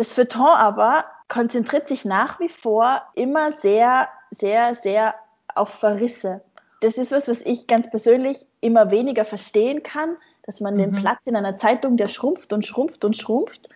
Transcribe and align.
Das 0.00 0.14
Feuilleton 0.14 0.48
aber 0.56 1.04
konzentriert 1.28 1.86
sich 1.86 2.06
nach 2.06 2.40
wie 2.40 2.48
vor 2.48 3.02
immer 3.12 3.52
sehr, 3.52 4.08
sehr, 4.30 4.74
sehr 4.74 5.14
auf 5.54 5.68
Verrisse. 5.68 6.40
Das 6.80 6.94
ist 6.94 7.12
was, 7.12 7.28
was 7.28 7.42
ich 7.42 7.66
ganz 7.66 7.90
persönlich 7.90 8.46
immer 8.62 8.90
weniger 8.90 9.26
verstehen 9.26 9.82
kann, 9.82 10.16
dass 10.44 10.62
man 10.62 10.72
mhm. 10.72 10.78
den 10.78 10.92
Platz 10.92 11.18
in 11.26 11.36
einer 11.36 11.58
Zeitung, 11.58 11.98
der 11.98 12.08
schrumpft 12.08 12.54
und 12.54 12.64
schrumpft 12.64 13.04
und 13.04 13.14
schrumpft, 13.14 13.68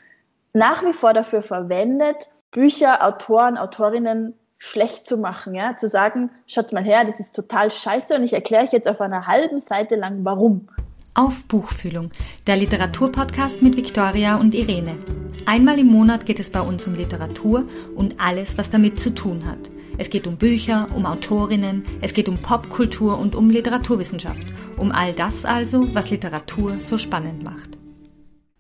nach 0.55 0.83
wie 0.83 0.95
vor 0.95 1.13
dafür 1.13 1.43
verwendet, 1.43 2.31
Bücher, 2.53 3.05
Autoren, 3.07 3.59
Autorinnen 3.59 4.33
schlecht 4.57 5.07
zu 5.07 5.19
machen, 5.19 5.55
ja, 5.55 5.77
zu 5.77 5.89
sagen, 5.89 6.31
schaut 6.47 6.73
mal 6.73 6.83
her, 6.83 7.05
das 7.05 7.21
ist 7.21 7.37
total 7.37 7.71
scheiße 7.71 8.15
und 8.15 8.23
ich 8.23 8.33
erkläre 8.33 8.65
euch 8.65 8.73
jetzt 8.73 8.89
auf 8.89 9.03
einer 9.03 9.27
halben 9.27 9.61
Seite 9.61 9.97
lang, 9.97 10.21
warum. 10.25 10.71
Auf 11.17 11.45
Buchfühlung, 11.45 12.11
der 12.49 12.57
Literaturpodcast 12.57 13.63
mit 13.63 13.77
Viktoria 13.77 14.35
und 14.35 14.53
Irene. 14.53 14.99
Einmal 15.47 15.79
im 15.79 15.87
Monat 15.87 16.27
geht 16.27 16.41
es 16.41 16.51
bei 16.51 16.61
uns 16.61 16.89
um 16.89 16.97
Literatur 16.97 17.69
und 17.95 18.19
alles, 18.19 18.59
was 18.59 18.69
damit 18.69 18.99
zu 18.99 19.15
tun 19.15 19.47
hat. 19.47 19.71
Es 19.97 20.11
geht 20.11 20.27
um 20.27 20.39
Bücher, 20.39 20.89
um 20.93 21.07
Autorinnen, 21.07 21.85
es 22.01 22.15
geht 22.15 22.29
um 22.29 22.39
Popkultur 22.39 23.17
und 23.17 23.37
um 23.37 23.49
Literaturwissenschaft. 23.49 24.45
Um 24.77 24.91
all 24.91 25.13
das 25.13 25.45
also, 25.45 25.95
was 25.95 26.11
Literatur 26.11 26.81
so 26.81 26.99
spannend 26.99 27.45
macht. 27.45 27.79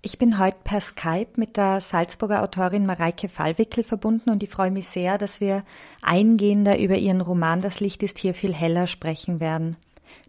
Ich 0.01 0.19
bin 0.19 0.39
heute 0.39 0.59
per 0.63 0.81
Skype 0.81 1.33
mit 1.35 1.57
der 1.57 1.81
Salzburger 1.81 2.45
Autorin 2.45 2.87
Mareike 2.87 3.29
Fallwickel 3.29 3.83
verbunden 3.83 4.31
und 4.31 4.45
ich 4.45 4.51
freue 4.51 4.71
mich 4.71 4.87
sehr, 4.87 5.19
dass 5.19 5.41
wir 5.41 5.65
eingehender 6.03 6.79
über 6.79 6.99
ihren 6.99 7.21
Roman 7.21 7.63
Das 7.63 7.81
Licht 7.81 8.05
ist 8.05 8.19
hier 8.19 8.33
viel 8.33 8.55
heller 8.55 8.87
sprechen 8.87 9.41
werden. 9.41 9.77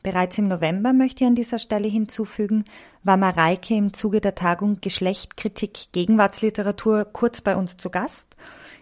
Bereits 0.06 0.38
im 0.38 0.48
November 0.48 0.94
möchte 0.94 1.24
ich 1.24 1.28
an 1.28 1.34
dieser 1.34 1.58
Stelle 1.58 1.88
hinzufügen, 1.88 2.66
war 3.02 3.18
Mareike 3.18 3.74
im 3.74 3.92
Zuge 3.92 4.22
der 4.22 4.36
Tagung 4.36 4.80
Geschlecht, 4.80 5.36
Kritik, 5.36 5.92
Gegenwartsliteratur 5.94 7.06
kurz 7.06 7.42
bei 7.42 7.56
uns 7.56 7.76
zu 7.78 7.90
Gast. 7.90 8.36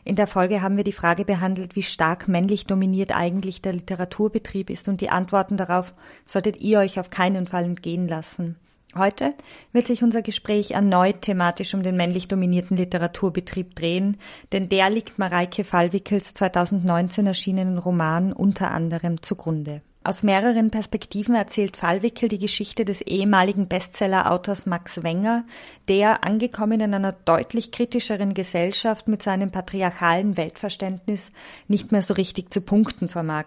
In 0.03 0.17
der 0.17 0.27
Folge 0.27 0.61
haben 0.61 0.75
wir 0.75 0.83
die 0.83 0.91
Frage 0.91 1.23
behandelt, 1.23 1.77
wie 1.77 1.81
stark 1.81 2.27
männlich 2.27 2.67
dominiert 2.67 3.15
eigentlich 3.15 3.61
der 3.61 3.71
Literaturbetrieb 3.71 4.69
ist 4.69 4.89
und 4.89 4.99
die 4.99 5.11
Antworten 5.11 5.55
darauf 5.55 5.93
solltet 6.25 6.57
ihr 6.57 6.79
euch 6.79 6.99
auf 6.99 7.09
keinen 7.09 7.47
Fall 7.47 7.63
entgehen 7.63 8.09
lassen. 8.09 8.57
Heute 8.93 9.33
wird 9.71 9.87
sich 9.87 10.03
unser 10.03 10.23
Gespräch 10.23 10.71
erneut 10.71 11.21
thematisch 11.21 11.73
um 11.73 11.83
den 11.83 11.95
männlich 11.95 12.27
dominierten 12.27 12.75
Literaturbetrieb 12.75 13.75
drehen, 13.75 14.17
denn 14.51 14.67
der 14.67 14.89
liegt 14.89 15.19
Mareike 15.19 15.63
Fallwickels 15.63 16.33
2019 16.33 17.27
erschienenen 17.27 17.77
Roman 17.77 18.33
unter 18.33 18.71
anderem 18.71 19.21
zugrunde. 19.21 19.83
Aus 20.05 20.21
mehreren 20.21 20.69
Perspektiven 20.69 21.33
erzählt 21.33 21.77
Fallwickel 21.77 22.27
die 22.27 22.37
Geschichte 22.37 22.83
des 22.83 22.99
ehemaligen 22.99 23.69
Bestseller-Autors 23.69 24.65
Max 24.65 25.01
Wenger, 25.01 25.45
der, 25.87 26.25
angekommen 26.25 26.81
in 26.81 26.93
einer 26.93 27.13
deutlich 27.13 27.71
kritischeren 27.71 28.33
Gesellschaft 28.33 29.07
mit 29.07 29.23
seinem 29.23 29.51
patriarchalen 29.51 30.35
Weltverständnis, 30.35 31.31
nicht 31.69 31.93
mehr 31.93 32.01
so 32.01 32.15
richtig 32.15 32.53
zu 32.53 32.59
punkten 32.59 33.07
vermag. 33.07 33.45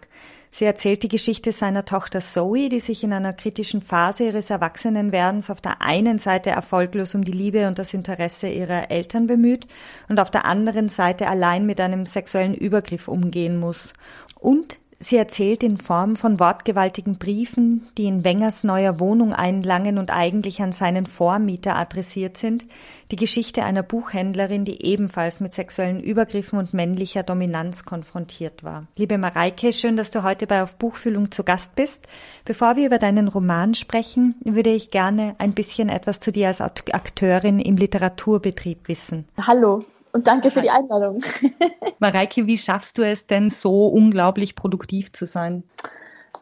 Sie 0.50 0.64
erzählt 0.64 1.02
die 1.02 1.08
Geschichte 1.08 1.52
seiner 1.52 1.84
Tochter 1.84 2.20
Zoe, 2.20 2.70
die 2.70 2.80
sich 2.80 3.04
in 3.04 3.12
einer 3.12 3.34
kritischen 3.34 3.82
Phase 3.82 4.24
ihres 4.24 4.48
Erwachsenenwerdens 4.48 5.50
auf 5.50 5.60
der 5.60 5.82
einen 5.82 6.18
Seite 6.18 6.48
erfolglos 6.48 7.14
um 7.14 7.22
die 7.22 7.32
Liebe 7.32 7.68
und 7.68 7.78
das 7.78 7.92
Interesse 7.92 8.48
ihrer 8.48 8.90
Eltern 8.90 9.26
bemüht 9.26 9.66
und 10.08 10.18
auf 10.18 10.30
der 10.30 10.46
anderen 10.46 10.88
Seite 10.88 11.28
allein 11.28 11.66
mit 11.66 11.78
einem 11.82 12.06
sexuellen 12.06 12.54
Übergriff 12.54 13.08
umgehen 13.08 13.60
muss. 13.60 13.92
Und 14.40 14.78
Sie 14.98 15.16
erzählt 15.18 15.62
in 15.62 15.76
Form 15.76 16.16
von 16.16 16.40
wortgewaltigen 16.40 17.18
Briefen, 17.18 17.86
die 17.98 18.06
in 18.06 18.24
Wengers 18.24 18.64
neuer 18.64 18.98
Wohnung 18.98 19.34
einlangen 19.34 19.98
und 19.98 20.10
eigentlich 20.10 20.62
an 20.62 20.72
seinen 20.72 21.04
Vormieter 21.04 21.76
adressiert 21.76 22.38
sind, 22.38 22.64
die 23.10 23.16
Geschichte 23.16 23.62
einer 23.62 23.82
Buchhändlerin, 23.82 24.64
die 24.64 24.84
ebenfalls 24.84 25.40
mit 25.40 25.52
sexuellen 25.52 26.00
Übergriffen 26.00 26.58
und 26.58 26.72
männlicher 26.72 27.22
Dominanz 27.22 27.84
konfrontiert 27.84 28.64
war. 28.64 28.86
Liebe 28.96 29.18
Mareike, 29.18 29.72
schön, 29.72 29.96
dass 29.96 30.10
du 30.10 30.22
heute 30.22 30.46
bei 30.46 30.62
Auf 30.62 30.76
Buchfühlung 30.76 31.30
zu 31.30 31.44
Gast 31.44 31.76
bist. 31.76 32.06
Bevor 32.46 32.76
wir 32.76 32.86
über 32.86 32.98
deinen 32.98 33.28
Roman 33.28 33.74
sprechen, 33.74 34.34
würde 34.44 34.70
ich 34.70 34.90
gerne 34.90 35.34
ein 35.38 35.52
bisschen 35.52 35.90
etwas 35.90 36.20
zu 36.20 36.32
dir 36.32 36.48
als 36.48 36.62
Akteurin 36.62 37.58
im 37.58 37.76
Literaturbetrieb 37.76 38.88
wissen. 38.88 39.28
Hallo, 39.36 39.84
und 40.16 40.26
danke 40.26 40.50
für 40.50 40.62
die 40.62 40.70
Einladung. 40.70 41.20
Mareike, 41.98 42.46
wie 42.46 42.56
schaffst 42.56 42.96
du 42.96 43.02
es 43.02 43.26
denn 43.26 43.50
so 43.50 43.86
unglaublich 43.86 44.56
produktiv 44.56 45.12
zu 45.12 45.26
sein? 45.26 45.62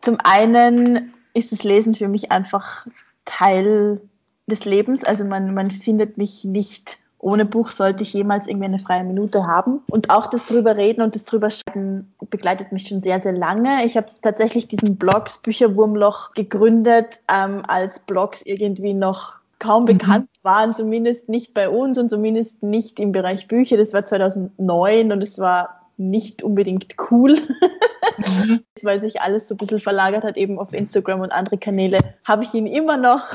Zum 0.01 0.19
einen 0.23 1.12
ist 1.35 1.51
das 1.51 1.65
Lesen 1.65 1.95
für 1.95 2.07
mich 2.07 2.31
einfach 2.31 2.87
Teil 3.25 4.01
des 4.47 4.65
Lebens. 4.65 5.03
Also 5.03 5.25
man, 5.25 5.55
man 5.55 5.73
findet 5.73 6.19
mich 6.19 6.45
nicht 6.45 6.99
ohne 7.19 7.47
Buch 7.47 7.71
sollte 7.71 8.03
ich 8.03 8.13
jemals 8.13 8.47
irgendwie 8.47 8.67
eine 8.67 8.79
freie 8.79 9.03
Minute 9.03 9.47
haben. 9.47 9.81
Und 9.91 10.11
auch 10.11 10.27
das 10.27 10.45
drüber 10.45 10.77
reden 10.77 11.01
und 11.01 11.15
das 11.15 11.25
drüber 11.25 11.49
schreiben 11.49 12.13
begleitet 12.29 12.71
mich 12.71 12.87
schon 12.87 13.03
sehr, 13.03 13.23
sehr 13.23 13.33
lange. 13.33 13.83
Ich 13.87 13.97
habe 13.97 14.09
tatsächlich 14.21 14.69
diesen 14.69 14.97
Blogs 14.97 15.39
Bücherwurmloch 15.39 16.34
gegründet, 16.34 17.21
ähm, 17.29 17.65
als 17.67 17.99
Blogs 18.01 18.43
irgendwie 18.43 18.93
noch 18.93 19.39
kaum 19.59 19.82
mhm. 19.82 19.87
bekannt 19.87 20.28
waren, 20.42 20.75
zumindest 20.75 21.28
nicht 21.28 21.54
bei 21.54 21.69
uns 21.69 21.98
und 21.98 22.09
zumindest 22.10 22.62
nicht 22.62 23.00
im 23.00 23.12
Bereich 23.12 23.48
Bücher. 23.48 23.76
Das 23.76 23.92
war 23.92 24.04
2009 24.04 25.12
und 25.12 25.22
es 25.22 25.38
war 25.38 25.81
nicht 25.97 26.42
unbedingt 26.42 26.97
cool, 27.10 27.34
mhm. 28.19 28.65
weil 28.82 29.00
sich 29.00 29.20
alles 29.20 29.48
so 29.48 29.54
ein 29.54 29.59
bisschen 29.59 29.81
verlagert 29.81 30.25
hat, 30.25 30.37
eben 30.37 30.59
auf 30.59 30.72
Instagram 30.72 31.20
und 31.20 31.32
andere 31.32 31.59
Kanäle, 31.59 31.98
habe 32.25 32.42
ich 32.42 32.53
ihn 32.53 32.66
immer 32.66 32.97
noch. 32.97 33.34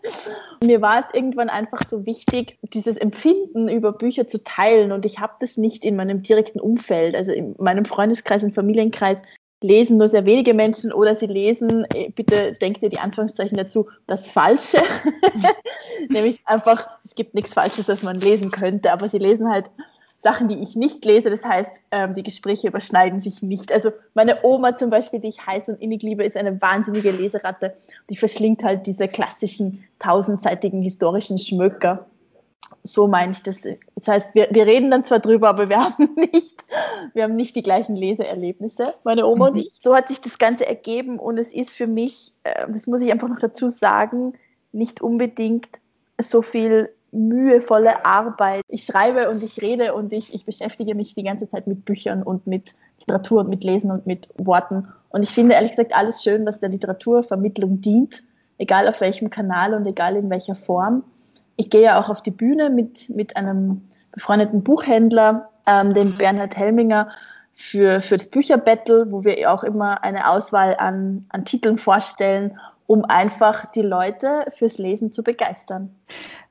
Mir 0.64 0.80
war 0.80 1.00
es 1.00 1.06
irgendwann 1.12 1.50
einfach 1.50 1.82
so 1.86 2.06
wichtig, 2.06 2.58
dieses 2.62 2.96
Empfinden 2.96 3.68
über 3.68 3.92
Bücher 3.92 4.26
zu 4.26 4.42
teilen 4.42 4.92
und 4.92 5.04
ich 5.04 5.18
habe 5.18 5.34
das 5.40 5.56
nicht 5.56 5.84
in 5.84 5.96
meinem 5.96 6.22
direkten 6.22 6.60
Umfeld, 6.60 7.14
also 7.14 7.32
in 7.32 7.54
meinem 7.58 7.84
Freundeskreis 7.84 8.42
und 8.42 8.54
Familienkreis 8.54 9.20
lesen 9.60 9.96
nur 9.96 10.08
sehr 10.08 10.24
wenige 10.24 10.54
Menschen 10.54 10.92
oder 10.92 11.14
sie 11.14 11.26
lesen, 11.26 11.84
äh, 11.94 12.10
bitte 12.10 12.52
denkt 12.52 12.82
ihr 12.82 12.88
die 12.88 12.98
Anführungszeichen 12.98 13.56
dazu, 13.56 13.88
das 14.06 14.28
Falsche. 14.28 14.78
Nämlich 16.08 16.40
einfach, 16.44 16.88
es 17.04 17.14
gibt 17.14 17.34
nichts 17.34 17.54
Falsches, 17.54 17.88
was 17.88 18.02
man 18.02 18.16
lesen 18.18 18.50
könnte, 18.50 18.92
aber 18.92 19.08
sie 19.08 19.18
lesen 19.18 19.50
halt 19.50 19.70
Sachen, 20.22 20.48
die 20.48 20.58
ich 20.58 20.74
nicht 20.74 21.04
lese. 21.04 21.30
Das 21.30 21.44
heißt, 21.44 21.70
ähm, 21.90 22.14
die 22.14 22.22
Gespräche 22.22 22.68
überschneiden 22.68 23.20
sich 23.20 23.42
nicht. 23.42 23.72
Also 23.72 23.90
meine 24.14 24.38
Oma 24.42 24.76
zum 24.76 24.90
Beispiel, 24.90 25.20
die 25.20 25.28
ich 25.28 25.46
heiß 25.46 25.68
und 25.68 25.80
innig 25.80 26.02
liebe, 26.02 26.24
ist 26.24 26.36
eine 26.36 26.60
wahnsinnige 26.60 27.10
Leseratte. 27.10 27.74
Die 28.10 28.16
verschlingt 28.16 28.62
halt 28.64 28.86
diese 28.86 29.08
klassischen 29.08 29.84
tausendseitigen 29.98 30.82
historischen 30.82 31.38
Schmöcker 31.38 32.06
so 32.92 33.06
meine 33.06 33.32
ich 33.32 33.42
das. 33.42 33.56
Das 33.94 34.08
heißt, 34.08 34.34
wir, 34.34 34.48
wir 34.50 34.66
reden 34.66 34.90
dann 34.90 35.04
zwar 35.04 35.18
drüber, 35.18 35.48
aber 35.48 35.68
wir 35.68 35.78
haben 35.84 36.14
nicht, 36.16 36.64
wir 37.14 37.24
haben 37.24 37.36
nicht 37.36 37.56
die 37.56 37.62
gleichen 37.62 37.96
Leseerlebnisse, 37.96 38.94
meine 39.04 39.26
Oma 39.26 39.50
mhm. 39.50 39.56
und 39.56 39.66
ich. 39.66 39.74
So 39.80 39.94
hat 39.94 40.08
sich 40.08 40.20
das 40.20 40.38
Ganze 40.38 40.66
ergeben 40.66 41.18
und 41.18 41.38
es 41.38 41.52
ist 41.52 41.70
für 41.70 41.86
mich, 41.86 42.32
äh, 42.44 42.66
das 42.70 42.86
muss 42.86 43.02
ich 43.02 43.12
einfach 43.12 43.28
noch 43.28 43.40
dazu 43.40 43.70
sagen, 43.70 44.34
nicht 44.72 45.00
unbedingt 45.00 45.68
so 46.20 46.42
viel 46.42 46.90
mühevolle 47.10 48.04
Arbeit. 48.04 48.62
Ich 48.68 48.84
schreibe 48.84 49.30
und 49.30 49.42
ich 49.42 49.62
rede 49.62 49.94
und 49.94 50.12
ich, 50.12 50.34
ich 50.34 50.44
beschäftige 50.44 50.94
mich 50.94 51.14
die 51.14 51.22
ganze 51.22 51.48
Zeit 51.48 51.66
mit 51.66 51.84
Büchern 51.84 52.22
und 52.22 52.46
mit 52.46 52.74
Literatur 53.00 53.40
und 53.40 53.48
mit 53.48 53.64
Lesen 53.64 53.90
und 53.90 54.06
mit 54.06 54.28
Worten. 54.36 54.88
Und 55.08 55.22
ich 55.22 55.30
finde 55.30 55.54
ehrlich 55.54 55.70
gesagt 55.70 55.94
alles 55.94 56.22
schön, 56.22 56.44
was 56.44 56.60
der 56.60 56.68
Literaturvermittlung 56.68 57.80
dient, 57.80 58.22
egal 58.58 58.88
auf 58.88 59.00
welchem 59.00 59.30
Kanal 59.30 59.72
und 59.72 59.86
egal 59.86 60.16
in 60.16 60.28
welcher 60.28 60.54
Form 60.54 61.04
ich 61.58 61.68
gehe 61.70 61.82
ja 61.82 62.00
auch 62.00 62.08
auf 62.08 62.22
die 62.22 62.30
Bühne 62.30 62.70
mit, 62.70 63.10
mit 63.10 63.36
einem 63.36 63.82
befreundeten 64.12 64.62
Buchhändler, 64.62 65.50
ähm, 65.66 65.92
den 65.92 66.16
Bernhard 66.16 66.56
Helminger, 66.56 67.08
für, 67.52 68.00
für 68.00 68.16
das 68.16 68.30
Bücherbattle, 68.30 69.10
wo 69.10 69.24
wir 69.24 69.52
auch 69.52 69.64
immer 69.64 70.04
eine 70.04 70.30
Auswahl 70.30 70.76
an, 70.78 71.26
an 71.30 71.44
Titeln 71.44 71.76
vorstellen, 71.76 72.56
um 72.86 73.04
einfach 73.04 73.66
die 73.72 73.82
Leute 73.82 74.46
fürs 74.50 74.78
Lesen 74.78 75.12
zu 75.12 75.24
begeistern. 75.24 75.90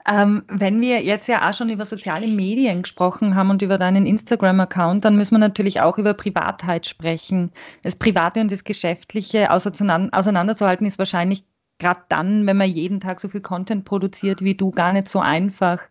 Ähm, 0.06 0.44
wenn 0.50 0.82
wir 0.82 1.02
jetzt 1.02 1.28
ja 1.28 1.50
auch 1.50 1.54
schon 1.54 1.70
über 1.70 1.86
soziale 1.86 2.28
Medien 2.28 2.82
gesprochen 2.82 3.36
haben 3.36 3.50
und 3.50 3.62
über 3.62 3.78
deinen 3.78 4.06
Instagram-Account, 4.06 5.06
dann 5.06 5.16
müssen 5.16 5.36
wir 5.36 5.40
natürlich 5.40 5.80
auch 5.80 5.98
über 5.98 6.14
Privatheit 6.14 6.86
sprechen. 6.86 7.52
Das 7.84 7.96
Private 7.96 8.42
und 8.42 8.52
das 8.52 8.66
Geschäftliche 8.66 9.52
auseinanderzuhalten 9.52 10.86
ist 10.86 11.00
wahrscheinlich 11.00 11.46
gerade 11.80 12.02
dann, 12.10 12.48
wenn 12.48 12.58
man 12.58 12.70
jeden 12.70 13.00
Tag 13.00 13.20
so 13.20 13.30
viel 13.30 13.42
Content 13.42 13.86
produziert 13.86 14.42
wie 14.42 14.56
du, 14.56 14.72
gar 14.72 14.94
nicht 14.94 15.10
so 15.10 15.20
einfach. 15.20 15.82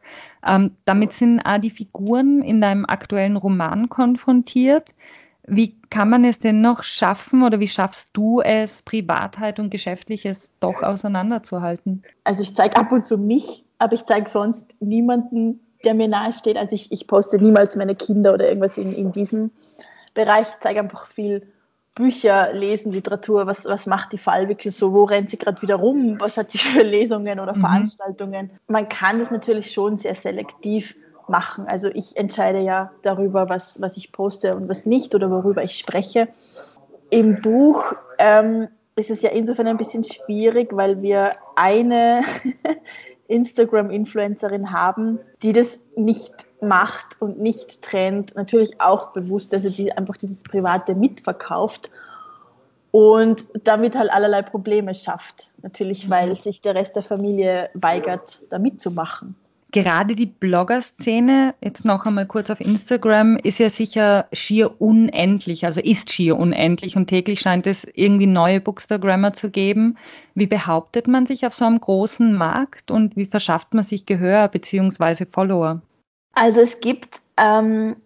Ähm, 0.47 0.73
damit 0.85 1.13
sind 1.13 1.41
auch 1.41 1.59
die 1.59 1.71
Figuren 1.71 2.43
in 2.43 2.61
deinem 2.61 2.85
aktuellen 2.87 3.37
Roman 3.37 3.89
konfrontiert. 3.89 4.95
Wie 5.47 5.77
kann 5.91 6.11
man 6.11 6.25
es 6.25 6.41
denn 6.41 6.61
noch 6.61 6.83
schaffen 6.83 7.45
oder 7.45 7.61
wie 7.61 7.69
schaffst 7.69 8.11
du 8.15 8.41
es, 8.41 8.83
Privatheit 8.83 9.61
und 9.61 9.71
Geschäftliches 9.71 10.55
doch 10.59 10.83
auseinanderzuhalten? 10.83 12.03
Also 12.25 12.43
ich 12.43 12.57
zeige 12.57 12.77
ab 12.77 12.91
und 12.91 13.07
zu 13.07 13.17
mich, 13.17 13.65
aber 13.79 13.95
ich 13.95 14.05
zeige 14.05 14.29
sonst 14.29 14.75
niemanden, 14.81 15.61
der 15.85 15.95
mir 15.95 16.09
nahe 16.09 16.33
steht. 16.33 16.57
Also 16.57 16.75
ich, 16.75 16.91
ich 16.91 17.07
poste 17.07 17.39
niemals 17.39 17.77
meine 17.77 17.95
Kinder 17.95 18.35
oder 18.35 18.49
irgendwas 18.49 18.77
in, 18.77 18.93
in 18.93 19.13
diesem 19.13 19.53
Bereich. 20.15 20.49
Ich 20.49 20.61
zeige 20.61 20.81
einfach 20.81 21.07
viel 21.07 21.47
Bücher 21.97 22.53
lesen, 22.53 22.93
Literatur, 22.93 23.47
was, 23.47 23.65
was 23.65 23.87
macht 23.87 24.13
die 24.13 24.19
Fallwickel 24.19 24.71
so, 24.71 24.93
wo 24.93 25.05
rennt 25.05 25.31
sie 25.31 25.39
gerade 25.39 25.61
wieder 25.63 25.77
rum, 25.77 26.17
was 26.21 26.37
hat 26.37 26.53
sie 26.53 26.59
für 26.59 26.83
Lesungen 26.85 27.41
oder 27.41 27.57
mhm. 27.57 27.61
Veranstaltungen. 27.61 28.51
Man 28.69 28.89
kann 28.89 29.19
das 29.19 29.33
natürlich 29.33 29.73
schon 29.73 29.99
sehr 29.99 30.15
selektiv 30.15 30.95
machen. 31.27 31.67
Also 31.67 31.89
ich 31.89 32.17
entscheide 32.17 32.61
ja 32.61 32.93
darüber, 33.03 33.49
was, 33.49 33.81
was 33.81 33.97
ich 33.97 34.13
poste 34.13 34.55
und 34.55 34.69
was 34.69 34.87
nicht 34.87 35.15
oder 35.15 35.31
worüber 35.31 35.65
ich 35.65 35.77
spreche. 35.77 36.29
Im 37.11 37.41
Buch 37.41 37.95
ähm, 38.19 38.69
ist 38.95 39.11
es 39.11 39.23
ja 39.23 39.31
insofern 39.31 39.67
ein 39.67 39.77
bisschen 39.77 40.05
schwierig, 40.05 40.77
weil 40.77 41.01
wir 41.01 41.33
eine 41.57 42.23
Instagram-Influencerin 43.29 44.71
haben, 44.71 45.19
die 45.43 45.53
das 45.53 45.79
nicht 45.97 46.46
macht 46.63 47.21
und 47.21 47.39
nicht 47.39 47.83
trennt. 47.83 48.35
Natürlich 48.35 48.81
auch 48.81 49.13
bewusst, 49.13 49.53
dass 49.53 49.63
sie 49.63 49.93
einfach 49.93 50.17
dieses 50.17 50.43
Private 50.43 50.95
mitverkauft 50.95 51.91
und 52.91 53.45
damit 53.65 53.97
halt 53.97 54.11
allerlei 54.11 54.43
Probleme 54.43 54.95
schafft. 54.95 55.53
Natürlich, 55.63 56.09
weil 56.09 56.35
sich 56.35 56.63
der 56.63 56.75
Rest 56.75 56.97
der 56.97 57.03
Familie 57.03 57.71
weigert, 57.75 58.41
da 58.51 58.59
mitzumachen 58.59 59.37
gerade 59.77 60.15
die 60.15 60.25
Blogger-Szene, 60.25 61.55
jetzt 61.63 61.85
noch 61.85 62.07
einmal 62.07 62.25
kurz 62.25 62.49
auf 62.49 62.63
Instagram, 62.63 63.37
ist 63.37 63.59
ja 63.59 63.69
sicher 63.69 64.27
schier 64.33 64.81
unendlich, 64.81 65.67
also 65.67 65.83
ist 65.83 66.11
schier 66.11 66.39
unendlich 66.39 66.97
und 66.97 67.09
täglich 67.09 67.41
scheint 67.41 67.67
es 67.67 67.87
irgendwie 67.95 68.27
neue 68.27 68.61
Bookstagrammer 68.61 69.35
zu 69.35 69.51
geben. 69.51 69.99
Wie 70.35 70.47
behauptet 70.47 71.09
man 71.09 71.27
sich 71.27 71.47
auf 71.47 71.53
so 71.53 71.67
einem 71.67 71.79
großen 71.79 72.35
Markt 72.35 72.91
und 72.91 73.17
wie 73.17 73.27
verschafft 73.27 73.75
man 73.75 73.85
sich 73.85 74.07
Gehör 74.07 74.49
bzw. 74.49 75.27
Follower? 75.27 75.83
Also 76.37 76.61
es 76.61 76.81
gibt 76.81 77.21
ähm, 77.39 77.97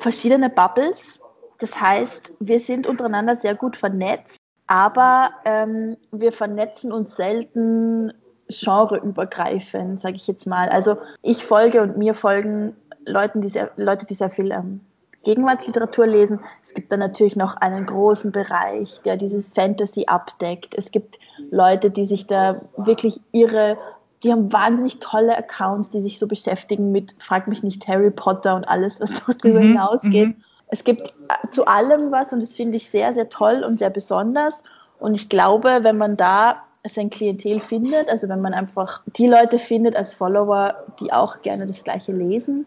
verschiedene 0.00 0.50
Bubbles. 0.50 1.20
Das 1.60 1.80
heißt, 1.80 2.34
wir 2.40 2.58
sind 2.58 2.86
untereinander 2.86 3.36
sehr 3.36 3.54
gut 3.54 3.76
vernetzt, 3.76 4.36
aber 4.66 5.30
ähm, 5.44 5.96
wir 6.10 6.32
vernetzen 6.32 6.92
uns 6.92 7.16
selten 7.16 8.12
genreübergreifend, 8.48 10.00
sage 10.00 10.16
ich 10.16 10.26
jetzt 10.26 10.46
mal. 10.46 10.68
Also 10.68 10.98
ich 11.22 11.44
folge 11.44 11.80
und 11.80 11.96
mir 11.96 12.14
folgen 12.14 12.76
Leuten, 13.06 13.40
die 13.40 13.48
sehr, 13.48 13.70
Leute, 13.76 14.04
die 14.04 14.14
sehr 14.14 14.30
viel 14.30 14.50
ähm, 14.50 14.80
Gegenwartsliteratur 15.22 16.06
lesen. 16.06 16.40
Es 16.62 16.74
gibt 16.74 16.90
dann 16.90 17.00
natürlich 17.00 17.36
noch 17.36 17.56
einen 17.56 17.86
großen 17.86 18.32
Bereich, 18.32 19.00
der 19.02 19.16
dieses 19.16 19.48
Fantasy 19.48 20.04
abdeckt. 20.06 20.74
Es 20.76 20.90
gibt 20.90 21.18
Leute, 21.50 21.90
die 21.90 22.04
sich 22.04 22.26
da 22.26 22.60
wirklich 22.76 23.20
ihre, 23.32 23.78
die 24.24 24.32
haben 24.32 24.52
wahnsinnig 24.52 24.98
tolle 25.00 25.36
Accounts, 25.36 25.90
die 25.90 26.00
sich 26.00 26.18
so 26.18 26.26
beschäftigen 26.26 26.90
mit, 26.92 27.14
frag 27.18 27.46
mich 27.46 27.62
nicht, 27.62 27.86
Harry 27.86 28.10
Potter 28.10 28.56
und 28.56 28.68
alles, 28.68 29.00
was 29.00 29.22
darüber 29.24 29.60
mhm, 29.60 29.68
hinausgeht. 29.68 30.28
Mhm. 30.28 30.44
Es 30.68 30.82
gibt 30.82 31.14
äh, 31.28 31.48
zu 31.50 31.66
allem 31.66 32.10
was 32.10 32.32
und 32.32 32.40
das 32.40 32.56
finde 32.56 32.76
ich 32.76 32.90
sehr, 32.90 33.14
sehr 33.14 33.28
toll 33.28 33.62
und 33.62 33.78
sehr 33.78 33.90
besonders. 33.90 34.62
Und 34.98 35.14
ich 35.14 35.28
glaube, 35.28 35.80
wenn 35.82 35.98
man 35.98 36.16
da 36.16 36.62
sein 36.86 37.10
Klientel 37.10 37.60
findet, 37.60 38.08
also 38.08 38.28
wenn 38.28 38.40
man 38.40 38.54
einfach 38.54 39.02
die 39.06 39.26
Leute 39.26 39.58
findet 39.58 39.96
als 39.96 40.14
Follower, 40.14 40.74
die 41.00 41.12
auch 41.12 41.42
gerne 41.42 41.66
das 41.66 41.84
Gleiche 41.84 42.12
lesen, 42.12 42.66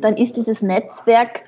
dann 0.00 0.16
ist 0.16 0.36
dieses 0.36 0.62
Netzwerk 0.62 1.42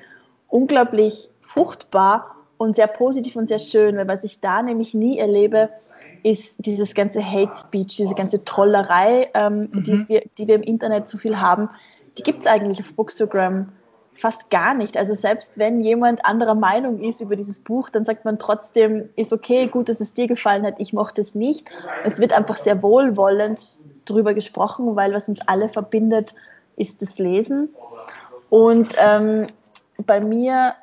unglaublich 0.47 1.29
fruchtbar 1.41 2.35
und 2.57 2.75
sehr 2.75 2.87
positiv 2.87 3.35
und 3.35 3.49
sehr 3.49 3.59
schön, 3.59 3.97
weil 3.97 4.07
was 4.07 4.23
ich 4.23 4.41
da 4.41 4.61
nämlich 4.61 4.93
nie 4.93 5.17
erlebe, 5.17 5.69
ist 6.25 6.55
dieses 6.57 6.95
ganze 6.95 7.23
Hate 7.23 7.55
Speech, 7.55 7.97
diese 7.97 8.15
ganze 8.15 8.43
Trollerei, 8.43 9.29
ähm, 9.35 9.69
mhm. 9.71 9.83
die, 9.83 10.09
wir, 10.09 10.23
die 10.39 10.47
wir 10.47 10.55
im 10.55 10.63
Internet 10.63 11.07
so 11.07 11.19
viel 11.19 11.39
haben, 11.39 11.69
die 12.17 12.23
gibt 12.23 12.39
es 12.39 12.47
eigentlich 12.47 12.79
auf 12.79 12.91
Bookstagram 12.95 13.69
fast 14.15 14.49
gar 14.49 14.73
nicht. 14.73 14.97
Also 14.97 15.13
selbst 15.13 15.59
wenn 15.59 15.81
jemand 15.81 16.25
anderer 16.25 16.55
Meinung 16.55 16.99
ist 16.99 17.21
über 17.21 17.35
dieses 17.35 17.59
Buch, 17.59 17.91
dann 17.91 18.05
sagt 18.05 18.25
man 18.25 18.39
trotzdem, 18.39 19.09
ist 19.15 19.33
okay, 19.33 19.67
gut, 19.67 19.87
dass 19.87 19.99
es 19.99 20.13
dir 20.13 20.27
gefallen 20.27 20.65
hat, 20.65 20.75
ich 20.79 20.93
mochte 20.93 21.21
es 21.21 21.35
nicht. 21.35 21.67
Es 22.03 22.19
wird 22.19 22.33
einfach 22.33 22.57
sehr 22.57 22.81
wohlwollend 22.81 23.71
darüber 24.05 24.33
gesprochen, 24.33 24.95
weil 24.95 25.13
was 25.13 25.29
uns 25.29 25.41
alle 25.45 25.69
verbindet, 25.69 26.33
ist 26.75 27.03
das 27.03 27.19
Lesen. 27.19 27.69
Und 28.49 28.95
ähm, 28.97 29.45
bei 30.07 30.19
mir 30.21 30.73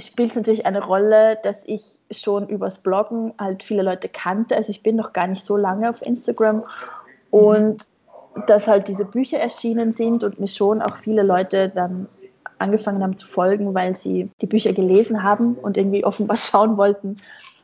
spielt 0.00 0.30
es 0.30 0.36
natürlich 0.36 0.66
eine 0.66 0.82
Rolle, 0.82 1.38
dass 1.42 1.62
ich 1.66 2.00
schon 2.10 2.48
übers 2.48 2.78
Bloggen 2.78 3.34
halt 3.38 3.62
viele 3.62 3.82
Leute 3.82 4.08
kannte. 4.08 4.56
Also 4.56 4.70
ich 4.70 4.82
bin 4.82 4.96
noch 4.96 5.12
gar 5.12 5.26
nicht 5.26 5.44
so 5.44 5.56
lange 5.56 5.88
auf 5.90 6.02
Instagram 6.02 6.64
und 7.30 7.84
dass 8.46 8.68
halt 8.68 8.88
diese 8.88 9.04
Bücher 9.04 9.38
erschienen 9.38 9.92
sind 9.92 10.22
und 10.22 10.38
mir 10.38 10.48
schon 10.48 10.82
auch 10.82 10.96
viele 10.98 11.22
Leute 11.22 11.68
dann 11.68 12.06
angefangen 12.58 13.02
haben 13.02 13.16
zu 13.16 13.26
folgen, 13.26 13.74
weil 13.74 13.96
sie 13.96 14.30
die 14.40 14.46
Bücher 14.46 14.72
gelesen 14.72 15.22
haben 15.22 15.54
und 15.54 15.76
irgendwie 15.76 16.04
offenbar 16.04 16.36
schauen 16.36 16.76
wollten, 16.76 17.16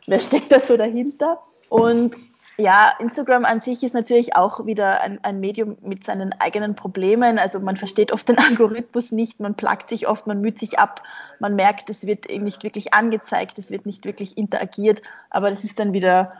wer 0.06 0.20
steckt 0.20 0.52
da 0.52 0.60
so 0.60 0.76
dahinter. 0.76 1.38
Und 1.69 2.16
ja, 2.56 2.92
Instagram 3.00 3.44
an 3.44 3.60
sich 3.60 3.82
ist 3.82 3.94
natürlich 3.94 4.36
auch 4.36 4.64
wieder 4.64 5.00
ein, 5.00 5.18
ein, 5.22 5.40
Medium 5.40 5.76
mit 5.82 6.04
seinen 6.04 6.32
eigenen 6.38 6.76
Problemen. 6.76 7.38
Also 7.38 7.58
man 7.58 7.76
versteht 7.76 8.12
oft 8.12 8.28
den 8.28 8.38
Algorithmus 8.38 9.10
nicht, 9.10 9.40
man 9.40 9.54
plagt 9.54 9.90
sich 9.90 10.06
oft, 10.06 10.26
man 10.26 10.40
müht 10.40 10.60
sich 10.60 10.78
ab, 10.78 11.02
man 11.40 11.56
merkt, 11.56 11.90
es 11.90 12.06
wird 12.06 12.28
nicht 12.30 12.62
wirklich 12.62 12.94
angezeigt, 12.94 13.58
es 13.58 13.70
wird 13.70 13.86
nicht 13.86 14.04
wirklich 14.04 14.38
interagiert, 14.38 15.02
aber 15.30 15.50
das 15.50 15.64
ist 15.64 15.78
dann 15.80 15.92
wieder, 15.92 16.32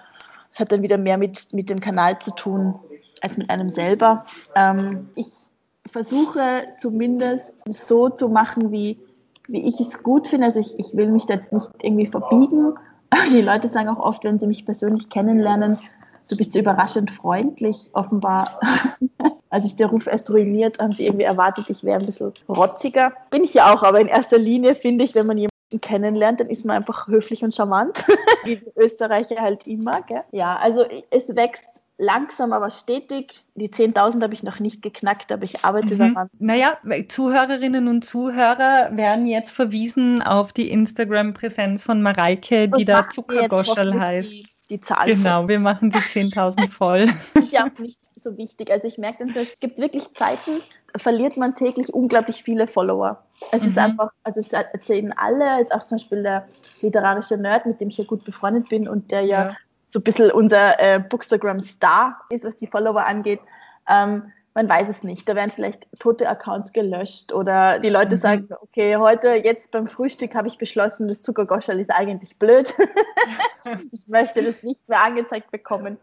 es 0.53 0.61
hat 0.61 0.71
dann 0.71 0.83
wieder 0.83 0.99
mehr 0.99 1.19
mit, 1.19 1.53
mit 1.53 1.69
dem 1.69 1.81
Kanal 1.81 2.19
zu 2.21 2.31
tun 2.31 2.79
als 3.21 3.37
mit 3.37 3.51
einem 3.51 3.71
selber. 3.71 4.25
Ähm, 4.55 5.09
ich 5.17 5.29
versuche 5.91 6.65
zumindest 6.79 7.63
so 7.67 8.09
zu 8.09 8.29
machen, 8.29 8.71
wie, 8.71 8.99
wie 9.49 9.67
ich 9.67 9.81
es 9.81 10.03
gut 10.03 10.29
finde. 10.29 10.47
Also 10.47 10.61
ich, 10.61 10.79
ich 10.79 10.97
will 10.97 11.11
mich 11.11 11.27
da 11.27 11.35
jetzt 11.35 11.53
nicht 11.53 11.71
irgendwie 11.83 12.07
verbiegen. 12.07 12.75
Die 13.33 13.41
Leute 13.41 13.69
sagen 13.69 13.89
auch 13.89 13.99
oft, 13.99 14.25
wenn 14.25 14.39
sie 14.39 14.47
mich 14.47 14.65
persönlich 14.65 15.09
kennenlernen, 15.09 15.79
du 16.29 16.37
bist 16.37 16.53
so 16.53 16.59
überraschend 16.59 17.11
freundlich. 17.11 17.91
Offenbar, 17.93 18.61
als 19.51 19.65
sich 19.65 19.77
der 19.77 19.89
Ruf 19.89 20.07
erst 20.07 20.31
ruiniert, 20.31 20.79
haben 20.79 20.93
sie 20.93 21.07
irgendwie 21.07 21.25
erwartet, 21.25 21.71
ich 21.71 21.85
wäre 21.85 22.01
ein 22.01 22.07
bisschen 22.07 22.33
rotziger. 22.49 23.13
Bin 23.31 23.45
ich 23.45 23.55
ja 23.55 23.73
auch, 23.73 23.83
aber 23.83 24.01
in 24.01 24.09
erster 24.09 24.39
Linie 24.39 24.75
finde 24.75 25.05
ich, 25.05 25.15
wenn 25.15 25.27
man 25.27 25.39
jemanden 25.39 25.81
kennenlernt, 25.81 26.41
dann 26.41 26.49
ist 26.49 26.65
man 26.65 26.77
einfach 26.77 27.09
höflich 27.09 27.43
und 27.45 27.55
charmant. 27.55 28.05
Wie 28.45 28.61
Österreicher 28.77 29.41
halt 29.41 29.67
immer. 29.67 30.03
Gell? 30.03 30.23
Ja, 30.33 30.57
also 30.57 30.85
es 31.11 31.35
wächst 31.35 31.83
langsam, 31.99 32.53
aber 32.53 32.71
stetig. 32.71 33.45
Die 33.55 33.69
10.000 33.69 34.23
habe 34.23 34.35
ich 34.35 34.43
noch 34.43 34.59
nicht 34.59 34.83
geknackt, 34.83 35.31
aber 35.33 35.45
ich 35.45 35.65
arbeite 35.65 35.95
mhm. 35.95 36.15
daran. 36.15 36.29
Naja, 36.39 36.79
Zuhörerinnen 37.09 37.89
und 37.89 38.05
Zuhörer 38.05 38.91
werden 38.93 39.27
jetzt 39.27 39.53
verwiesen 39.53 40.23
auf 40.23 40.53
die 40.53 40.71
Instagram-Präsenz 40.71 41.85
von 41.85 42.03
Mareike, 42.03 42.69
die 42.69 42.85
da 42.85 43.09
Zuckergoschel 43.09 43.99
heißt. 43.99 44.31
Die, 44.31 44.47
die 44.71 44.81
Zahl 44.81 45.07
genau, 45.07 45.41
voll. 45.41 45.49
wir 45.49 45.61
machen 45.61 45.91
die 45.91 45.99
10.000 45.99 46.71
voll. 46.71 47.07
ja, 47.51 47.69
nicht 47.79 48.01
so 48.23 48.37
wichtig. 48.37 48.71
Also 48.71 48.89
ich 48.89 48.99
merke 48.99 49.27
dann 49.27 49.37
es 49.37 49.59
gibt 49.61 49.79
wirklich 49.79 50.13
Zeiten, 50.15 50.63
verliert 50.97 51.37
man 51.37 51.55
täglich 51.55 51.93
unglaublich 51.93 52.43
viele 52.43 52.67
Follower. 52.67 53.25
Es 53.53 53.63
mhm. 53.63 53.69
ist 53.69 53.79
einfach, 53.79 54.11
also 54.23 54.41
es 54.41 54.53
erzählen 54.53 55.13
alle, 55.17 55.61
ist 55.61 55.75
auch 55.75 55.85
zum 55.85 55.99
Beispiel 55.99 56.23
der 56.23 56.47
literarische 56.81 57.37
Nerd, 57.37 57.67
mit 57.67 57.81
dem 57.81 57.89
ich 57.89 57.99
ja 57.99 58.05
gut 58.05 58.25
befreundet 58.25 58.69
bin 58.69 58.89
und 58.89 59.11
der 59.11 59.23
ja, 59.23 59.49
ja 59.49 59.57
so 59.95 60.01
ein 60.01 60.03
bisschen 60.03 60.33
unser 60.33 60.81
äh, 60.81 60.99
Bookstagram-Star 60.99 62.21
ist, 62.29 62.45
was 62.45 62.57
die 62.57 62.67
Follower 62.67 63.07
angeht. 63.07 63.41
Ähm, 63.89 64.33
man 64.55 64.69
weiß 64.69 64.89
es 64.89 65.03
nicht. 65.03 65.29
Da 65.29 65.35
werden 65.35 65.51
vielleicht 65.51 65.87
tote 65.99 66.29
Accounts 66.29 66.73
gelöscht 66.73 67.33
oder 67.33 67.81
die 67.81 67.89
Leute 67.89 68.17
mhm. 68.17 68.21
sagen, 68.21 68.49
okay, 68.61 68.97
heute, 68.97 69.35
jetzt 69.35 69.73
beim 69.73 69.89
Frühstück 69.89 70.35
habe 70.35 70.49
ich 70.49 70.59
beschlossen, 70.59 71.09
das 71.09 71.23
Zuckergoschel 71.23 71.81
ist 71.81 71.91
eigentlich 71.91 72.39
blöd. 72.39 72.73
ich 73.93 74.07
möchte 74.07 74.43
das 74.43 74.63
nicht 74.63 74.89
mehr 74.89 75.03
angezeigt 75.03 75.51
bekommen. 75.51 75.99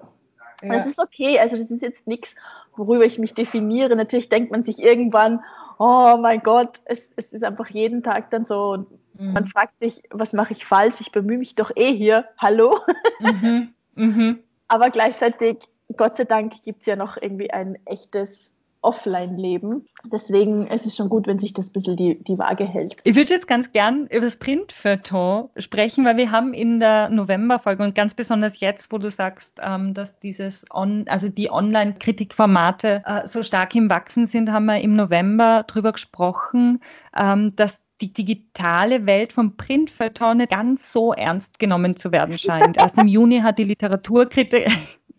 Ja. 0.61 0.75
Das 0.75 0.85
ist 0.85 0.99
okay, 0.99 1.39
also 1.39 1.57
das 1.57 1.71
ist 1.71 1.81
jetzt 1.81 2.05
nichts, 2.07 2.35
worüber 2.75 3.05
ich 3.05 3.17
mich 3.17 3.33
definiere. 3.33 3.95
Natürlich 3.95 4.29
denkt 4.29 4.51
man 4.51 4.63
sich 4.63 4.79
irgendwann, 4.79 5.41
oh 5.79 6.17
mein 6.17 6.41
Gott, 6.43 6.81
es, 6.85 6.99
es 7.15 7.25
ist 7.31 7.43
einfach 7.43 7.69
jeden 7.69 8.03
Tag 8.03 8.29
dann 8.31 8.45
so, 8.45 8.85
mhm. 9.17 9.33
man 9.33 9.47
fragt 9.47 9.79
sich, 9.79 10.03
was 10.11 10.33
mache 10.33 10.51
ich 10.51 10.65
falsch? 10.65 10.97
Ich 10.99 11.11
bemühe 11.11 11.37
mich 11.37 11.55
doch 11.55 11.71
eh 11.75 11.93
hier, 11.95 12.25
hallo. 12.37 12.77
Mhm. 13.19 13.73
Mhm. 13.95 14.39
Aber 14.67 14.89
gleichzeitig, 14.89 15.57
Gott 15.97 16.17
sei 16.17 16.25
Dank, 16.25 16.61
gibt 16.63 16.81
es 16.81 16.85
ja 16.87 16.95
noch 16.95 17.17
irgendwie 17.17 17.51
ein 17.51 17.77
echtes 17.85 18.53
Offline-Leben. 18.81 19.85
Deswegen 20.11 20.67
ist 20.67 20.85
es 20.85 20.95
schon 20.95 21.09
gut, 21.09 21.27
wenn 21.27 21.39
sich 21.39 21.53
das 21.53 21.69
ein 21.69 21.73
bisschen 21.73 21.97
die, 21.97 22.21
die 22.23 22.37
Waage 22.37 22.65
hält. 22.65 22.95
Ich 23.03 23.15
würde 23.15 23.33
jetzt 23.33 23.47
ganz 23.47 23.71
gern 23.71 24.07
über 24.07 24.25
das 24.25 24.37
Printfeuilleton 24.37 25.49
sprechen, 25.57 26.03
weil 26.05 26.17
wir 26.17 26.31
haben 26.31 26.53
in 26.53 26.79
der 26.79 27.09
Novemberfolge 27.09 27.83
und 27.83 27.95
ganz 27.95 28.13
besonders 28.13 28.59
jetzt, 28.59 28.91
wo 28.91 28.97
du 28.97 29.11
sagst, 29.11 29.59
ähm, 29.61 29.93
dass 29.93 30.19
dieses 30.19 30.65
On, 30.73 31.05
also 31.07 31.29
die 31.29 31.51
Online-Kritikformate 31.51 33.03
äh, 33.05 33.27
so 33.27 33.43
stark 33.43 33.75
im 33.75 33.89
Wachsen 33.89 34.25
sind, 34.25 34.51
haben 34.51 34.65
wir 34.65 34.81
im 34.81 34.95
November 34.95 35.63
darüber 35.67 35.91
gesprochen, 35.91 36.79
ähm, 37.15 37.55
dass 37.55 37.79
die 38.01 38.11
digitale 38.11 39.05
Welt 39.05 39.31
vom 39.31 39.55
Printfeuilleton 39.57 40.37
nicht 40.37 40.49
ganz 40.49 40.91
so 40.91 41.13
ernst 41.13 41.59
genommen 41.59 41.95
zu 41.95 42.11
werden 42.11 42.37
scheint. 42.39 42.77
Erst 42.77 42.97
im 42.97 43.07
Juni 43.07 43.41
hat 43.41 43.59
die 43.59 43.63
Literaturkritik. 43.63 44.67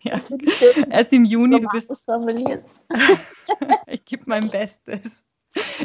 Ja, 0.05 0.19
erst 0.89 1.13
im 1.13 1.25
Juni, 1.25 1.61
du 1.61 1.67
bist. 1.69 1.89
ich 3.87 4.05
gebe 4.05 4.23
mein 4.25 4.49
Bestes. 4.49 5.23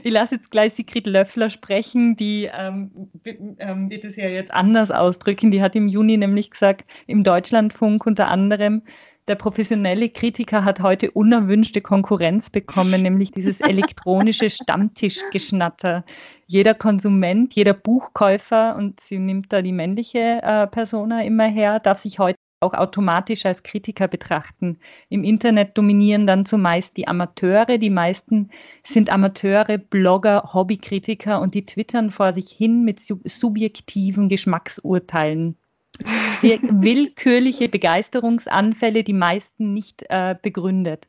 Ich 0.03 0.11
lasse 0.11 0.37
jetzt 0.37 0.51
gleich 0.51 0.75
Sigrid 0.75 1.07
Löffler 1.07 1.51
sprechen, 1.51 2.17
die 2.17 2.51
ähm, 2.53 3.11
ähm, 3.59 3.91
wird 3.91 4.05
es 4.05 4.17
ja 4.17 4.29
jetzt 4.29 4.53
anders 4.53 4.91
ausdrücken. 4.91 5.51
Die 5.51 5.63
hat 5.63 5.77
im 5.77 5.89
Juni 5.89 6.17
nämlich 6.17 6.51
gesagt, 6.51 6.87
im 7.07 7.23
Deutschlandfunk 7.23 8.07
unter 8.07 8.29
anderem, 8.29 8.83
der 9.29 9.35
professionelle 9.35 10.09
Kritiker 10.09 10.65
hat 10.65 10.81
heute 10.81 11.11
unerwünschte 11.11 11.83
Konkurrenz 11.83 12.49
bekommen, 12.49 13.03
nämlich 13.03 13.31
dieses 13.31 13.61
elektronische 13.61 14.49
Stammtischgeschnatter. 14.51 16.05
Jeder 16.47 16.73
Konsument, 16.73 17.55
jeder 17.55 17.75
Buchkäufer, 17.75 18.75
und 18.75 19.01
sie 19.01 19.19
nimmt 19.19 19.53
da 19.53 19.61
die 19.61 19.73
männliche 19.73 20.41
äh, 20.43 20.67
Persona 20.67 21.23
immer 21.25 21.47
her, 21.47 21.79
darf 21.79 21.99
sich 21.99 22.19
heute 22.19 22.39
auch 22.61 22.75
automatisch 22.75 23.47
als 23.47 23.63
Kritiker 23.63 24.09
betrachten. 24.09 24.79
Im 25.09 25.25
Internet 25.25 25.77
dominieren 25.79 26.27
dann 26.27 26.47
zumeist 26.47 26.97
die 26.97 27.07
Amateure. 27.07 27.79
Die 27.79 27.91
meisten 27.91 28.51
sind 28.85 29.11
Amateure, 29.11 29.79
Blogger, 29.79 30.51
Hobbykritiker 30.53 31.41
und 31.41 31.55
die 31.55 31.67
twittern 31.67 32.11
vor 32.11 32.33
sich 32.33 32.51
hin 32.51 32.85
mit 32.85 33.01
subjektiven 33.25 34.29
Geschmacksurteilen. 34.29 35.57
Willkürliche 36.43 37.69
Begeisterungsanfälle, 37.69 39.03
die 39.03 39.13
meisten 39.13 39.73
nicht 39.73 40.05
äh, 40.09 40.37
begründet. 40.41 41.09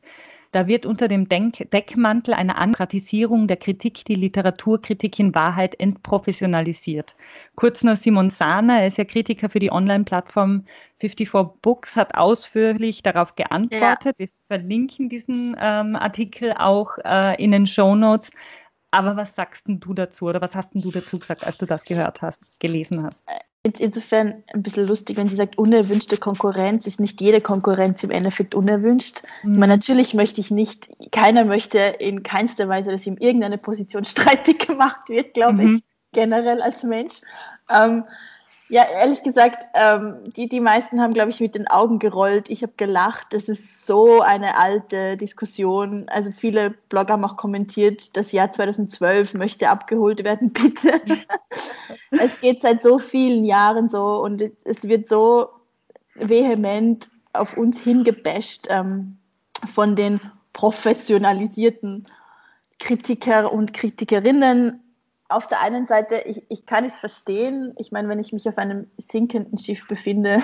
Da 0.52 0.66
wird 0.66 0.84
unter 0.84 1.06
dem 1.06 1.28
Denk 1.28 1.70
Deckmantel 1.70 2.34
einer 2.34 2.58
Ankratisierung 2.58 3.46
der 3.46 3.56
Kritik 3.56 4.04
die 4.04 4.16
Literaturkritik 4.16 5.18
in 5.20 5.34
Wahrheit 5.34 5.78
entprofessionalisiert. 5.78 7.14
Kurz 7.54 7.84
nur 7.84 7.94
Simon 7.94 8.30
Sahner, 8.30 8.80
er 8.80 8.88
ist 8.88 8.98
ja 8.98 9.04
Kritiker 9.04 9.48
für 9.48 9.60
die 9.60 9.70
Online-Plattform 9.70 10.64
54 10.98 11.60
Books, 11.62 11.94
hat 11.94 12.16
ausführlich 12.16 13.02
darauf 13.02 13.36
geantwortet. 13.36 14.16
Ja. 14.18 14.18
Wir 14.18 14.28
verlinken 14.48 15.08
diesen 15.08 15.56
ähm, 15.60 15.94
Artikel 15.94 16.52
auch 16.58 16.98
äh, 17.04 17.40
in 17.42 17.52
den 17.52 17.68
Show 17.68 17.94
Notes. 17.94 18.30
Aber 18.90 19.16
was 19.16 19.36
sagst 19.36 19.66
du 19.68 19.94
dazu 19.94 20.26
oder 20.26 20.40
was 20.40 20.56
hast 20.56 20.70
du 20.74 20.90
dazu 20.90 21.20
gesagt, 21.20 21.46
als 21.46 21.58
du 21.58 21.66
das 21.66 21.84
gehört 21.84 22.22
hast, 22.22 22.40
gelesen 22.58 23.04
hast? 23.04 23.24
Insofern 23.62 24.42
ein 24.54 24.62
bisschen 24.62 24.86
lustig, 24.86 25.18
wenn 25.18 25.28
sie 25.28 25.36
sagt, 25.36 25.58
unerwünschte 25.58 26.16
Konkurrenz, 26.16 26.86
ist 26.86 26.98
nicht 26.98 27.20
jede 27.20 27.42
Konkurrenz 27.42 28.02
im 28.02 28.10
Endeffekt 28.10 28.54
unerwünscht. 28.54 29.20
Mhm. 29.42 29.58
meine, 29.58 29.74
natürlich 29.74 30.14
möchte 30.14 30.40
ich 30.40 30.50
nicht, 30.50 30.88
keiner 31.12 31.44
möchte 31.44 31.78
in 31.78 32.22
keinster 32.22 32.68
Weise, 32.68 32.90
dass 32.90 33.06
ihm 33.06 33.18
irgendeine 33.18 33.58
Position 33.58 34.04
streitig 34.06 34.66
gemacht 34.66 35.10
wird, 35.10 35.34
glaube 35.34 35.62
mhm. 35.62 35.74
ich, 35.76 35.82
generell 36.12 36.62
als 36.62 36.82
Mensch. 36.84 37.20
Ähm, 37.68 38.04
ja, 38.70 38.84
ehrlich 38.88 39.24
gesagt, 39.24 39.66
ähm, 39.74 40.32
die, 40.36 40.48
die 40.48 40.60
meisten 40.60 41.00
haben, 41.00 41.12
glaube 41.12 41.30
ich, 41.30 41.40
mit 41.40 41.56
den 41.56 41.66
Augen 41.66 41.98
gerollt. 41.98 42.48
Ich 42.48 42.62
habe 42.62 42.72
gelacht. 42.76 43.34
Das 43.34 43.48
ist 43.48 43.84
so 43.84 44.20
eine 44.20 44.56
alte 44.56 45.16
Diskussion. 45.16 46.08
Also 46.08 46.30
viele 46.30 46.70
Blogger 46.88 47.14
haben 47.14 47.24
auch 47.24 47.36
kommentiert, 47.36 48.16
das 48.16 48.30
Jahr 48.30 48.52
2012 48.52 49.34
möchte 49.34 49.68
abgeholt 49.68 50.22
werden, 50.22 50.52
bitte. 50.52 51.00
es 52.12 52.40
geht 52.40 52.62
seit 52.62 52.80
so 52.80 53.00
vielen 53.00 53.44
Jahren 53.44 53.88
so 53.88 54.22
und 54.22 54.40
es 54.64 54.84
wird 54.84 55.08
so 55.08 55.48
vehement 56.14 57.08
auf 57.32 57.56
uns 57.56 57.80
hingebasht 57.80 58.68
ähm, 58.70 59.18
von 59.74 59.96
den 59.96 60.20
professionalisierten 60.52 62.06
Kritiker 62.78 63.52
und 63.52 63.72
Kritikerinnen 63.72 64.80
auf 65.30 65.46
der 65.46 65.60
einen 65.60 65.86
Seite, 65.86 66.16
ich, 66.26 66.42
ich 66.48 66.66
kann 66.66 66.84
es 66.84 66.98
verstehen. 66.98 67.72
Ich 67.78 67.92
meine, 67.92 68.08
wenn 68.08 68.18
ich 68.18 68.32
mich 68.32 68.48
auf 68.48 68.58
einem 68.58 68.90
sinkenden 69.10 69.58
Schiff 69.58 69.86
befinde, 69.86 70.40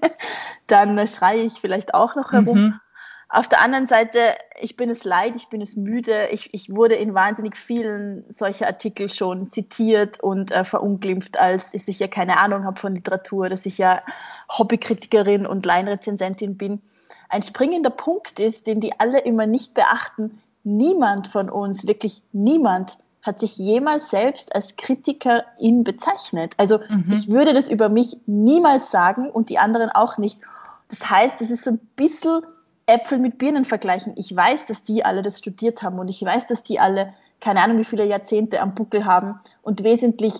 dann 0.66 1.06
schreie 1.08 1.42
ich 1.42 1.54
vielleicht 1.54 1.94
auch 1.94 2.14
noch 2.14 2.32
herum. 2.32 2.58
Mhm. 2.58 2.80
Auf 3.28 3.48
der 3.48 3.62
anderen 3.62 3.86
Seite, 3.86 4.34
ich 4.60 4.76
bin 4.76 4.90
es 4.90 5.04
leid, 5.04 5.36
ich 5.36 5.48
bin 5.48 5.62
es 5.62 5.74
müde. 5.74 6.28
Ich, 6.32 6.52
ich 6.52 6.68
wurde 6.68 6.96
in 6.96 7.14
wahnsinnig 7.14 7.56
vielen 7.56 8.24
solcher 8.30 8.66
Artikel 8.66 9.08
schon 9.08 9.50
zitiert 9.50 10.20
und 10.20 10.52
äh, 10.52 10.64
verunglimpft, 10.64 11.40
als 11.40 11.70
ich 11.72 11.98
ja 11.98 12.08
keine 12.08 12.36
Ahnung 12.38 12.64
habe 12.64 12.78
von 12.78 12.94
Literatur, 12.94 13.48
dass 13.48 13.64
ich 13.64 13.78
ja 13.78 14.02
Hobbykritikerin 14.50 15.46
und 15.46 15.64
Laienrezensentin 15.64 16.58
bin. 16.58 16.82
Ein 17.30 17.42
springender 17.42 17.88
Punkt 17.88 18.38
ist, 18.38 18.66
den 18.66 18.80
die 18.80 19.00
alle 19.00 19.20
immer 19.20 19.46
nicht 19.46 19.72
beachten. 19.72 20.42
Niemand 20.62 21.28
von 21.28 21.48
uns, 21.48 21.86
wirklich 21.86 22.22
niemand, 22.32 22.98
hat 23.22 23.40
sich 23.40 23.56
jemals 23.56 24.10
selbst 24.10 24.54
als 24.54 24.76
Kritikerin 24.76 25.84
bezeichnet. 25.84 26.54
Also 26.56 26.78
mhm. 26.88 27.12
ich 27.12 27.28
würde 27.28 27.54
das 27.54 27.68
über 27.68 27.88
mich 27.88 28.16
niemals 28.26 28.90
sagen 28.90 29.30
und 29.30 29.48
die 29.48 29.58
anderen 29.58 29.90
auch 29.90 30.18
nicht. 30.18 30.40
Das 30.88 31.08
heißt, 31.08 31.40
es 31.40 31.50
ist 31.50 31.64
so 31.64 31.70
ein 31.70 31.80
bisschen 31.96 32.42
Äpfel 32.86 33.18
mit 33.18 33.38
Birnen 33.38 33.64
vergleichen. 33.64 34.14
Ich 34.16 34.34
weiß, 34.34 34.66
dass 34.66 34.82
die 34.82 35.04
alle 35.04 35.22
das 35.22 35.38
studiert 35.38 35.82
haben 35.82 35.98
und 35.98 36.08
ich 36.08 36.22
weiß, 36.22 36.48
dass 36.48 36.62
die 36.62 36.80
alle 36.80 37.14
keine 37.42 37.60
Ahnung 37.60 37.78
wie 37.78 37.84
viele 37.84 38.06
Jahrzehnte 38.06 38.60
am 38.60 38.74
Buckel 38.74 39.04
haben 39.04 39.40
und 39.62 39.82
wesentlich 39.82 40.34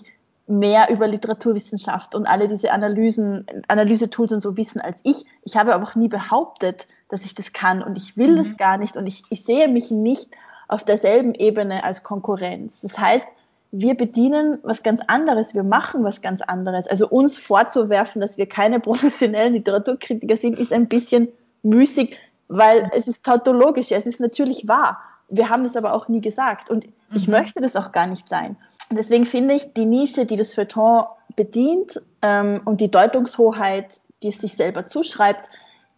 mehr 0.47 0.89
über 0.89 1.07
Literaturwissenschaft 1.07 2.15
und 2.15 2.25
alle 2.25 2.47
diese 2.47 2.71
Analysen, 2.71 3.45
Analysetools 3.67 4.31
und 4.31 4.41
so 4.41 4.57
wissen 4.57 4.81
als 4.81 4.99
ich. 5.03 5.25
Ich 5.43 5.55
habe 5.55 5.73
aber 5.73 5.85
auch 5.85 5.95
nie 5.95 6.07
behauptet, 6.07 6.87
dass 7.09 7.25
ich 7.25 7.35
das 7.35 7.53
kann 7.53 7.83
und 7.83 7.97
ich 7.97 8.17
will 8.17 8.31
mhm. 8.31 8.37
das 8.37 8.57
gar 8.57 8.77
nicht 8.77 8.97
und 8.97 9.05
ich, 9.05 9.23
ich 9.29 9.43
sehe 9.43 9.67
mich 9.67 9.91
nicht 9.91 10.29
auf 10.73 10.83
derselben 10.83 11.35
Ebene 11.35 11.83
als 11.83 12.03
Konkurrenz. 12.03 12.81
Das 12.81 12.97
heißt, 12.97 13.27
wir 13.71 13.95
bedienen 13.95 14.59
was 14.63 14.83
ganz 14.83 15.01
anderes, 15.07 15.53
wir 15.53 15.63
machen 15.63 16.03
was 16.03 16.21
ganz 16.21 16.41
anderes. 16.41 16.87
Also 16.87 17.07
uns 17.07 17.37
vorzuwerfen, 17.37 18.21
dass 18.21 18.37
wir 18.37 18.47
keine 18.47 18.79
professionellen 18.79 19.53
Literaturkritiker 19.53 20.35
sind, 20.35 20.59
ist 20.59 20.73
ein 20.73 20.87
bisschen 20.87 21.27
müßig, 21.61 22.17
weil 22.47 22.89
es 22.95 23.07
ist 23.07 23.23
tautologisch, 23.23 23.91
es 23.91 24.05
ist 24.05 24.19
natürlich 24.19 24.67
wahr. 24.67 24.99
Wir 25.29 25.49
haben 25.49 25.63
das 25.63 25.75
aber 25.75 25.93
auch 25.93 26.07
nie 26.07 26.21
gesagt 26.21 26.69
und 26.69 26.85
ich 27.13 27.27
mhm. 27.27 27.33
möchte 27.33 27.61
das 27.61 27.75
auch 27.75 27.91
gar 27.91 28.07
nicht 28.07 28.27
sein. 28.29 28.57
Deswegen 28.91 29.25
finde 29.25 29.55
ich, 29.55 29.73
die 29.73 29.85
Nische, 29.85 30.25
die 30.25 30.35
das 30.35 30.53
Feuilleton 30.53 31.05
bedient 31.35 32.01
ähm, 32.21 32.61
und 32.65 32.81
die 32.81 32.91
Deutungshoheit, 32.91 33.99
die 34.21 34.27
es 34.29 34.39
sich 34.39 34.53
selber 34.53 34.87
zuschreibt, 34.87 35.49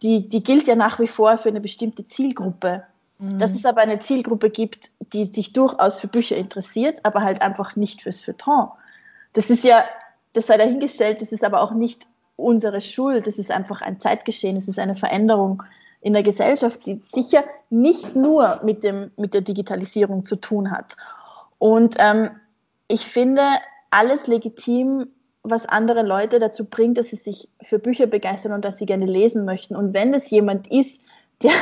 die, 0.02 0.28
die 0.28 0.42
gilt 0.42 0.66
ja 0.66 0.76
nach 0.76 0.98
wie 0.98 1.06
vor 1.06 1.36
für 1.38 1.48
eine 1.48 1.60
bestimmte 1.60 2.06
Zielgruppe. 2.06 2.84
Mhm. 3.18 3.38
Dass 3.38 3.54
es 3.54 3.64
aber 3.64 3.80
eine 3.80 4.00
Zielgruppe 4.00 4.50
gibt, 4.50 4.90
die 5.12 5.24
sich 5.24 5.52
durchaus 5.52 6.00
für 6.00 6.08
Bücher 6.08 6.36
interessiert, 6.36 7.00
aber 7.04 7.22
halt 7.22 7.42
einfach 7.42 7.76
nicht 7.76 8.02
fürs 8.02 8.20
Feuilleton. 8.20 8.68
Das 9.32 9.50
ist 9.50 9.64
ja, 9.64 9.84
das 10.32 10.46
sei 10.46 10.56
dahingestellt, 10.56 11.22
das 11.22 11.32
ist 11.32 11.44
aber 11.44 11.60
auch 11.60 11.72
nicht 11.72 12.06
unsere 12.36 12.80
Schuld, 12.80 13.26
das 13.26 13.38
ist 13.38 13.50
einfach 13.50 13.80
ein 13.80 13.98
Zeitgeschehen, 14.00 14.56
es 14.56 14.68
ist 14.68 14.78
eine 14.78 14.94
Veränderung 14.94 15.62
in 16.02 16.12
der 16.12 16.22
Gesellschaft, 16.22 16.84
die 16.86 17.02
sicher 17.12 17.44
nicht 17.70 18.14
nur 18.14 18.60
mit, 18.62 18.84
dem, 18.84 19.10
mit 19.16 19.34
der 19.34 19.40
Digitalisierung 19.40 20.24
zu 20.24 20.36
tun 20.36 20.70
hat. 20.70 20.96
Und 21.58 21.96
ähm, 21.98 22.30
ich 22.88 23.06
finde 23.06 23.42
alles 23.90 24.26
legitim, 24.26 25.08
was 25.42 25.66
andere 25.66 26.02
Leute 26.02 26.38
dazu 26.38 26.64
bringt, 26.64 26.98
dass 26.98 27.08
sie 27.08 27.16
sich 27.16 27.48
für 27.62 27.78
Bücher 27.78 28.06
begeistern 28.06 28.52
und 28.52 28.64
dass 28.64 28.78
sie 28.78 28.86
gerne 28.86 29.06
lesen 29.06 29.44
möchten. 29.44 29.76
Und 29.76 29.94
wenn 29.94 30.12
es 30.12 30.28
jemand 30.30 30.68
ist, 30.68 31.00
der 31.42 31.52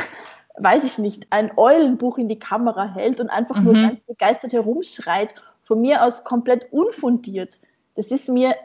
weiß 0.57 0.83
ich 0.83 0.97
nicht, 0.97 1.27
ein 1.29 1.51
Eulenbuch 1.57 2.17
in 2.17 2.29
die 2.29 2.39
Kamera 2.39 2.93
hält 2.93 3.19
und 3.19 3.29
einfach 3.29 3.57
mhm. 3.57 3.63
nur 3.63 3.73
ganz 3.73 3.99
begeistert 4.07 4.53
herumschreit, 4.53 5.35
von 5.63 5.81
mir 5.81 6.03
aus 6.03 6.23
komplett 6.23 6.71
unfundiert. 6.71 7.59
Das 7.95 8.07
ist 8.07 8.29
mir 8.29 8.55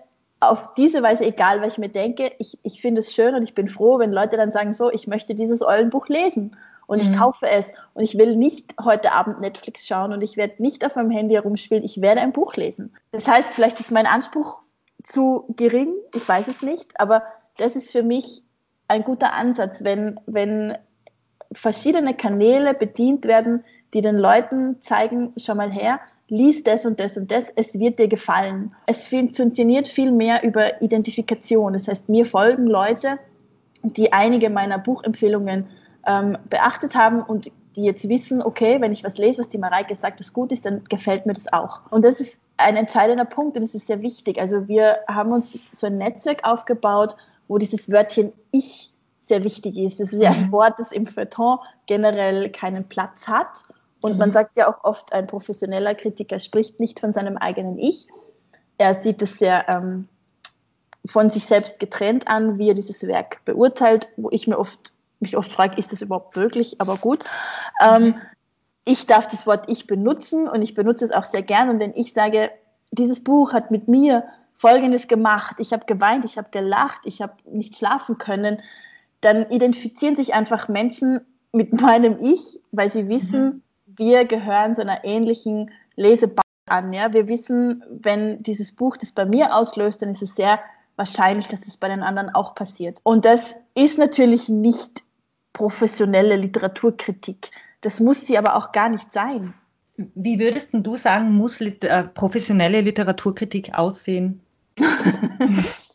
auf 0.41 0.75
diese 0.75 1.03
Weise 1.03 1.25
egal, 1.25 1.61
weil 1.61 1.69
ich 1.69 1.79
mir 1.79 1.89
denke, 1.89 2.33
ich, 2.39 2.59
ich 2.63 2.81
finde 2.81 3.01
es 3.01 3.13
schön 3.13 3.35
und 3.35 3.43
ich 3.43 3.55
bin 3.55 3.69
froh, 3.69 3.99
wenn 3.99 4.13
Leute 4.13 4.37
dann 4.37 4.53
sagen, 4.53 4.73
so, 4.73 4.91
ich 4.91 5.07
möchte 5.07 5.35
dieses 5.35 5.63
Eulenbuch 5.63 6.09
lesen 6.09 6.57
und 6.87 7.03
mhm. 7.03 7.11
ich 7.13 7.19
kaufe 7.19 7.47
es 7.47 7.71
und 7.95 8.03
ich 8.03 8.17
will 8.17 8.37
nicht 8.37 8.75
heute 8.83 9.13
Abend 9.13 9.41
Netflix 9.41 9.87
schauen 9.87 10.13
und 10.13 10.23
ich 10.23 10.37
werde 10.37 10.63
nicht 10.63 10.85
auf 10.85 10.97
meinem 10.97 11.11
Handy 11.11 11.35
herumspielen, 11.35 11.85
ich 11.85 12.01
werde 12.01 12.21
ein 12.21 12.33
Buch 12.33 12.55
lesen. 12.55 12.95
Das 13.13 13.29
heißt, 13.29 13.53
vielleicht 13.53 13.81
ist 13.81 13.91
mein 13.91 14.07
Anspruch 14.07 14.61
zu 15.03 15.45
gering, 15.57 15.95
ich 16.15 16.27
weiß 16.27 16.49
es 16.49 16.63
nicht, 16.63 16.99
aber 16.99 17.23
das 17.59 17.77
ist 17.77 17.93
für 17.93 18.03
mich 18.03 18.43
ein 18.89 19.05
guter 19.05 19.35
Ansatz, 19.35 19.85
wenn, 19.85 20.19
wenn 20.27 20.77
verschiedene 21.53 22.15
Kanäle 22.15 22.75
bedient 22.75 23.25
werden, 23.25 23.65
die 23.95 24.01
den 24.01 24.19
Leuten 24.19 24.81
zeigen, 24.83 25.33
schau 25.37 25.55
mal 25.55 25.73
her, 25.73 26.01
lies 26.29 26.63
das 26.63 26.87
und 26.87 27.01
das 27.01 27.17
und 27.17 27.31
das, 27.31 27.45
es 27.57 27.79
wird 27.79 27.99
dir 27.99 28.09
gefallen. 28.09 28.73
Es 28.87 29.05
funktioniert 29.05 29.89
viel 29.89 30.13
mehr 30.13 30.45
über 30.45 30.81
Identifikation. 30.81 31.73
Das 31.73 31.89
heißt, 31.89 32.09
mir 32.09 32.25
folgen 32.25 32.67
Leute, 32.67 33.19
die 33.83 34.13
einige 34.13 34.49
meiner 34.49 34.79
Buchempfehlungen 34.79 35.67
ähm, 36.07 36.39
beachtet 36.49 36.95
haben 36.95 37.23
und 37.23 37.51
die 37.77 37.85
jetzt 37.85 38.09
wissen, 38.09 38.43
okay, 38.43 38.81
wenn 38.81 38.93
ich 38.93 39.05
was 39.05 39.19
lese, 39.19 39.41
was 39.41 39.49
die 39.49 39.59
Mareike 39.59 39.95
sagt, 39.95 40.21
das 40.21 40.33
gut 40.33 40.53
ist, 40.53 40.67
dann 40.67 40.83
gefällt 40.89 41.27
mir 41.27 41.35
das 41.35 41.53
auch. 41.53 41.81
Und 41.91 42.05
das 42.05 42.21
ist 42.21 42.39
ein 42.57 42.77
entscheidender 42.77 43.25
Punkt 43.25 43.57
und 43.57 43.63
das 43.63 43.75
ist 43.75 43.87
sehr 43.87 44.03
wichtig. 44.03 44.41
Also 44.41 44.69
wir 44.69 44.99
haben 45.09 45.33
uns 45.33 45.59
so 45.73 45.87
ein 45.87 45.99
Netzwerk 45.99 46.45
aufgebaut, 46.45 47.17
wo 47.49 47.59
dieses 47.59 47.91
Wörtchen 47.91 48.33
Ich 48.51 48.93
sehr 49.31 49.45
wichtig 49.45 49.79
ist. 49.79 50.01
Es 50.01 50.13
ist 50.13 50.21
ja 50.21 50.31
ein 50.31 50.49
mhm. 50.49 50.53
Wort, 50.53 50.79
das 50.79 50.93
im 50.93 51.07
Feuilleton 51.07 51.59
generell 51.87 52.51
keinen 52.51 52.89
Platz 52.89 53.27
hat. 53.27 53.63
Und 54.01 54.13
mhm. 54.13 54.19
man 54.19 54.33
sagt 54.33 54.57
ja 54.57 54.69
auch 54.69 54.85
oft, 54.85 55.13
ein 55.13 55.27
professioneller 55.27 55.95
Kritiker 55.95 56.39
spricht 56.39 56.81
nicht 56.81 57.01
von 57.01 57.15
seinem 57.15 57.37
eigenen 57.37 57.79
Ich. 57.79 58.07
Er 58.77 58.95
sieht 58.95 59.23
es 59.23 59.39
sehr 59.39 59.69
ähm, 59.69 60.09
von 61.07 61.31
sich 61.31 61.47
selbst 61.47 61.79
getrennt 61.79 62.29
an, 62.29 62.59
wie 62.59 62.69
er 62.69 62.75
dieses 62.75 63.03
Werk 63.07 63.45
beurteilt, 63.45 64.09
wo 64.17 64.31
ich 64.31 64.47
mir 64.47 64.59
oft, 64.59 64.93
mich 65.21 65.37
oft 65.37 65.53
frage, 65.53 65.79
ist 65.79 65.93
das 65.93 66.03
überhaupt 66.03 66.37
möglich? 66.37 66.77
Aber 66.81 66.97
gut. 66.97 67.25
Ähm, 67.83 68.03
mhm. 68.03 68.15
ich 68.85 69.07
darf 69.07 69.29
das 69.29 69.47
Wort 69.47 69.69
Ich 69.69 69.87
benutzen 69.87 70.49
und 70.49 70.63
ich 70.63 70.75
benutze 70.75 71.05
es 71.05 71.13
auch 71.13 71.25
sehr 71.25 71.43
gern. 71.43 71.71
Und 71.71 71.79
wenn 71.79 71.95
ich 71.95 72.13
sage, 72.13 72.51
dieses 72.91 73.23
Buch 73.23 73.53
hat 73.53 73.71
mit 73.71 73.89
mir 73.89 74.25
Folgendes 74.57 75.09
gemacht, 75.09 75.57
ich 75.59 75.73
habe 75.73 75.87
geweint, 75.87 76.25
ich 76.25 76.37
habe 76.37 76.49
gelacht, 76.51 77.01
ich 77.05 77.23
habe 77.23 77.35
nicht 77.51 77.77
schlafen 77.77 78.19
können, 78.19 78.61
dann 79.21 79.51
identifizieren 79.51 80.17
sich 80.17 80.35
einfach 80.35 80.69
Menschen 80.69 81.21
mit 81.53 81.73
meinem 81.81 82.23
Ich, 82.23 82.61
weil 82.73 82.91
sie 82.91 83.09
wissen, 83.09 83.45
mhm. 83.45 83.63
wir 83.97 84.25
gehören 84.25 84.75
zu 84.75 84.83
einer 84.83 85.05
ähnlichen 85.05 85.71
Lesebubble 85.97 86.43
an. 86.67 86.93
Ja? 86.93 87.13
Wir 87.13 87.29
wissen, 87.29 87.83
wenn 87.91 88.43
dieses 88.43 88.73
Buch 88.73 88.97
das 88.97 89.13
bei 89.13 89.25
mir 89.25 89.55
auslöst, 89.55 90.03
dann 90.03 90.11
ist 90.11 90.23
es 90.23 90.37
sehr 90.37 90.61
wahrscheinlich, 90.97 91.49
dass 91.49 91.67
es 91.67 91.77
bei 91.77 91.89
den 91.89 92.03
anderen 92.03 92.31
auch 92.31 92.55
passiert. 92.55 92.99
Und 93.03 93.25
das 93.25 93.55
ist 93.75 93.99
natürlich 93.99 94.49
nicht 94.49 95.03
professionelle 95.53 96.37
Literaturkritik. 96.37 97.51
Das 97.81 98.01
muss 98.01 98.27
sie 98.27 98.37
aber 98.37 98.57
auch 98.57 98.73
gar 98.73 98.89
nicht 98.89 99.13
sein. 99.13 99.55
Wie 99.97 100.39
würdest 100.39 100.71
du 100.73 100.97
sagen, 100.97 101.33
muss 101.33 101.61
äh, 101.61 102.05
professionelle 102.05 102.81
Literaturkritik 102.81 103.75
aussehen? 103.75 104.41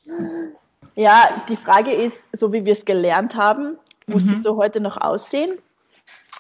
ja, 0.95 1.43
die 1.49 1.57
Frage 1.57 1.93
ist, 1.93 2.17
so 2.31 2.53
wie 2.53 2.65
wir 2.65 2.73
es 2.73 2.85
gelernt 2.85 3.35
haben, 3.35 3.77
muss 4.07 4.23
mhm. 4.23 4.33
es 4.33 4.43
so 4.43 4.57
heute 4.57 4.79
noch 4.79 4.97
aussehen? 4.97 5.57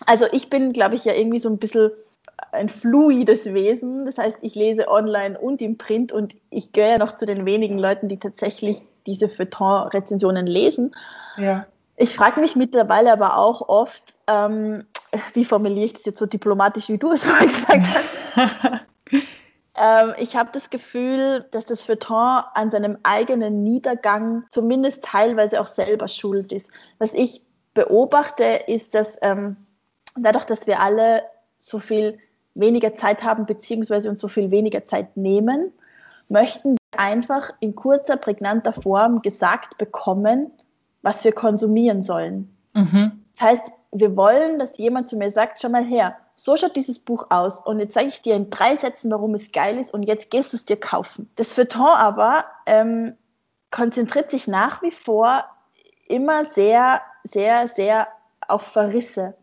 Also 0.05 0.25
ich 0.31 0.49
bin, 0.49 0.73
glaube 0.73 0.95
ich, 0.95 1.05
ja 1.05 1.13
irgendwie 1.13 1.39
so 1.39 1.49
ein 1.49 1.57
bisschen 1.57 1.91
ein 2.51 2.69
fluides 2.69 3.45
Wesen. 3.45 4.05
Das 4.05 4.17
heißt, 4.17 4.37
ich 4.41 4.55
lese 4.55 4.87
online 4.87 5.37
und 5.39 5.61
im 5.61 5.77
Print 5.77 6.11
und 6.11 6.35
ich 6.49 6.71
gehöre 6.71 6.91
ja 6.91 6.97
noch 6.97 7.15
zu 7.15 7.25
den 7.25 7.45
wenigen 7.45 7.77
Leuten, 7.77 8.07
die 8.07 8.17
tatsächlich 8.17 8.81
diese 9.05 9.29
Feuilleton-Rezensionen 9.29 10.47
lesen. 10.47 10.95
Ja. 11.37 11.65
Ich 11.97 12.15
frage 12.15 12.41
mich 12.41 12.55
mittlerweile 12.55 13.11
aber 13.11 13.37
auch 13.37 13.69
oft, 13.69 14.03
ähm, 14.27 14.85
wie 15.33 15.45
formuliere 15.45 15.85
ich 15.85 15.93
das 15.93 16.05
jetzt 16.05 16.19
so 16.19 16.25
diplomatisch, 16.25 16.89
wie 16.89 16.97
du 16.97 17.11
es 17.11 17.25
vorhin 17.27 17.47
gesagt 17.47 17.89
hast? 18.35 18.81
ähm, 19.77 20.13
ich 20.17 20.35
habe 20.35 20.49
das 20.53 20.69
Gefühl, 20.69 21.45
dass 21.51 21.65
das 21.65 21.81
Feuilleton 21.81 22.43
an 22.53 22.71
seinem 22.71 22.97
eigenen 23.03 23.63
Niedergang 23.63 24.43
zumindest 24.49 25.03
teilweise 25.03 25.59
auch 25.59 25.67
selber 25.67 26.07
schuld 26.07 26.51
ist. 26.51 26.71
Was 26.99 27.13
ich 27.13 27.41
beobachte, 27.73 28.43
ist, 28.67 28.95
dass 28.95 29.17
ähm, 29.21 29.57
dadurch, 30.17 30.45
dass 30.45 30.67
wir 30.67 30.79
alle 30.79 31.23
so 31.59 31.79
viel 31.79 32.17
weniger 32.53 32.95
Zeit 32.95 33.23
haben, 33.23 33.45
beziehungsweise 33.45 34.09
uns 34.09 34.21
so 34.21 34.27
viel 34.27 34.49
weniger 34.49 34.85
Zeit 34.85 35.17
nehmen, 35.17 35.71
möchten 36.29 36.73
wir 36.73 36.99
einfach 36.99 37.51
in 37.59 37.75
kurzer, 37.75 38.17
prägnanter 38.17 38.73
Form 38.73 39.21
gesagt 39.21 39.77
bekommen, 39.77 40.51
was 41.01 41.23
wir 41.23 41.33
konsumieren 41.33 42.01
sollen. 42.01 42.55
Mhm. 42.73 43.23
Das 43.33 43.41
heißt, 43.41 43.71
wir 43.91 44.15
wollen, 44.15 44.57
dass 44.57 44.77
jemand 44.77 45.07
zu 45.07 45.17
mir 45.17 45.31
sagt, 45.31 45.59
schau 45.61 45.69
mal 45.69 45.83
her, 45.83 46.15
so 46.35 46.57
schaut 46.57 46.75
dieses 46.75 46.99
Buch 46.99 47.27
aus 47.29 47.59
und 47.59 47.79
jetzt 47.79 47.93
sage 47.93 48.07
ich 48.07 48.21
dir 48.21 48.35
in 48.35 48.49
drei 48.49 48.75
Sätzen, 48.75 49.11
warum 49.11 49.33
es 49.35 49.51
geil 49.51 49.77
ist 49.77 49.93
und 49.93 50.03
jetzt 50.03 50.29
gehst 50.31 50.53
du 50.53 50.57
es 50.57 50.65
dir 50.65 50.77
kaufen. 50.77 51.29
Das 51.35 51.53
Feuilleton 51.53 51.87
aber 51.87 52.45
ähm, 52.65 53.15
konzentriert 53.71 54.31
sich 54.31 54.47
nach 54.47 54.81
wie 54.81 54.91
vor 54.91 55.45
immer 56.07 56.45
sehr, 56.45 57.01
sehr, 57.23 57.67
sehr 57.67 58.07
auf 58.47 58.61
Verrisse. 58.61 59.35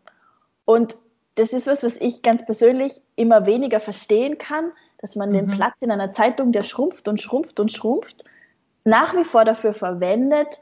Und 0.64 0.96
das 1.36 1.52
ist 1.52 1.66
was, 1.66 1.82
was 1.82 1.96
ich 1.96 2.22
ganz 2.22 2.44
persönlich 2.44 3.00
immer 3.16 3.46
weniger 3.46 3.80
verstehen 3.80 4.38
kann, 4.38 4.72
dass 4.98 5.16
man 5.16 5.30
mhm. 5.30 5.34
den 5.34 5.46
Platz 5.48 5.74
in 5.80 5.90
einer 5.90 6.12
Zeitung, 6.12 6.52
der 6.52 6.62
schrumpft 6.62 7.08
und 7.08 7.20
schrumpft 7.20 7.58
und 7.58 7.72
schrumpft, 7.72 8.24
nach 8.84 9.14
wie 9.16 9.24
vor 9.24 9.44
dafür 9.44 9.72
verwendet, 9.72 10.60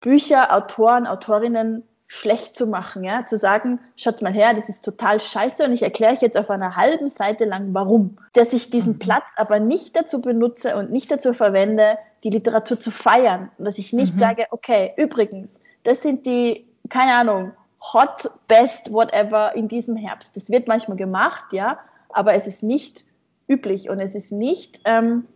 Bücher, 0.00 0.54
Autoren, 0.54 1.06
Autorinnen 1.06 1.82
schlecht 2.08 2.56
zu 2.56 2.66
machen, 2.66 3.02
ja, 3.02 3.26
zu 3.26 3.36
sagen, 3.36 3.80
schaut 3.96 4.22
mal 4.22 4.32
her, 4.32 4.54
das 4.54 4.68
ist 4.68 4.84
total 4.84 5.20
scheiße 5.20 5.64
und 5.64 5.72
ich 5.72 5.82
erkläre 5.82 6.12
euch 6.12 6.22
jetzt 6.22 6.36
auf 6.36 6.50
einer 6.50 6.76
halben 6.76 7.08
Seite 7.08 7.44
lang, 7.44 7.70
warum. 7.72 8.18
Dass 8.32 8.52
ich 8.52 8.70
diesen 8.70 8.94
mhm. 8.94 8.98
Platz 9.00 9.24
aber 9.34 9.58
nicht 9.58 9.96
dazu 9.96 10.20
benutze 10.20 10.76
und 10.76 10.90
nicht 10.90 11.10
dazu 11.10 11.32
verwende, 11.32 11.98
die 12.22 12.30
Literatur 12.30 12.78
zu 12.78 12.90
feiern 12.90 13.50
und 13.58 13.64
dass 13.64 13.78
ich 13.78 13.92
nicht 13.92 14.14
mhm. 14.14 14.20
sage, 14.20 14.46
okay, 14.50 14.92
übrigens, 14.96 15.60
das 15.82 16.02
sind 16.02 16.26
die, 16.26 16.66
keine 16.88 17.14
Ahnung, 17.14 17.52
Hot, 17.92 18.30
Best, 18.48 18.92
whatever 18.92 19.54
in 19.54 19.68
diesem 19.68 19.96
Herbst. 19.96 20.36
Das 20.36 20.48
wird 20.48 20.66
manchmal 20.66 20.96
gemacht, 20.96 21.52
ja, 21.52 21.78
aber 22.08 22.34
es 22.34 22.46
ist 22.46 22.62
nicht 22.62 23.04
üblich 23.48 23.90
und 23.90 24.00
es 24.00 24.14
ist 24.14 24.32
nicht 24.32 24.80
ähm, 24.84 25.26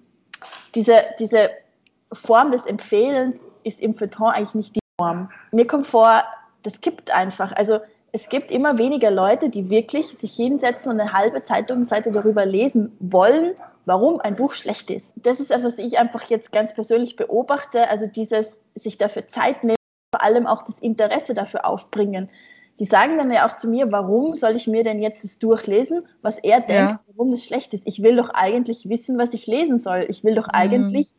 diese, 0.75 1.05
diese 1.19 1.50
Form 2.12 2.50
des 2.50 2.66
Empfehlens 2.66 3.38
ist 3.62 3.81
im 3.81 3.94
Feuilleton 3.94 4.31
eigentlich 4.31 4.55
nicht 4.55 4.77
die 4.77 4.81
Form. 4.99 5.31
Mir 5.53 5.66
kommt 5.66 5.87
vor, 5.87 6.25
das 6.62 6.81
kippt 6.81 7.14
einfach. 7.14 7.53
Also 7.53 7.81
es 8.12 8.29
gibt 8.29 8.51
immer 8.51 8.79
weniger 8.79 9.11
Leute, 9.11 9.51
die 9.51 9.70
wirklich 9.70 10.07
sich 10.09 10.35
hinsetzen 10.35 10.90
und 10.90 11.01
eine 11.01 11.12
halbe 11.12 11.42
Zeitungsseite 11.44 12.11
darüber 12.11 12.44
lesen 12.44 12.96
wollen, 12.99 13.55
warum 13.85 14.20
ein 14.20 14.37
Buch 14.37 14.55
schlecht 14.55 14.90
ist. 14.90 15.12
Das 15.16 15.40
ist 15.40 15.51
das, 15.51 15.64
was 15.64 15.79
ich 15.79 15.99
einfach 15.99 16.29
jetzt 16.29 16.53
ganz 16.53 16.75
persönlich 16.75 17.16
beobachte. 17.16 17.88
Also 17.88 18.07
dieses 18.07 18.59
sich 18.75 18.99
dafür 18.99 19.29
Zeit 19.29 19.62
nehmen 19.62 19.77
vor 20.12 20.25
allem 20.25 20.46
auch 20.46 20.62
das 20.62 20.81
Interesse 20.81 21.35
dafür 21.35 21.64
aufbringen. 21.64 22.31
Die 22.81 22.85
sagen 22.85 23.18
dann 23.18 23.31
ja 23.31 23.46
auch 23.46 23.57
zu 23.57 23.68
mir, 23.68 23.92
warum 23.92 24.35
soll 24.35 24.57
ich 24.57 24.66
mir 24.66 24.83
denn 24.83 25.01
jetzt 25.01 25.23
das 25.23 25.38
durchlesen, 25.38 26.07
was 26.23 26.38
er 26.38 26.61
denkt, 26.61 26.92
ja. 26.92 27.01
warum 27.14 27.33
es 27.33 27.44
schlecht 27.44 27.75
ist. 27.75 27.83
Ich 27.87 28.03
will 28.03 28.16
doch 28.16 28.31
eigentlich 28.31 28.88
wissen, 28.88 29.18
was 29.18 29.35
ich 29.35 29.46
lesen 29.46 29.79
soll. 29.79 30.07
Ich 30.09 30.25
will 30.25 30.35
doch 30.35 30.46
mhm. 30.46 30.55
eigentlich 30.55 31.12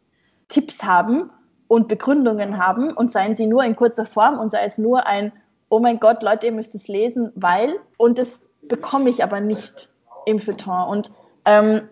Tipps 0.50 0.84
haben 0.84 1.30
und 1.72 1.88
Begründungen 1.88 2.58
haben 2.58 2.92
und 2.92 3.14
seien 3.14 3.38
sie 3.38 3.48
nur 3.48 3.64
in 3.64 3.78
kurzer 3.78 4.06
Form 4.06 4.38
und 4.38 4.52
sei 4.52 4.66
es 4.66 4.78
nur 4.78 5.08
ein, 5.08 5.32
oh 5.70 5.80
mein 5.80 6.02
Gott, 6.02 6.22
Leute, 6.22 6.48
ihr 6.48 6.52
müsst 6.52 6.76
es 6.76 6.90
lesen, 6.90 7.32
weil, 7.36 7.80
und 7.96 8.20
das 8.20 8.42
bekomme 8.62 9.10
ich 9.10 9.24
aber 9.24 9.40
nicht 9.40 9.88
im 10.26 10.40
Feuilleton. 10.40 10.90
Und 10.90 11.12
ähm, 11.46 11.88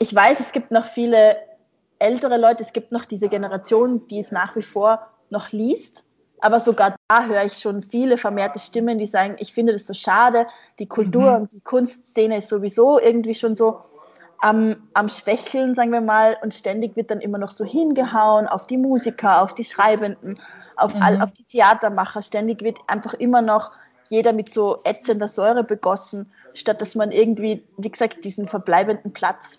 ich 0.00 0.12
weiß, 0.12 0.40
es 0.40 0.50
gibt 0.50 0.72
noch 0.72 0.84
viele 0.84 1.36
ältere 2.00 2.38
Leute, 2.38 2.64
es 2.64 2.72
gibt 2.72 2.90
noch 2.90 3.04
diese 3.04 3.28
Generation, 3.28 4.04
die 4.08 4.18
es 4.18 4.32
nach 4.32 4.56
wie 4.56 4.62
vor 4.62 5.06
noch 5.30 5.52
liest 5.52 6.04
aber 6.40 6.60
sogar 6.60 6.94
da 7.08 7.24
höre 7.24 7.44
ich 7.44 7.54
schon 7.54 7.82
viele 7.82 8.16
vermehrte 8.18 8.58
Stimmen, 8.58 8.98
die 8.98 9.06
sagen, 9.06 9.36
ich 9.38 9.52
finde 9.52 9.72
das 9.72 9.86
so 9.86 9.94
schade, 9.94 10.46
die 10.78 10.86
Kultur 10.86 11.32
mhm. 11.32 11.42
und 11.42 11.52
die 11.52 11.60
Kunstszene 11.60 12.38
ist 12.38 12.48
sowieso 12.48 13.00
irgendwie 13.00 13.34
schon 13.34 13.56
so 13.56 13.80
am, 14.38 14.88
am 14.94 15.08
Schwächeln, 15.08 15.74
sagen 15.74 15.92
wir 15.92 16.00
mal, 16.00 16.36
und 16.42 16.54
ständig 16.54 16.96
wird 16.96 17.10
dann 17.10 17.20
immer 17.20 17.38
noch 17.38 17.50
so 17.50 17.64
hingehauen 17.64 18.46
auf 18.46 18.66
die 18.66 18.76
Musiker, 18.76 19.42
auf 19.42 19.54
die 19.54 19.64
Schreibenden, 19.64 20.40
auf, 20.76 20.94
mhm. 20.94 21.02
all, 21.02 21.22
auf 21.22 21.32
die 21.32 21.44
Theatermacher. 21.44 22.22
Ständig 22.22 22.62
wird 22.62 22.78
einfach 22.86 23.14
immer 23.14 23.42
noch 23.42 23.72
jeder 24.08 24.32
mit 24.32 24.52
so 24.52 24.80
ätzender 24.84 25.28
Säure 25.28 25.64
begossen, 25.64 26.32
statt 26.54 26.80
dass 26.80 26.94
man 26.94 27.12
irgendwie, 27.12 27.66
wie 27.76 27.90
gesagt, 27.90 28.24
diesen 28.24 28.48
verbleibenden 28.48 29.12
Platz 29.12 29.58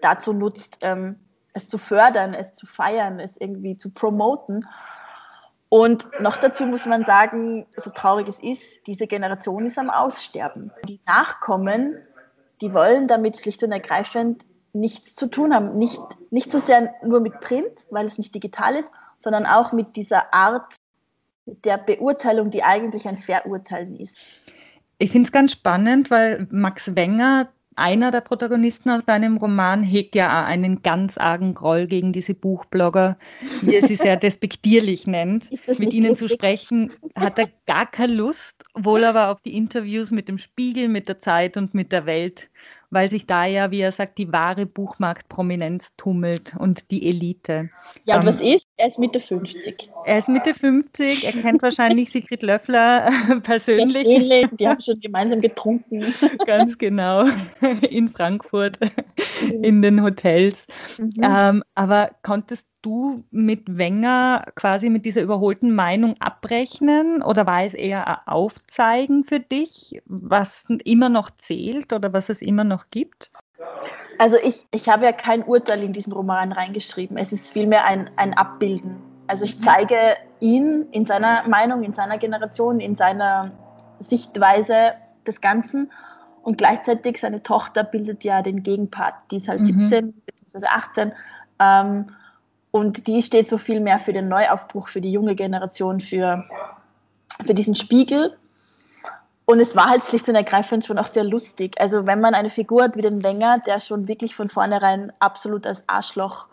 dazu 0.00 0.32
nutzt, 0.32 0.78
ähm, 0.82 1.16
es 1.54 1.68
zu 1.68 1.78
fördern, 1.78 2.34
es 2.34 2.54
zu 2.54 2.66
feiern, 2.66 3.20
es 3.20 3.36
irgendwie 3.36 3.76
zu 3.76 3.90
promoten. 3.90 4.66
Und 5.68 6.06
noch 6.20 6.36
dazu 6.36 6.66
muss 6.66 6.84
man 6.86 7.04
sagen, 7.04 7.66
so 7.76 7.90
traurig 7.90 8.28
es 8.28 8.38
ist, 8.42 8.86
diese 8.86 9.06
Generation 9.06 9.64
ist 9.64 9.78
am 9.78 9.88
Aussterben. 9.88 10.70
Die 10.86 11.00
Nachkommen, 11.06 11.96
die 12.62 12.72
wollen 12.72 13.08
damit 13.08 13.36
schlicht 13.36 13.62
und 13.62 13.72
ergreifend 13.72 14.44
nichts 14.72 15.14
zu 15.14 15.26
tun 15.26 15.54
haben. 15.54 15.76
Nicht, 15.76 16.00
nicht 16.30 16.50
so 16.50 16.58
sehr 16.58 16.94
nur 17.04 17.20
mit 17.20 17.40
Print, 17.40 17.86
weil 17.90 18.06
es 18.06 18.16
nicht 18.16 18.34
digital 18.34 18.76
ist, 18.76 18.90
sondern 19.18 19.44
auch 19.44 19.72
mit 19.72 19.96
dieser 19.96 20.32
Art 20.32 20.74
der 21.44 21.76
Beurteilung, 21.76 22.50
die 22.50 22.62
eigentlich 22.62 23.06
ein 23.06 23.18
Verurteilen 23.18 23.96
ist. 23.96 24.16
Ich 24.98 25.10
finde 25.10 25.26
es 25.26 25.32
ganz 25.32 25.52
spannend, 25.52 26.10
weil 26.10 26.46
Max 26.50 26.94
Wenger 26.94 27.48
einer 27.74 28.10
der 28.10 28.20
Protagonisten 28.20 28.90
aus 28.90 29.04
deinem 29.04 29.38
Roman 29.38 29.82
hegt 29.82 30.14
ja 30.14 30.28
auch 30.28 30.46
einen 30.46 30.82
ganz 30.82 31.16
argen 31.16 31.54
Groll 31.54 31.86
gegen 31.86 32.12
diese 32.12 32.34
Buchblogger, 32.34 33.16
wie 33.62 33.74
er 33.74 33.86
sie 33.86 33.96
sehr 33.96 34.16
despektierlich 34.18 35.06
nennt. 35.06 35.50
Mit 35.78 35.92
ihnen 35.92 36.10
lustig? 36.10 36.28
zu 36.28 36.34
sprechen, 36.34 36.92
hat 37.16 37.38
er 37.38 37.48
gar 37.66 37.90
keine 37.90 38.14
Lust, 38.14 38.61
wohl 38.74 39.04
aber 39.04 39.28
auf 39.30 39.40
die 39.42 39.56
Interviews 39.56 40.10
mit 40.10 40.28
dem 40.28 40.38
Spiegel, 40.38 40.88
mit 40.88 41.08
der 41.08 41.18
Zeit 41.20 41.56
und 41.56 41.74
mit 41.74 41.92
der 41.92 42.06
Welt 42.06 42.50
weil 42.92 43.08
sich 43.08 43.26
da 43.26 43.46
ja, 43.46 43.70
wie 43.70 43.80
er 43.80 43.90
sagt, 43.90 44.18
die 44.18 44.30
wahre 44.32 44.66
Buchmarktprominenz 44.66 45.92
tummelt 45.96 46.54
und 46.58 46.90
die 46.90 47.08
Elite. 47.08 47.70
Ja, 48.04 48.16
und 48.16 48.22
ähm, 48.22 48.28
was 48.28 48.40
ist? 48.42 48.68
Er 48.76 48.88
ist 48.88 48.98
Mitte 48.98 49.18
50. 49.18 49.90
Er 50.04 50.18
ist 50.18 50.28
Mitte 50.28 50.52
50, 50.52 51.24
er 51.24 51.32
kennt 51.32 51.62
wahrscheinlich 51.62 52.10
Sigrid 52.12 52.42
Löffler 52.42 53.10
persönlich. 53.42 54.06
Ähnlich. 54.06 54.46
Die 54.52 54.68
haben 54.68 54.80
schon 54.82 55.00
gemeinsam 55.00 55.40
getrunken. 55.40 56.04
Ganz 56.46 56.76
genau, 56.76 57.24
in 57.90 58.10
Frankfurt, 58.10 58.78
mhm. 59.40 59.64
in 59.64 59.80
den 59.80 60.02
Hotels. 60.02 60.66
Mhm. 60.98 61.12
Ähm, 61.22 61.62
aber 61.74 62.10
konntest 62.22 62.66
du 62.82 63.24
mit 63.30 63.78
Wenger 63.78 64.44
quasi 64.56 64.90
mit 64.90 65.04
dieser 65.04 65.22
überholten 65.22 65.74
Meinung 65.74 66.16
abrechnen 66.20 67.22
oder 67.22 67.46
war 67.46 67.64
es 67.64 67.74
eher 67.74 68.06
ein 68.06 68.26
Aufzeigen 68.26 69.24
für 69.24 69.40
dich, 69.40 70.02
was 70.04 70.66
immer 70.84 71.08
noch 71.08 71.30
zählt 71.38 71.92
oder 71.92 72.12
was 72.12 72.28
es 72.28 72.42
immer 72.42 72.64
noch 72.64 72.81
gibt? 72.90 73.30
Also 74.18 74.36
ich, 74.42 74.66
ich 74.72 74.88
habe 74.88 75.04
ja 75.04 75.12
kein 75.12 75.42
Urteil 75.42 75.82
in 75.82 75.92
diesen 75.92 76.12
Roman 76.12 76.52
reingeschrieben. 76.52 77.16
Es 77.16 77.32
ist 77.32 77.50
vielmehr 77.50 77.84
ein, 77.84 78.10
ein 78.16 78.34
Abbilden. 78.34 78.96
Also 79.26 79.44
ich 79.44 79.60
zeige 79.60 80.16
ihn 80.40 80.86
in 80.90 81.06
seiner 81.06 81.48
Meinung, 81.48 81.82
in 81.82 81.94
seiner 81.94 82.18
Generation, 82.18 82.80
in 82.80 82.96
seiner 82.96 83.52
Sichtweise 84.00 84.94
des 85.26 85.40
Ganzen. 85.40 85.90
Und 86.42 86.58
gleichzeitig 86.58 87.20
seine 87.20 87.42
Tochter 87.42 87.84
bildet 87.84 88.24
ja 88.24 88.42
den 88.42 88.62
Gegenpart. 88.62 89.14
Die 89.30 89.36
ist 89.36 89.48
halt 89.48 89.60
mhm. 89.60 89.88
17 89.88 90.12
bzw. 90.26 90.66
18. 90.66 91.12
Ähm, 91.60 92.06
Und 92.72 93.06
die 93.06 93.22
steht 93.22 93.48
so 93.48 93.58
viel 93.58 93.80
mehr 93.80 93.98
für 93.98 94.12
den 94.12 94.28
Neuaufbruch, 94.28 94.88
für 94.88 95.00
die 95.00 95.12
junge 95.12 95.36
Generation, 95.36 96.00
für, 96.00 96.44
für 97.44 97.54
diesen 97.54 97.74
Spiegel. 97.74 98.36
Und 99.44 99.60
es 99.60 99.74
war 99.74 99.86
halt 99.86 100.04
schlicht 100.04 100.28
und 100.28 100.34
ergreifend 100.34 100.86
schon 100.86 100.98
auch 100.98 101.08
sehr 101.08 101.24
lustig. 101.24 101.80
Also 101.80 102.06
wenn 102.06 102.20
man 102.20 102.34
eine 102.34 102.50
Figur 102.50 102.84
hat 102.84 102.96
wie 102.96 103.02
den 103.02 103.22
Wenger, 103.22 103.58
der 103.66 103.80
schon 103.80 104.06
wirklich 104.06 104.34
von 104.34 104.48
vornherein 104.48 105.12
absolut 105.18 105.66
als 105.66 105.82
Arschloch 105.88 106.46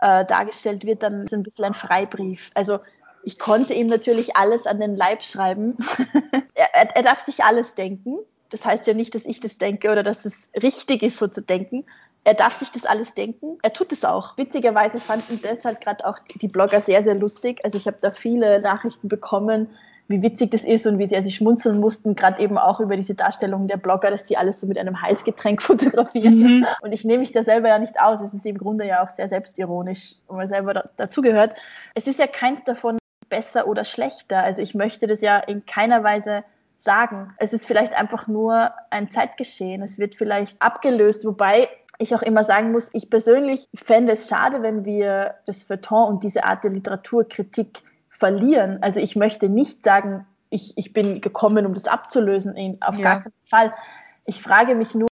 äh, 0.00 0.24
dargestellt 0.24 0.84
wird, 0.84 1.02
dann 1.02 1.22
ist 1.22 1.32
es 1.32 1.38
ein 1.38 1.44
bisschen 1.44 1.66
ein 1.66 1.74
Freibrief. 1.74 2.50
Also 2.54 2.80
ich 3.22 3.38
konnte 3.38 3.74
ihm 3.74 3.86
natürlich 3.86 4.36
alles 4.36 4.66
an 4.66 4.80
den 4.80 4.96
Leib 4.96 5.22
schreiben. 5.22 5.76
er, 6.54 6.96
er, 6.96 7.02
darf 7.02 7.20
sich 7.24 7.44
alles 7.44 7.74
denken. 7.74 8.18
Das 8.50 8.66
heißt 8.66 8.86
ja 8.86 8.94
nicht, 8.94 9.14
dass 9.14 9.24
ich 9.24 9.38
das 9.38 9.58
denke 9.58 9.90
oder 9.90 10.02
dass 10.02 10.24
es 10.24 10.50
richtig 10.60 11.02
ist, 11.02 11.18
so 11.18 11.28
zu 11.28 11.40
denken. 11.40 11.84
Er 12.24 12.34
darf 12.34 12.58
sich 12.58 12.70
das 12.70 12.84
alles 12.84 13.14
denken. 13.14 13.58
Er 13.62 13.72
tut 13.72 13.92
es 13.92 14.04
auch. 14.04 14.36
Witzigerweise 14.36 15.00
fanden 15.00 15.40
deshalb 15.42 15.80
gerade 15.80 16.06
auch 16.06 16.18
die 16.40 16.48
Blogger 16.48 16.80
sehr, 16.80 17.02
sehr 17.04 17.14
lustig. 17.14 17.60
Also 17.64 17.78
ich 17.78 17.86
habe 17.86 17.98
da 18.00 18.10
viele 18.10 18.60
Nachrichten 18.60 19.08
bekommen, 19.08 19.70
wie 20.12 20.22
witzig 20.22 20.52
das 20.52 20.62
ist 20.62 20.86
und 20.86 21.00
wie 21.00 21.08
sehr 21.08 21.24
sie 21.24 21.32
schmunzeln 21.32 21.80
mussten, 21.80 22.14
gerade 22.14 22.40
eben 22.40 22.56
auch 22.56 22.78
über 22.78 22.94
diese 22.94 23.14
Darstellung 23.14 23.66
der 23.66 23.78
Blogger, 23.78 24.10
dass 24.10 24.28
sie 24.28 24.36
alles 24.36 24.60
so 24.60 24.68
mit 24.68 24.78
einem 24.78 25.02
Heißgetränk 25.02 25.60
fotografieren. 25.62 26.34
Mhm. 26.34 26.66
Und 26.82 26.92
ich 26.92 27.04
nehme 27.04 27.18
mich 27.18 27.32
da 27.32 27.42
selber 27.42 27.68
ja 27.68 27.78
nicht 27.80 27.98
aus. 28.00 28.20
Es 28.20 28.32
ist 28.32 28.46
im 28.46 28.58
Grunde 28.58 28.86
ja 28.86 29.02
auch 29.02 29.08
sehr 29.08 29.28
selbstironisch, 29.28 30.14
wenn 30.28 30.36
man 30.36 30.48
selber 30.48 30.74
da, 30.74 30.84
dazugehört. 30.96 31.54
Es 31.94 32.06
ist 32.06 32.20
ja 32.20 32.28
keins 32.28 32.62
davon 32.64 32.98
besser 33.28 33.66
oder 33.66 33.84
schlechter. 33.84 34.44
Also 34.44 34.62
ich 34.62 34.74
möchte 34.74 35.08
das 35.08 35.20
ja 35.20 35.38
in 35.38 35.66
keiner 35.66 36.04
Weise 36.04 36.44
sagen. 36.80 37.34
Es 37.38 37.52
ist 37.52 37.66
vielleicht 37.66 37.94
einfach 37.94 38.28
nur 38.28 38.70
ein 38.90 39.10
Zeitgeschehen. 39.10 39.82
Es 39.82 39.98
wird 39.98 40.14
vielleicht 40.14 40.60
abgelöst, 40.60 41.24
wobei 41.24 41.68
ich 41.98 42.14
auch 42.14 42.22
immer 42.22 42.44
sagen 42.44 42.72
muss, 42.72 42.90
ich 42.92 43.10
persönlich 43.10 43.68
fände 43.74 44.12
es 44.12 44.28
schade, 44.28 44.62
wenn 44.62 44.84
wir 44.84 45.34
das 45.46 45.62
Feuilleton 45.62 46.08
und 46.08 46.24
diese 46.24 46.44
Art 46.44 46.64
der 46.64 46.72
Literaturkritik 46.72 47.82
verlieren. 48.12 48.78
Also 48.82 49.00
ich 49.00 49.16
möchte 49.16 49.48
nicht 49.48 49.84
sagen, 49.84 50.26
ich, 50.50 50.76
ich 50.76 50.92
bin 50.92 51.20
gekommen, 51.20 51.66
um 51.66 51.74
das 51.74 51.86
abzulösen, 51.86 52.78
auf 52.82 52.96
ja. 52.96 53.02
gar 53.02 53.22
keinen 53.22 53.32
Fall. 53.44 53.72
Ich 54.26 54.40
frage 54.40 54.74
mich 54.74 54.94
nur, 54.94 55.08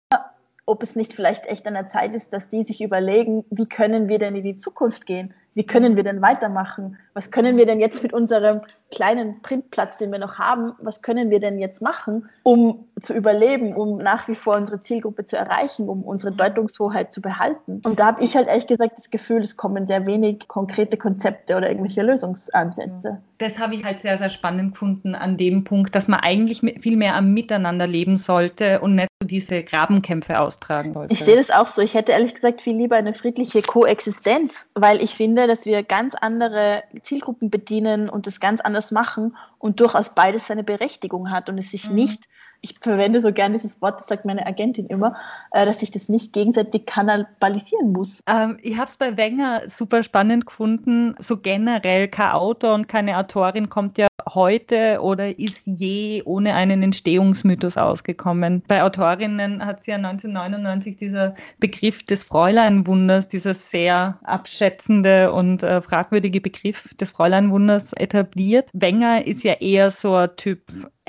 ob 0.66 0.82
es 0.82 0.94
nicht 0.94 1.12
vielleicht 1.12 1.46
echt 1.46 1.66
an 1.66 1.74
der 1.74 1.88
Zeit 1.88 2.14
ist, 2.14 2.32
dass 2.32 2.48
die 2.48 2.62
sich 2.62 2.80
überlegen, 2.80 3.44
wie 3.50 3.66
können 3.66 4.08
wir 4.08 4.18
denn 4.18 4.36
in 4.36 4.44
die 4.44 4.56
Zukunft 4.56 5.06
gehen? 5.06 5.34
Wie 5.54 5.66
können 5.66 5.96
wir 5.96 6.04
denn 6.04 6.22
weitermachen? 6.22 6.96
Was 7.12 7.32
können 7.32 7.56
wir 7.56 7.66
denn 7.66 7.80
jetzt 7.80 8.04
mit 8.04 8.12
unserem 8.12 8.60
kleinen 8.90 9.40
Printplatz, 9.42 9.96
den 9.96 10.10
wir 10.10 10.18
noch 10.18 10.38
haben, 10.38 10.72
was 10.80 11.02
können 11.02 11.30
wir 11.30 11.40
denn 11.40 11.58
jetzt 11.58 11.80
machen, 11.80 12.28
um 12.42 12.84
zu 13.00 13.14
überleben, 13.14 13.74
um 13.74 13.98
nach 13.98 14.28
wie 14.28 14.34
vor 14.34 14.56
unsere 14.56 14.82
Zielgruppe 14.82 15.24
zu 15.24 15.36
erreichen, 15.36 15.88
um 15.88 16.02
unsere 16.02 16.32
Deutungshoheit 16.32 17.12
zu 17.12 17.20
behalten? 17.20 17.80
Und 17.84 18.00
da 18.00 18.06
habe 18.06 18.22
ich 18.22 18.36
halt 18.36 18.48
ehrlich 18.48 18.66
gesagt 18.66 18.98
das 18.98 19.10
Gefühl, 19.10 19.42
es 19.42 19.56
kommen 19.56 19.86
sehr 19.86 20.06
wenig 20.06 20.48
konkrete 20.48 20.96
Konzepte 20.96 21.56
oder 21.56 21.68
irgendwelche 21.68 22.02
Lösungsansätze. 22.02 23.20
Das 23.38 23.58
habe 23.58 23.74
ich 23.74 23.84
halt 23.84 24.02
sehr, 24.02 24.18
sehr 24.18 24.28
spannend 24.28 24.72
gefunden 24.72 25.14
an 25.14 25.38
dem 25.38 25.64
Punkt, 25.64 25.94
dass 25.94 26.08
man 26.08 26.20
eigentlich 26.20 26.60
viel 26.80 26.96
mehr 26.96 27.14
am 27.14 27.32
Miteinander 27.32 27.86
leben 27.86 28.18
sollte 28.18 28.80
und 28.80 28.96
nicht 28.96 29.08
so 29.22 29.26
diese 29.26 29.62
Grabenkämpfe 29.62 30.38
austragen 30.40 30.92
sollte. 30.92 31.12
Ich 31.12 31.24
sehe 31.24 31.36
das 31.36 31.50
auch 31.50 31.66
so. 31.66 31.80
Ich 31.80 31.94
hätte 31.94 32.12
ehrlich 32.12 32.34
gesagt 32.34 32.60
viel 32.60 32.76
lieber 32.76 32.96
eine 32.96 33.14
friedliche 33.14 33.62
Koexistenz, 33.62 34.66
weil 34.74 35.02
ich 35.02 35.14
finde, 35.14 35.46
dass 35.46 35.64
wir 35.64 35.82
ganz 35.82 36.14
andere 36.14 36.82
Zielgruppen 37.02 37.50
bedienen 37.50 38.10
und 38.10 38.26
das 38.26 38.40
ganz 38.40 38.60
anders 38.60 38.79
machen 38.90 39.36
und 39.58 39.80
durchaus 39.80 40.14
beides 40.14 40.46
seine 40.46 40.64
Berechtigung 40.64 41.30
hat 41.30 41.48
und 41.48 41.58
es 41.58 41.70
sich 41.70 41.88
mhm. 41.88 41.94
nicht 41.96 42.28
ich 42.62 42.78
verwende 42.80 43.20
so 43.20 43.32
gerne 43.32 43.56
dieses 43.56 43.80
Wort, 43.80 44.00
das 44.00 44.08
sagt 44.08 44.24
meine 44.24 44.46
Agentin 44.46 44.86
immer, 44.86 45.14
äh, 45.52 45.64
dass 45.64 45.82
ich 45.82 45.90
das 45.90 46.08
nicht 46.08 46.32
gegenseitig 46.32 46.86
kannibalisieren 46.86 47.92
muss. 47.92 48.22
Ähm, 48.26 48.58
ich 48.62 48.76
habe 48.76 48.90
es 48.90 48.96
bei 48.96 49.16
Wenger 49.16 49.62
super 49.68 50.02
spannend 50.02 50.46
gefunden. 50.46 51.14
So 51.18 51.36
generell, 51.38 52.08
kein 52.08 52.32
Autor 52.32 52.74
und 52.74 52.88
keine 52.88 53.18
Autorin 53.18 53.68
kommt 53.68 53.98
ja 53.98 54.06
heute 54.34 55.00
oder 55.00 55.38
ist 55.38 55.62
je 55.64 56.22
ohne 56.24 56.54
einen 56.54 56.82
Entstehungsmythos 56.82 57.76
ausgekommen. 57.76 58.62
Bei 58.68 58.82
Autorinnen 58.82 59.64
hat 59.64 59.84
sie 59.84 59.92
ja 59.92 59.96
1999 59.96 60.96
dieser 60.96 61.34
Begriff 61.58 62.04
des 62.04 62.24
Fräuleinwunders, 62.24 63.28
dieser 63.28 63.54
sehr 63.54 64.18
abschätzende 64.22 65.32
und 65.32 65.62
äh, 65.62 65.80
fragwürdige 65.80 66.40
Begriff 66.40 66.94
des 66.94 67.10
Fräuleinwunders 67.10 67.92
etabliert. 67.94 68.70
Wenger 68.72 69.26
ist 69.26 69.42
ja 69.42 69.54
eher 69.54 69.90
so 69.90 70.14
ein 70.14 70.30
Typ 70.36 70.60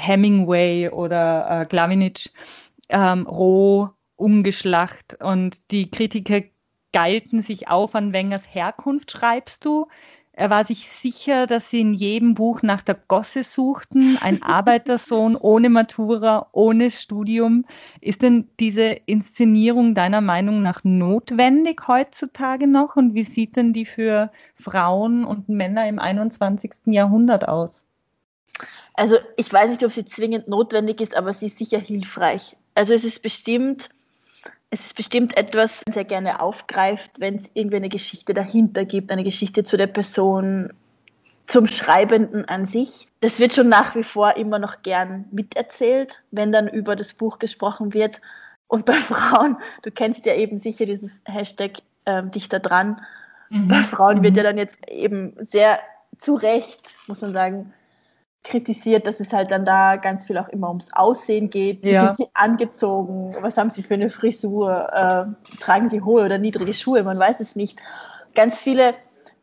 Hemingway 0.01 0.89
oder 0.89 1.61
äh, 1.61 1.65
Glavinitsch, 1.65 2.29
ähm, 2.89 3.25
roh, 3.27 3.89
ungeschlacht 4.15 5.17
und 5.21 5.57
die 5.71 5.89
Kritiker 5.89 6.41
galten 6.93 7.41
sich 7.41 7.69
auf 7.69 7.95
an 7.95 8.13
Wengers 8.13 8.43
Herkunft, 8.53 9.11
schreibst 9.11 9.65
du. 9.65 9.87
Er 10.33 10.49
war 10.49 10.63
sich 10.63 10.89
sicher, 10.89 11.45
dass 11.45 11.69
sie 11.69 11.81
in 11.81 11.93
jedem 11.93 12.35
Buch 12.35 12.61
nach 12.61 12.81
der 12.81 12.95
Gosse 12.95 13.43
suchten, 13.43 14.17
ein 14.21 14.41
Arbeitersohn 14.43 15.35
ohne 15.35 15.69
Matura, 15.69 16.47
ohne 16.53 16.89
Studium. 16.89 17.65
Ist 17.99 18.21
denn 18.21 18.49
diese 18.59 18.91
Inszenierung 19.05 19.93
deiner 19.93 20.21
Meinung 20.21 20.61
nach 20.61 20.83
notwendig 20.83 21.87
heutzutage 21.87 22.65
noch? 22.65 22.95
Und 22.95 23.13
wie 23.13 23.23
sieht 23.23 23.55
denn 23.57 23.73
die 23.73 23.85
für 23.85 24.31
Frauen 24.55 25.25
und 25.25 25.49
Männer 25.49 25.87
im 25.87 25.99
21. 25.99 26.71
Jahrhundert 26.87 27.47
aus? 27.47 27.85
Also 28.93 29.17
ich 29.37 29.51
weiß 29.51 29.69
nicht, 29.69 29.83
ob 29.83 29.91
sie 29.91 30.05
zwingend 30.05 30.47
notwendig 30.47 31.01
ist, 31.01 31.15
aber 31.15 31.33
sie 31.33 31.47
ist 31.47 31.57
sicher 31.57 31.79
hilfreich. 31.79 32.55
Also 32.75 32.93
es 32.93 33.03
ist 33.03 33.21
bestimmt, 33.21 33.89
es 34.69 34.81
ist 34.87 34.95
bestimmt 34.95 35.37
etwas, 35.37 35.73
was 35.85 35.93
sehr 35.93 36.05
gerne 36.05 36.39
aufgreift, 36.41 37.11
wenn 37.19 37.35
es 37.37 37.49
irgendwie 37.53 37.77
eine 37.77 37.89
Geschichte 37.89 38.33
dahinter 38.33 38.85
gibt, 38.85 39.11
eine 39.11 39.23
Geschichte 39.23 39.63
zu 39.63 39.77
der 39.77 39.87
Person, 39.87 40.71
zum 41.47 41.67
Schreibenden 41.67 42.47
an 42.47 42.65
sich. 42.65 43.07
Das 43.19 43.39
wird 43.39 43.53
schon 43.53 43.67
nach 43.67 43.95
wie 43.95 44.03
vor 44.03 44.37
immer 44.37 44.57
noch 44.57 44.83
gern 44.83 45.25
miterzählt, 45.31 46.21
wenn 46.31 46.51
dann 46.51 46.69
über 46.69 46.95
das 46.95 47.13
Buch 47.13 47.39
gesprochen 47.39 47.93
wird. 47.93 48.21
Und 48.67 48.85
bei 48.85 48.93
Frauen, 48.99 49.57
du 49.81 49.91
kennst 49.91 50.25
ja 50.25 50.33
eben 50.35 50.59
sicher 50.59 50.85
dieses 50.85 51.11
Hashtag 51.25 51.79
äh, 52.05 52.23
Dichter 52.23 52.59
dran. 52.59 53.01
Mhm. 53.49 53.67
Bei 53.67 53.83
Frauen 53.83 54.23
wird 54.23 54.33
mhm. 54.33 54.37
ja 54.37 54.43
dann 54.43 54.57
jetzt 54.57 54.77
eben 54.87 55.35
sehr 55.49 55.79
zu 56.17 56.35
Recht, 56.35 56.95
muss 57.07 57.21
man 57.21 57.33
sagen, 57.33 57.73
kritisiert, 58.43 59.05
dass 59.05 59.19
es 59.19 59.31
halt 59.31 59.51
dann 59.51 59.65
da 59.65 59.97
ganz 59.97 60.25
viel 60.25 60.37
auch 60.37 60.49
immer 60.49 60.69
ums 60.69 60.91
Aussehen 60.93 61.49
geht. 61.49 61.83
Wie 61.83 61.91
ja. 61.91 62.05
sind 62.05 62.17
sie 62.17 62.31
angezogen? 62.33 63.35
Was 63.41 63.57
haben 63.57 63.69
sie 63.69 63.83
für 63.83 63.93
eine 63.93 64.09
Frisur? 64.09 64.89
Äh, 64.91 65.59
tragen 65.59 65.89
sie 65.89 66.01
hohe 66.01 66.25
oder 66.25 66.37
niedrige 66.37 66.73
Schuhe? 66.73 67.03
Man 67.03 67.19
weiß 67.19 67.39
es 67.39 67.55
nicht. 67.55 67.79
Ganz 68.33 68.59
viele 68.59 68.95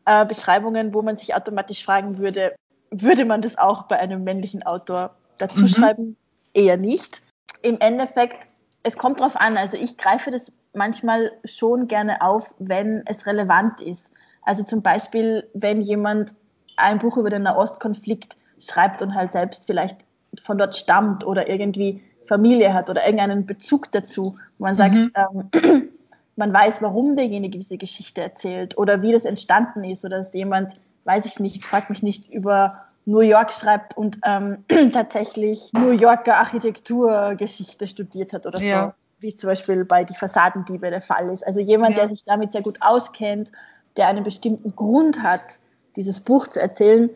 äh, 0.05 0.25
Beschreibungen, 0.25 0.93
wo 0.93 1.01
man 1.01 1.15
sich 1.15 1.33
automatisch 1.33 1.83
fragen 1.83 2.17
würde, 2.17 2.55
würde 2.91 3.25
man 3.25 3.41
das 3.41 3.57
auch 3.57 3.83
bei 3.83 3.97
einem 3.97 4.23
männlichen 4.23 4.63
Autor 4.63 5.15
dazu 5.37 5.61
mhm. 5.61 5.67
schreiben? 5.67 6.17
Eher 6.53 6.77
nicht. 6.77 7.21
Im 7.61 7.79
Endeffekt, 7.79 8.47
es 8.83 8.97
kommt 8.97 9.21
drauf 9.21 9.35
an. 9.35 9.55
Also 9.55 9.77
ich 9.77 9.97
greife 9.97 10.31
das 10.31 10.51
manchmal 10.73 11.31
schon 11.45 11.87
gerne 11.87 12.21
auf, 12.21 12.53
wenn 12.59 13.03
es 13.05 13.25
relevant 13.25 13.81
ist. 13.81 14.13
Also 14.43 14.63
zum 14.63 14.81
Beispiel, 14.81 15.47
wenn 15.53 15.81
jemand 15.81 16.35
ein 16.77 16.99
Buch 16.99 17.17
über 17.17 17.29
den 17.29 17.43
Nahostkonflikt 17.43 18.35
schreibt 18.59 19.01
und 19.01 19.15
halt 19.15 19.33
selbst 19.33 19.65
vielleicht 19.65 20.05
von 20.43 20.57
dort 20.57 20.75
stammt 20.75 21.25
oder 21.25 21.49
irgendwie 21.49 22.01
Familie 22.27 22.73
hat 22.73 22.89
oder 22.89 23.03
irgendeinen 23.03 23.45
Bezug 23.45 23.91
dazu, 23.91 24.37
wo 24.57 24.65
man 24.65 24.75
sagt, 24.75 24.95
mhm. 24.95 25.11
ähm, 25.53 25.89
man 26.35 26.53
weiß, 26.53 26.81
warum 26.81 27.15
derjenige 27.15 27.57
diese 27.57 27.77
Geschichte 27.77 28.21
erzählt 28.21 28.77
oder 28.77 29.01
wie 29.01 29.11
das 29.11 29.25
entstanden 29.25 29.83
ist 29.83 30.05
oder 30.05 30.17
dass 30.17 30.33
jemand, 30.33 30.79
weiß 31.05 31.25
ich 31.25 31.39
nicht, 31.39 31.65
fragt 31.65 31.89
mich 31.89 32.03
nicht, 32.03 32.31
über 32.31 32.85
New 33.05 33.21
York 33.21 33.51
schreibt 33.51 33.97
und 33.97 34.19
ähm, 34.23 34.63
tatsächlich 34.93 35.71
New 35.73 35.91
Yorker 35.91 36.37
Architekturgeschichte 36.37 37.87
studiert 37.87 38.33
hat 38.33 38.45
oder 38.45 38.61
ja. 38.61 38.85
so, 38.85 38.93
wie 39.21 39.29
es 39.29 39.37
zum 39.37 39.49
Beispiel 39.49 39.83
bei 39.83 40.03
Die 40.03 40.15
Fassadendiebe 40.15 40.89
der 40.91 41.01
Fall 41.01 41.29
ist. 41.29 41.45
Also 41.45 41.59
jemand, 41.59 41.91
ja. 41.91 42.01
der 42.01 42.09
sich 42.09 42.23
damit 42.23 42.51
sehr 42.51 42.61
gut 42.61 42.77
auskennt, 42.81 43.51
der 43.97 44.07
einen 44.07 44.23
bestimmten 44.23 44.75
Grund 44.75 45.23
hat, 45.23 45.59
dieses 45.95 46.19
Buch 46.19 46.47
zu 46.47 46.61
erzählen, 46.61 47.09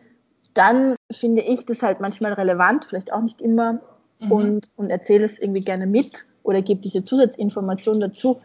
dann 0.54 0.96
finde 1.14 1.42
ich 1.42 1.66
das 1.66 1.82
halt 1.82 2.00
manchmal 2.00 2.32
relevant, 2.34 2.84
vielleicht 2.84 3.12
auch 3.12 3.22
nicht 3.22 3.40
immer, 3.40 3.80
mhm. 4.20 4.32
und, 4.32 4.66
und 4.76 4.90
erzähle 4.90 5.24
es 5.24 5.38
irgendwie 5.38 5.62
gerne 5.62 5.86
mit 5.86 6.24
oder 6.42 6.62
gebe 6.62 6.80
diese 6.80 7.04
Zusatzinformation 7.04 8.00
dazu, 8.00 8.38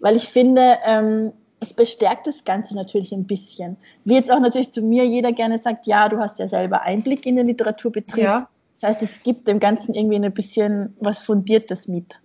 weil 0.00 0.16
ich 0.16 0.28
finde, 0.28 0.78
ähm, 0.84 1.32
es 1.60 1.72
bestärkt 1.72 2.26
das 2.26 2.44
Ganze 2.44 2.74
natürlich 2.74 3.12
ein 3.12 3.26
bisschen. 3.26 3.76
Wie 4.04 4.14
jetzt 4.14 4.30
auch 4.30 4.40
natürlich 4.40 4.70
zu 4.72 4.82
mir 4.82 5.06
jeder 5.06 5.32
gerne 5.32 5.58
sagt, 5.58 5.86
ja, 5.86 6.08
du 6.08 6.18
hast 6.18 6.38
ja 6.38 6.48
selber 6.48 6.82
Einblick 6.82 7.26
in 7.26 7.36
den 7.36 7.46
Literaturbetrieb. 7.46 8.24
Ja. 8.24 8.48
Das 8.80 8.90
heißt, 8.90 9.02
es 9.02 9.22
gibt 9.22 9.48
dem 9.48 9.60
Ganzen 9.60 9.94
irgendwie 9.94 10.16
ein 10.16 10.32
bisschen 10.32 10.94
was 11.00 11.20
Fundiertes 11.20 11.88
mit. 11.88 12.20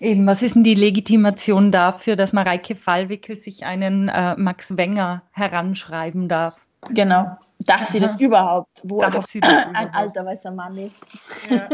Eben, 0.00 0.26
was 0.26 0.42
ist 0.42 0.54
denn 0.54 0.64
die 0.64 0.74
Legitimation 0.74 1.70
dafür, 1.70 2.16
dass 2.16 2.32
Mareike 2.32 2.74
Fallwickel 2.74 3.36
sich 3.36 3.64
einen 3.64 4.08
äh, 4.08 4.34
Max 4.36 4.76
Wenger 4.76 5.22
heranschreiben 5.32 6.26
darf? 6.26 6.56
Genau. 6.90 7.36
Darf 7.60 7.84
sie 7.84 8.00
das 8.00 8.18
überhaupt? 8.18 8.80
Wo 8.84 9.00
Darf 9.00 9.26
sie 9.26 9.40
das 9.40 9.66
ein 9.74 9.92
alter 9.92 10.24
weißer 10.24 10.50
Mann 10.50 10.76
ist. 10.78 10.96
Ja. 11.50 11.68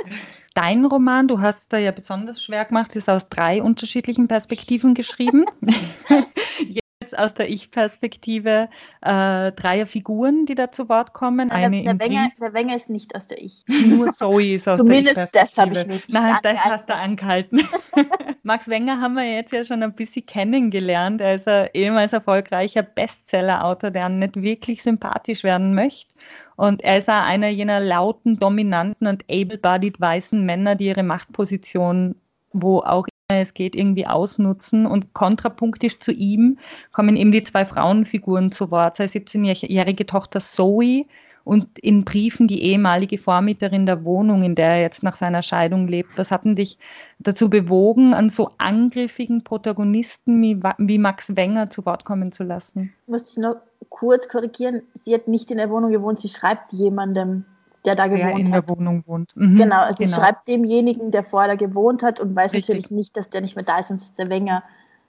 Dein 0.54 0.84
Roman, 0.84 1.26
du 1.26 1.40
hast 1.40 1.72
da 1.72 1.78
ja 1.78 1.90
besonders 1.90 2.42
schwer 2.42 2.64
gemacht, 2.64 2.94
ist 2.94 3.08
aus 3.08 3.28
drei 3.28 3.62
unterschiedlichen 3.62 4.28
Perspektiven 4.28 4.94
geschrieben. 4.94 5.46
es 7.12 7.18
aus 7.18 7.34
der 7.34 7.48
Ich-Perspektive 7.48 8.68
äh, 9.02 9.52
dreier 9.52 9.86
Figuren, 9.86 10.46
die 10.46 10.54
da 10.54 10.70
zu 10.70 10.88
Wort 10.88 11.12
kommen. 11.12 11.48
Nein, 11.48 11.64
Eine 11.64 11.82
der, 11.82 11.94
der, 11.94 12.08
Wenger, 12.08 12.28
der 12.40 12.52
Wenger 12.52 12.76
ist 12.76 12.90
nicht 12.90 13.14
aus 13.14 13.28
der 13.28 13.42
Ich. 13.42 13.64
Nur 13.86 14.12
Zoe 14.12 14.54
ist 14.54 14.68
aus 14.68 14.78
Zumindest 14.78 15.16
der 15.16 15.24
Ich-Perspektive. 15.24 15.54
das 15.54 15.58
habe 15.58 15.80
ich 15.80 15.86
nicht. 15.86 16.12
Nein, 16.12 16.36
das 16.42 16.64
hast 16.64 16.88
du 16.88 16.94
angehalten. 16.94 17.60
Max 18.42 18.68
Wenger 18.68 19.00
haben 19.00 19.14
wir 19.14 19.30
jetzt 19.30 19.52
ja 19.52 19.64
schon 19.64 19.82
ein 19.82 19.94
bisschen 19.94 20.26
kennengelernt. 20.26 21.20
Er 21.20 21.36
ist 21.36 21.48
ein 21.48 21.68
ehemals 21.74 22.12
erfolgreicher 22.12 22.82
Bestseller-Autor, 22.82 23.90
der 23.90 24.08
nicht 24.08 24.40
wirklich 24.40 24.82
sympathisch 24.82 25.44
werden 25.44 25.74
möchte. 25.74 26.12
Und 26.56 26.82
er 26.82 26.98
ist 26.98 27.08
auch 27.08 27.22
einer 27.22 27.48
jener 27.48 27.80
lauten, 27.80 28.38
dominanten 28.38 29.06
und 29.06 29.24
able-bodied 29.30 30.00
weißen 30.00 30.44
Männer, 30.44 30.74
die 30.74 30.86
ihre 30.86 31.02
Machtposition, 31.02 32.16
wo 32.52 32.80
auch 32.80 33.06
es 33.40 33.54
geht, 33.54 33.74
irgendwie 33.74 34.06
ausnutzen. 34.06 34.86
Und 34.86 35.14
kontrapunktisch 35.14 35.98
zu 35.98 36.12
ihm 36.12 36.58
kommen 36.92 37.16
eben 37.16 37.32
die 37.32 37.44
zwei 37.44 37.64
Frauenfiguren 37.64 38.52
zu 38.52 38.70
Wort. 38.70 38.96
Seine 38.96 39.10
17-jährige 39.10 40.06
Tochter 40.06 40.40
Zoe 40.40 41.06
und 41.44 41.78
in 41.78 42.04
Briefen 42.04 42.46
die 42.46 42.62
ehemalige 42.62 43.18
Vormieterin 43.18 43.86
der 43.86 44.04
Wohnung, 44.04 44.42
in 44.42 44.54
der 44.54 44.70
er 44.70 44.80
jetzt 44.80 45.02
nach 45.02 45.16
seiner 45.16 45.42
Scheidung 45.42 45.88
lebt. 45.88 46.16
Was 46.16 46.30
hat 46.30 46.44
denn 46.44 46.56
dich 46.56 46.78
dazu 47.18 47.50
bewogen, 47.50 48.14
an 48.14 48.30
so 48.30 48.50
angriffigen 48.58 49.42
Protagonisten 49.42 50.40
wie, 50.42 50.60
wie 50.78 50.98
Max 50.98 51.34
Wenger 51.36 51.70
zu 51.70 51.84
Wort 51.84 52.04
kommen 52.04 52.32
zu 52.32 52.44
lassen? 52.44 52.92
Muss 53.06 53.32
ich 53.32 53.38
noch 53.38 53.56
kurz 53.88 54.28
korrigieren? 54.28 54.82
Sie 55.04 55.14
hat 55.14 55.28
nicht 55.28 55.50
in 55.50 55.58
der 55.58 55.70
Wohnung 55.70 55.90
gewohnt, 55.90 56.20
sie 56.20 56.28
schreibt 56.28 56.72
jemandem, 56.72 57.44
der 57.84 57.96
da 57.96 58.06
gewohnt 58.06 58.22
der 58.22 58.38
in 58.38 58.52
hat. 58.52 58.68
der 58.68 58.76
Wohnung 58.76 59.04
wohnt. 59.06 59.36
Mhm, 59.36 59.56
genau, 59.56 59.82
also 59.82 59.96
genau. 59.96 60.08
sie 60.08 60.14
schreibt 60.14 60.48
demjenigen, 60.48 61.10
der 61.10 61.24
vorher 61.24 61.48
da 61.48 61.54
gewohnt 61.56 62.02
hat 62.02 62.20
und 62.20 62.34
weiß 62.34 62.52
Richtig. 62.52 62.68
natürlich 62.68 62.90
nicht, 62.90 63.16
dass 63.16 63.30
der 63.30 63.40
nicht 63.40 63.56
mehr 63.56 63.64
da 63.64 63.78
ist, 63.78 63.88
sonst 63.88 64.18
der 64.18 64.28
Wenger 64.28 64.62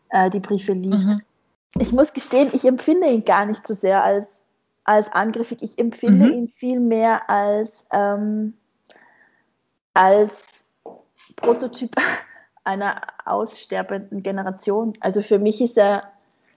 äh, 0.09 0.29
die 0.29 0.39
Briefe 0.39 0.73
liest. 0.73 1.05
Mhm. 1.05 1.21
Ich 1.79 1.91
muss 1.91 2.13
gestehen, 2.13 2.49
ich 2.53 2.65
empfinde 2.65 3.07
ihn 3.07 3.25
gar 3.25 3.45
nicht 3.45 3.65
so 3.65 3.73
sehr 3.73 4.03
als, 4.03 4.43
als 4.83 5.11
angriffig. 5.11 5.61
Ich 5.61 5.79
empfinde 5.79 6.27
mhm. 6.27 6.33
ihn 6.33 6.47
viel 6.47 6.79
mehr 6.79 7.29
als, 7.29 7.85
ähm, 7.91 8.53
als 9.93 10.43
Prototyp 11.35 11.95
einer 12.63 13.01
aussterbenden 13.25 14.23
Generation. 14.23 14.93
Also 14.99 15.21
für 15.21 15.39
mich 15.39 15.61
ist 15.61 15.77
er, 15.77 16.01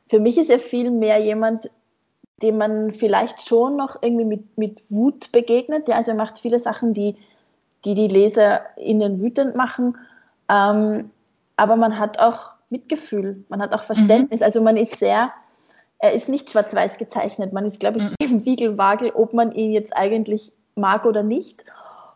für 0.08 0.20
mich 0.20 0.38
ist 0.38 0.50
er 0.50 0.60
viel 0.60 0.90
mehr 0.90 1.18
jemand, 1.18 1.70
dem 2.42 2.58
man 2.58 2.90
vielleicht 2.92 3.46
schon 3.46 3.76
noch 3.76 4.02
irgendwie 4.02 4.24
mit, 4.24 4.58
mit 4.58 4.90
Wut 4.90 5.32
begegnet. 5.32 5.88
Ja, 5.88 5.96
also 5.96 6.10
er 6.10 6.16
macht 6.16 6.38
viele 6.38 6.58
Sachen, 6.58 6.92
die 6.92 7.16
die, 7.86 7.94
die 7.94 8.08
LeserInnen 8.08 9.22
wütend 9.22 9.54
machen. 9.54 9.96
Ähm, 10.48 11.10
aber 11.56 11.76
man 11.76 11.98
hat 11.98 12.18
auch 12.18 12.50
Mitgefühl, 12.68 13.44
man 13.48 13.62
hat 13.62 13.74
auch 13.74 13.84
Verständnis. 13.84 14.40
Mhm. 14.40 14.44
Also 14.44 14.60
man 14.60 14.76
ist 14.76 14.98
sehr, 14.98 15.30
er 15.98 16.12
ist 16.12 16.28
nicht 16.28 16.50
schwarz-weiß 16.50 16.98
gezeichnet. 16.98 17.52
Man 17.52 17.64
ist, 17.64 17.80
glaube 17.80 17.98
ich, 17.98 18.04
mhm. 18.04 18.16
im 18.18 18.44
Wiegelwagel, 18.44 19.12
ob 19.12 19.32
man 19.32 19.52
ihn 19.52 19.72
jetzt 19.72 19.96
eigentlich 19.96 20.52
mag 20.74 21.06
oder 21.06 21.22
nicht. 21.22 21.64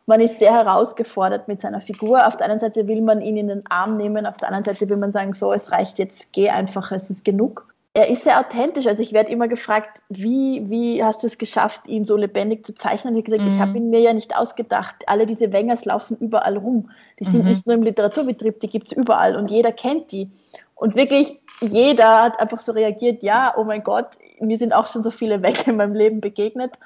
Man 0.06 0.20
ist 0.20 0.40
sehr 0.40 0.52
herausgefordert 0.52 1.46
mit 1.46 1.60
seiner 1.60 1.80
Figur. 1.80 2.26
Auf 2.26 2.36
der 2.36 2.46
einen 2.46 2.58
Seite 2.58 2.88
will 2.88 3.00
man 3.00 3.20
ihn 3.20 3.36
in 3.36 3.46
den 3.46 3.62
Arm 3.70 3.96
nehmen, 3.96 4.26
auf 4.26 4.38
der 4.38 4.48
anderen 4.48 4.64
Seite 4.64 4.88
will 4.88 4.96
man 4.96 5.12
sagen, 5.12 5.32
so, 5.32 5.52
es 5.52 5.70
reicht 5.70 6.00
jetzt, 6.00 6.32
geh 6.32 6.50
einfach, 6.50 6.90
es 6.90 7.10
ist 7.10 7.24
genug 7.24 7.69
er 7.92 8.08
ist 8.08 8.22
sehr 8.22 8.38
authentisch. 8.38 8.86
Also 8.86 9.02
ich 9.02 9.12
werde 9.12 9.30
immer 9.30 9.48
gefragt, 9.48 10.02
wie, 10.08 10.68
wie 10.70 11.02
hast 11.02 11.22
du 11.22 11.26
es 11.26 11.38
geschafft, 11.38 11.88
ihn 11.88 12.04
so 12.04 12.16
lebendig 12.16 12.64
zu 12.64 12.74
zeichnen? 12.74 13.16
Ich 13.16 13.24
habe 13.24 13.30
gesagt, 13.30 13.42
mhm. 13.42 13.54
ich 13.54 13.60
habe 13.60 13.78
ihn 13.78 13.90
mir 13.90 14.00
ja 14.00 14.12
nicht 14.12 14.36
ausgedacht. 14.36 14.96
Alle 15.06 15.26
diese 15.26 15.52
Wengers 15.52 15.84
laufen 15.84 16.16
überall 16.18 16.56
rum. 16.56 16.90
Die 17.18 17.24
sind 17.24 17.42
mhm. 17.42 17.50
nicht 17.50 17.66
nur 17.66 17.74
im 17.74 17.82
Literaturbetrieb, 17.82 18.60
die 18.60 18.68
gibt 18.68 18.92
es 18.92 18.96
überall 18.96 19.34
und 19.34 19.50
jeder 19.50 19.72
kennt 19.72 20.12
die. 20.12 20.30
Und 20.76 20.94
wirklich 20.94 21.40
jeder 21.60 22.22
hat 22.22 22.40
einfach 22.40 22.60
so 22.60 22.72
reagiert, 22.72 23.22
ja, 23.22 23.54
oh 23.56 23.64
mein 23.64 23.82
Gott, 23.82 24.16
mir 24.38 24.56
sind 24.56 24.72
auch 24.72 24.86
schon 24.86 25.02
so 25.02 25.10
viele 25.10 25.42
Wenger 25.42 25.68
in 25.68 25.76
meinem 25.76 25.94
Leben 25.94 26.20
begegnet. 26.20 26.78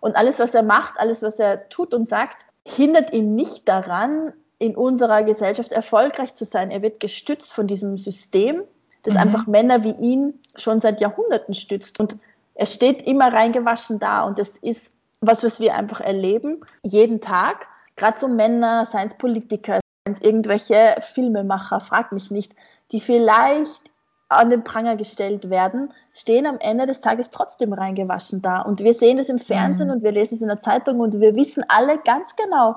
Und 0.00 0.16
alles, 0.16 0.38
was 0.38 0.54
er 0.54 0.62
macht, 0.62 0.94
alles, 0.98 1.22
was 1.22 1.38
er 1.38 1.68
tut 1.68 1.94
und 1.94 2.08
sagt, 2.08 2.46
hindert 2.66 3.12
ihn 3.12 3.34
nicht 3.34 3.68
daran, 3.68 4.32
in 4.58 4.76
unserer 4.76 5.22
Gesellschaft 5.22 5.72
erfolgreich 5.72 6.34
zu 6.34 6.44
sein. 6.44 6.70
Er 6.70 6.82
wird 6.82 7.00
gestützt 7.00 7.52
von 7.52 7.66
diesem 7.66 7.96
System, 7.96 8.62
das 9.02 9.14
mhm. 9.14 9.20
einfach 9.20 9.46
Männer 9.46 9.82
wie 9.84 9.92
ihn 9.92 10.38
schon 10.56 10.80
seit 10.80 11.00
Jahrhunderten 11.00 11.54
stützt. 11.54 11.98
Und 12.00 12.16
er 12.54 12.66
steht 12.66 13.02
immer 13.02 13.32
reingewaschen 13.32 13.98
da. 13.98 14.24
Und 14.24 14.38
das 14.38 14.50
ist 14.58 14.90
was, 15.20 15.42
was 15.42 15.60
wir 15.60 15.74
einfach 15.74 16.00
erleben, 16.00 16.60
jeden 16.82 17.20
Tag. 17.20 17.66
Gerade 17.96 18.18
so 18.18 18.28
Männer, 18.28 18.86
seien 18.86 19.08
es 19.08 19.14
Politiker, 19.14 19.80
seien 20.06 20.16
es 20.16 20.22
irgendwelche 20.22 20.96
Filmemacher, 21.00 21.80
frag 21.80 22.12
mich 22.12 22.30
nicht, 22.30 22.54
die 22.92 23.00
vielleicht 23.00 23.90
an 24.30 24.48
den 24.48 24.62
Pranger 24.62 24.96
gestellt 24.96 25.50
werden, 25.50 25.92
stehen 26.14 26.46
am 26.46 26.58
Ende 26.60 26.86
des 26.86 27.00
Tages 27.00 27.30
trotzdem 27.30 27.72
reingewaschen 27.72 28.40
da. 28.40 28.62
Und 28.62 28.80
wir 28.80 28.94
sehen 28.94 29.18
es 29.18 29.28
im 29.28 29.40
Fernsehen 29.40 29.88
mhm. 29.88 29.94
und 29.94 30.02
wir 30.02 30.12
lesen 30.12 30.36
es 30.36 30.42
in 30.42 30.48
der 30.48 30.62
Zeitung 30.62 31.00
und 31.00 31.20
wir 31.20 31.34
wissen 31.34 31.64
alle 31.68 31.98
ganz 31.98 32.36
genau, 32.36 32.76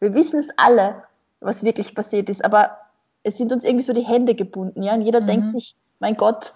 wir 0.00 0.14
wissen 0.14 0.40
es 0.40 0.48
alle, 0.56 1.04
was 1.40 1.62
wirklich 1.62 1.94
passiert 1.94 2.30
ist. 2.30 2.44
Aber 2.44 2.78
es 3.24 3.36
sind 3.36 3.52
uns 3.52 3.64
irgendwie 3.64 3.84
so 3.84 3.92
die 3.92 4.06
Hände 4.06 4.34
gebunden, 4.34 4.82
ja. 4.82 4.94
Und 4.94 5.00
jeder 5.02 5.20
mhm. 5.20 5.26
denkt 5.26 5.52
sich, 5.54 5.76
mein 5.98 6.16
Gott, 6.16 6.54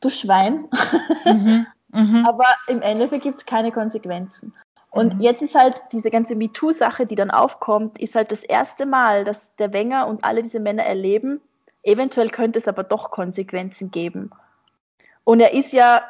du 0.00 0.08
Schwein. 0.08 0.68
Mhm. 1.24 1.66
Mhm. 1.92 2.24
Aber 2.24 2.46
im 2.68 2.82
Endeffekt 2.82 3.24
gibt 3.24 3.40
es 3.40 3.46
keine 3.46 3.72
Konsequenzen. 3.72 4.54
Und 4.90 5.16
mhm. 5.16 5.20
jetzt 5.20 5.42
ist 5.42 5.54
halt 5.54 5.82
diese 5.92 6.10
ganze 6.10 6.36
MeToo-Sache, 6.36 7.06
die 7.06 7.14
dann 7.14 7.30
aufkommt, 7.30 7.98
ist 7.98 8.14
halt 8.14 8.30
das 8.30 8.44
erste 8.44 8.86
Mal, 8.86 9.24
dass 9.24 9.38
der 9.56 9.72
Wenger 9.72 10.06
und 10.06 10.24
alle 10.24 10.42
diese 10.42 10.60
Männer 10.60 10.84
erleben, 10.84 11.40
eventuell 11.82 12.30
könnte 12.30 12.58
es 12.58 12.68
aber 12.68 12.84
doch 12.84 13.10
Konsequenzen 13.10 13.90
geben. 13.90 14.30
Und 15.24 15.40
er 15.40 15.52
ist 15.52 15.72
ja, 15.72 16.02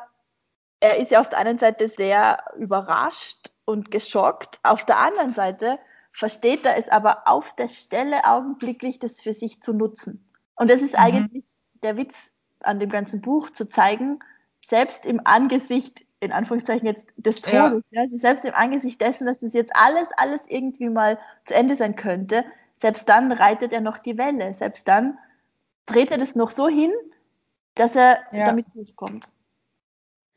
er 0.80 0.98
ist 0.98 1.10
ja 1.10 1.20
auf 1.20 1.28
der 1.28 1.38
einen 1.38 1.58
Seite 1.58 1.88
sehr 1.88 2.42
überrascht 2.58 3.50
und 3.64 3.90
geschockt, 3.90 4.58
auf 4.62 4.84
der 4.84 4.98
anderen 4.98 5.32
Seite 5.32 5.78
versteht 6.20 6.66
er 6.66 6.76
es 6.76 6.90
aber 6.90 7.22
auf 7.24 7.56
der 7.56 7.68
Stelle 7.68 8.26
augenblicklich, 8.26 8.98
das 8.98 9.22
für 9.22 9.32
sich 9.32 9.62
zu 9.62 9.72
nutzen. 9.72 10.22
Und 10.54 10.70
das 10.70 10.82
ist 10.82 10.92
mhm. 10.92 10.98
eigentlich 10.98 11.46
der 11.82 11.96
Witz 11.96 12.14
an 12.60 12.78
dem 12.78 12.90
ganzen 12.90 13.22
Buch, 13.22 13.48
zu 13.48 13.66
zeigen, 13.70 14.18
selbst 14.60 15.06
im 15.06 15.22
Angesicht, 15.24 16.04
in 16.20 16.30
Anführungszeichen 16.30 16.86
jetzt 16.86 17.06
des 17.16 17.40
Todes, 17.40 17.82
ja. 17.90 18.02
Also 18.02 18.18
selbst 18.18 18.44
im 18.44 18.52
Angesicht 18.52 19.00
dessen, 19.00 19.26
dass 19.26 19.40
das 19.40 19.54
jetzt 19.54 19.74
alles, 19.74 20.10
alles 20.18 20.42
irgendwie 20.46 20.90
mal 20.90 21.18
zu 21.46 21.54
Ende 21.54 21.74
sein 21.74 21.96
könnte, 21.96 22.44
selbst 22.76 23.08
dann 23.08 23.32
reitet 23.32 23.72
er 23.72 23.80
noch 23.80 23.96
die 23.96 24.18
Welle. 24.18 24.52
Selbst 24.52 24.86
dann 24.86 25.16
dreht 25.86 26.10
er 26.10 26.18
das 26.18 26.34
noch 26.34 26.50
so 26.50 26.68
hin, 26.68 26.92
dass 27.76 27.96
er 27.96 28.18
ja. 28.30 28.44
damit 28.44 28.66
durchkommt. 28.74 29.30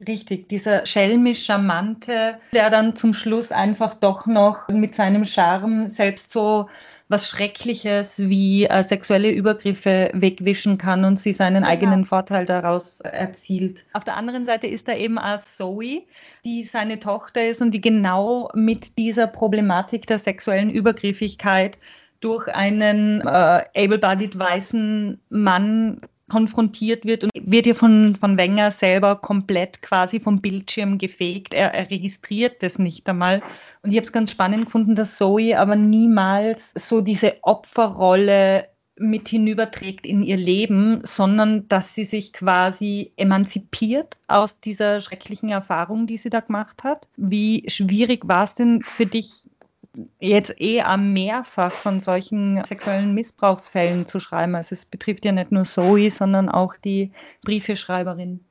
Richtig, 0.05 0.49
dieser 0.49 0.85
schelmisch 0.85 1.45
charmante, 1.45 2.39
der 2.51 2.69
dann 2.69 2.95
zum 2.95 3.13
Schluss 3.13 3.51
einfach 3.51 3.93
doch 3.93 4.25
noch 4.25 4.67
mit 4.69 4.95
seinem 4.95 5.25
Charme 5.25 5.87
selbst 5.87 6.31
so 6.31 6.67
was 7.09 7.29
Schreckliches 7.29 8.17
wie 8.17 8.65
äh, 8.65 8.83
sexuelle 8.83 9.29
Übergriffe 9.29 10.09
wegwischen 10.13 10.77
kann 10.77 11.05
und 11.05 11.19
sie 11.19 11.33
seinen 11.33 11.57
genau. 11.57 11.67
eigenen 11.67 12.05
Vorteil 12.05 12.45
daraus 12.45 13.01
erzielt. 13.01 13.85
Auf 13.93 14.03
der 14.03 14.17
anderen 14.17 14.45
Seite 14.45 14.67
ist 14.67 14.87
da 14.87 14.95
eben 14.95 15.19
auch 15.19 15.39
Zoe, 15.39 16.03
die 16.43 16.63
seine 16.63 16.99
Tochter 16.99 17.47
ist 17.47 17.61
und 17.61 17.71
die 17.71 17.81
genau 17.81 18.49
mit 18.55 18.97
dieser 18.97 19.27
Problematik 19.27 20.07
der 20.07 20.17
sexuellen 20.17 20.69
Übergriffigkeit 20.69 21.77
durch 22.19 22.47
einen 22.47 23.21
äh, 23.21 23.63
able-bodied 23.75 24.39
weißen 24.39 25.21
Mann 25.29 26.01
konfrontiert 26.33 27.05
wird 27.05 27.23
und 27.25 27.31
wird 27.35 27.67
ja 27.67 27.75
von, 27.75 28.15
von 28.15 28.37
Wenger 28.37 28.71
selber 28.71 29.15
komplett 29.17 29.83
quasi 29.83 30.19
vom 30.19 30.41
Bildschirm 30.41 30.97
gefegt. 30.97 31.53
Er, 31.53 31.73
er 31.75 31.91
registriert 31.91 32.63
das 32.63 32.79
nicht 32.79 33.07
einmal. 33.07 33.43
Und 33.83 33.91
ich 33.91 33.97
habe 33.97 34.05
es 34.05 34.11
ganz 34.11 34.31
spannend 34.31 34.65
gefunden, 34.65 34.95
dass 34.95 35.17
Zoe 35.17 35.57
aber 35.59 35.75
niemals 35.75 36.71
so 36.75 37.01
diese 37.01 37.35
Opferrolle 37.43 38.67
mit 38.97 39.29
hinüberträgt 39.29 40.05
in 40.05 40.21
ihr 40.21 40.37
Leben, 40.37 41.01
sondern 41.03 41.67
dass 41.67 41.95
sie 41.95 42.05
sich 42.05 42.33
quasi 42.33 43.11
emanzipiert 43.17 44.17
aus 44.27 44.59
dieser 44.59 45.01
schrecklichen 45.01 45.49
Erfahrung, 45.49 46.05
die 46.07 46.17
sie 46.17 46.29
da 46.29 46.39
gemacht 46.39 46.83
hat. 46.83 47.07
Wie 47.17 47.63
schwierig 47.67 48.27
war 48.27 48.43
es 48.43 48.55
denn 48.55 48.81
für 48.83 49.05
dich, 49.05 49.49
jetzt 50.19 50.59
eher 50.59 50.97
mehrfach 50.97 51.71
von 51.71 51.99
solchen 51.99 52.63
sexuellen 52.65 53.13
Missbrauchsfällen 53.13 54.05
zu 54.05 54.19
schreiben. 54.19 54.55
Also 54.55 54.73
es 54.73 54.85
betrifft 54.85 55.25
ja 55.25 55.31
nicht 55.31 55.51
nur 55.51 55.65
Zoe, 55.65 56.09
sondern 56.09 56.49
auch 56.49 56.75
die 56.77 57.11
Briefeschreiberin. 57.43 58.43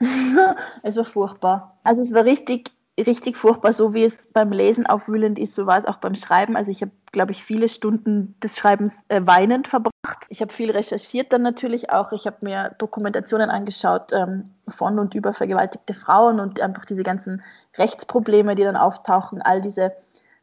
es 0.82 0.96
war 0.96 1.04
furchtbar. 1.04 1.78
Also 1.84 2.02
es 2.02 2.12
war 2.12 2.24
richtig, 2.24 2.70
richtig 2.98 3.36
furchtbar, 3.36 3.72
so 3.72 3.94
wie 3.94 4.04
es 4.04 4.14
beim 4.32 4.52
Lesen 4.52 4.86
aufwühlend 4.86 5.38
ist, 5.38 5.54
so 5.54 5.66
war 5.66 5.78
es 5.78 5.86
auch 5.86 5.98
beim 5.98 6.14
Schreiben. 6.14 6.56
Also 6.56 6.70
ich 6.70 6.82
habe, 6.82 6.92
glaube 7.12 7.32
ich, 7.32 7.44
viele 7.44 7.68
Stunden 7.68 8.34
des 8.42 8.56
Schreibens 8.56 8.94
äh, 9.08 9.20
weinend 9.24 9.68
verbracht. 9.68 9.92
Ich 10.28 10.40
habe 10.40 10.52
viel 10.52 10.70
recherchiert 10.70 11.32
dann 11.32 11.42
natürlich 11.42 11.90
auch. 11.90 12.12
Ich 12.12 12.26
habe 12.26 12.38
mir 12.42 12.74
Dokumentationen 12.78 13.50
angeschaut 13.50 14.12
ähm, 14.12 14.44
von 14.68 14.98
und 14.98 15.14
über 15.14 15.32
vergewaltigte 15.32 15.94
Frauen 15.94 16.40
und 16.40 16.60
einfach 16.60 16.84
diese 16.84 17.02
ganzen 17.02 17.42
Rechtsprobleme, 17.76 18.54
die 18.54 18.64
dann 18.64 18.76
auftauchen, 18.76 19.42
all 19.42 19.60
diese 19.60 19.92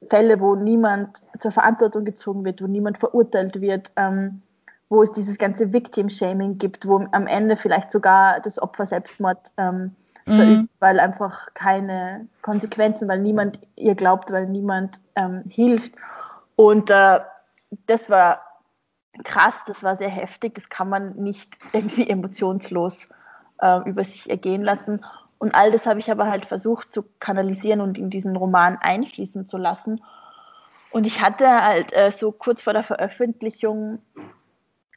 Fälle, 0.09 0.39
wo 0.39 0.55
niemand 0.55 1.17
zur 1.39 1.51
Verantwortung 1.51 2.05
gezogen 2.05 2.45
wird, 2.45 2.61
wo 2.61 2.67
niemand 2.67 2.97
verurteilt 2.97 3.61
wird. 3.61 3.91
Ähm, 3.95 4.41
wo 4.89 5.01
es 5.01 5.11
dieses 5.11 5.37
ganze 5.37 5.73
Victim-Shaming 5.73 6.57
gibt, 6.57 6.87
wo 6.87 7.05
am 7.11 7.27
Ende 7.27 7.57
vielleicht 7.57 7.91
sogar 7.91 8.39
das 8.39 8.61
Opfer 8.61 8.85
Selbstmord 8.85 9.51
ähm, 9.57 9.95
mhm. 10.25 10.35
verübt, 10.35 10.69
weil 10.79 10.99
einfach 10.99 11.53
keine 11.53 12.27
Konsequenzen, 12.41 13.07
weil 13.07 13.19
niemand 13.19 13.59
ihr 13.75 13.95
glaubt, 13.95 14.31
weil 14.31 14.47
niemand 14.47 14.99
ähm, 15.15 15.43
hilft. 15.49 15.95
Und 16.55 16.89
äh, 16.89 17.19
das 17.85 18.09
war 18.09 18.41
krass, 19.23 19.55
das 19.65 19.83
war 19.83 19.97
sehr 19.97 20.09
heftig, 20.09 20.55
das 20.55 20.69
kann 20.69 20.89
man 20.89 21.15
nicht 21.15 21.57
irgendwie 21.73 22.09
emotionslos 22.09 23.09
äh, 23.59 23.89
über 23.89 24.03
sich 24.03 24.29
ergehen 24.29 24.63
lassen. 24.63 25.03
Und 25.39 25.53
all 25.55 25.71
das 25.71 25.85
habe 25.85 25.99
ich 25.99 26.09
aber 26.09 26.27
halt 26.27 26.45
versucht 26.45 26.91
zu 26.91 27.03
kanalisieren 27.19 27.81
und 27.81 27.97
in 27.97 28.09
diesen 28.09 28.35
Roman 28.35 28.77
einfließen 28.77 29.47
zu 29.47 29.57
lassen. 29.57 30.01
Und 30.91 31.05
ich 31.05 31.21
hatte 31.21 31.47
halt 31.47 31.93
äh, 31.93 32.11
so 32.11 32.31
kurz 32.31 32.61
vor 32.61 32.73
der 32.73 32.83
Veröffentlichung 32.83 33.99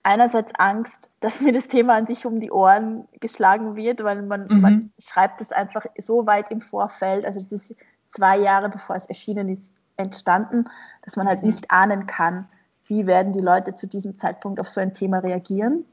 einerseits 0.03 0.53
Angst, 0.59 1.11
dass 1.21 1.41
mir 1.41 1.53
das 1.53 1.69
Thema 1.69 1.95
an 1.95 2.07
sich 2.07 2.27
um 2.27 2.41
die 2.41 2.51
Ohren 2.51 3.07
geschlagen 3.21 3.77
wird, 3.77 4.03
weil 4.03 4.23
man, 4.23 4.47
mhm. 4.49 4.61
man 4.61 4.93
schreibt 4.99 5.41
es 5.41 5.53
einfach 5.53 5.87
so 5.99 6.27
weit 6.27 6.51
im 6.51 6.61
Vorfeld, 6.61 7.25
also 7.25 7.39
es 7.39 7.53
ist 7.53 7.75
zwei 8.07 8.39
Jahre 8.39 8.69
bevor 8.69 8.97
es 8.97 9.07
erschienen 9.07 9.49
ist, 9.49 9.73
entstanden, 9.97 10.65
dass 11.03 11.17
man 11.17 11.29
halt 11.29 11.43
nicht 11.43 11.71
ahnen 11.71 12.07
kann, 12.07 12.49
wie 12.87 13.07
werden 13.07 13.33
die 13.33 13.41
Leute 13.41 13.75
zu 13.75 13.87
diesem 13.87 14.19
Zeitpunkt 14.19 14.59
auf 14.59 14.69
so 14.69 14.81
ein 14.81 14.93
Thema 14.93 15.19
reagieren. 15.19 15.85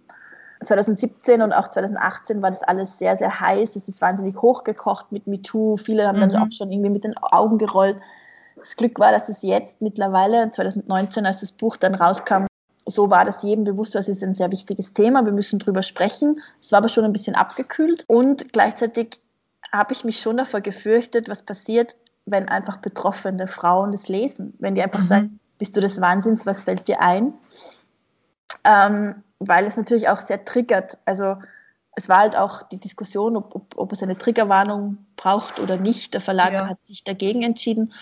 2017 0.64 1.42
und 1.42 1.54
auch 1.54 1.68
2018 1.68 2.42
war 2.42 2.50
das 2.50 2.64
alles 2.64 2.98
sehr, 2.98 3.18
sehr 3.18 3.40
heiß. 3.40 3.76
Es 3.76 3.88
ist 3.88 4.02
wahnsinnig 4.02 4.42
hochgekocht 4.42 5.12
mit 5.12 5.28
MeToo. 5.28 5.78
Viele 5.78 6.08
haben 6.08 6.18
mhm. 6.18 6.30
dann 6.30 6.36
auch 6.38 6.52
schon 6.52 6.72
irgendwie 6.72 6.90
mit 6.90 7.04
den 7.04 7.18
Augen 7.18 7.58
gerollt. 7.58 8.00
Das 8.56 8.76
Glück 8.76 9.00
war, 9.00 9.12
dass 9.12 9.30
es 9.30 9.44
jetzt 9.44 9.82
mittlerweile, 9.82 10.52
2019, 10.52 11.26
als 11.26 11.42
das 11.42 11.52
Buch 11.52 11.78
dann 11.78 11.96
rauskam, 11.96 12.46
so 12.88 13.10
war 13.10 13.26
das 13.26 13.44
jedem 13.44 13.66
bewusst, 13.66 13.96
das 13.96 14.08
ist 14.08 14.24
ein 14.24 14.34
sehr 14.34 14.50
wichtiges 14.52 14.94
Thema, 14.94 15.26
wir 15.26 15.34
müssen 15.34 15.60
drüber 15.60 15.84
sprechen. 15.84 16.42
Es 16.62 16.72
war 16.72 16.80
aber 16.80 16.88
schon 16.88 17.04
ein 17.04 17.14
bisschen 17.14 17.36
abgekühlt 17.36 18.06
und 18.08 18.54
gleichzeitig 18.54 19.20
habe 19.72 19.94
ich 19.94 20.06
mich 20.06 20.20
schon 20.20 20.38
davor 20.38 20.62
gefürchtet, 20.62 21.30
was 21.30 21.44
passiert, 21.44 21.98
wenn 22.26 22.48
einfach 22.48 22.78
betroffene 22.78 23.48
Frauen 23.48 23.92
das 23.92 24.08
lesen. 24.08 24.54
Wenn 24.60 24.76
die 24.76 24.82
einfach 24.82 25.02
mhm. 25.02 25.08
sagen, 25.08 25.40
bist 25.58 25.76
du 25.76 25.82
des 25.82 26.00
Wahnsinns, 26.00 26.46
was 26.46 26.64
fällt 26.64 26.88
dir 26.88 27.02
ein? 27.02 27.34
Ähm, 28.64 29.24
weil 29.40 29.66
es 29.66 29.78
natürlich 29.78 30.10
auch 30.10 30.22
sehr 30.22 30.46
triggert. 30.46 30.98
Also 31.06 31.36
es 31.96 32.10
war 32.10 32.20
halt 32.20 32.36
auch 32.36 32.64
die 32.64 32.78
Diskussion, 32.78 33.36
ob, 33.36 33.56
ob, 33.56 33.78
ob 33.78 33.92
es 33.92 34.04
eine 34.04 34.18
Triggerwarnung 34.18 34.98
braucht 35.16 35.60
oder 35.60 35.78
nicht. 35.78 36.14
Der 36.14 36.22
Verlag 36.22 36.54
ja. 36.54 36.68
hat 36.68 36.78
sich 36.88 37.04
dagegen 37.04 37.44
entschieden. 37.44 37.94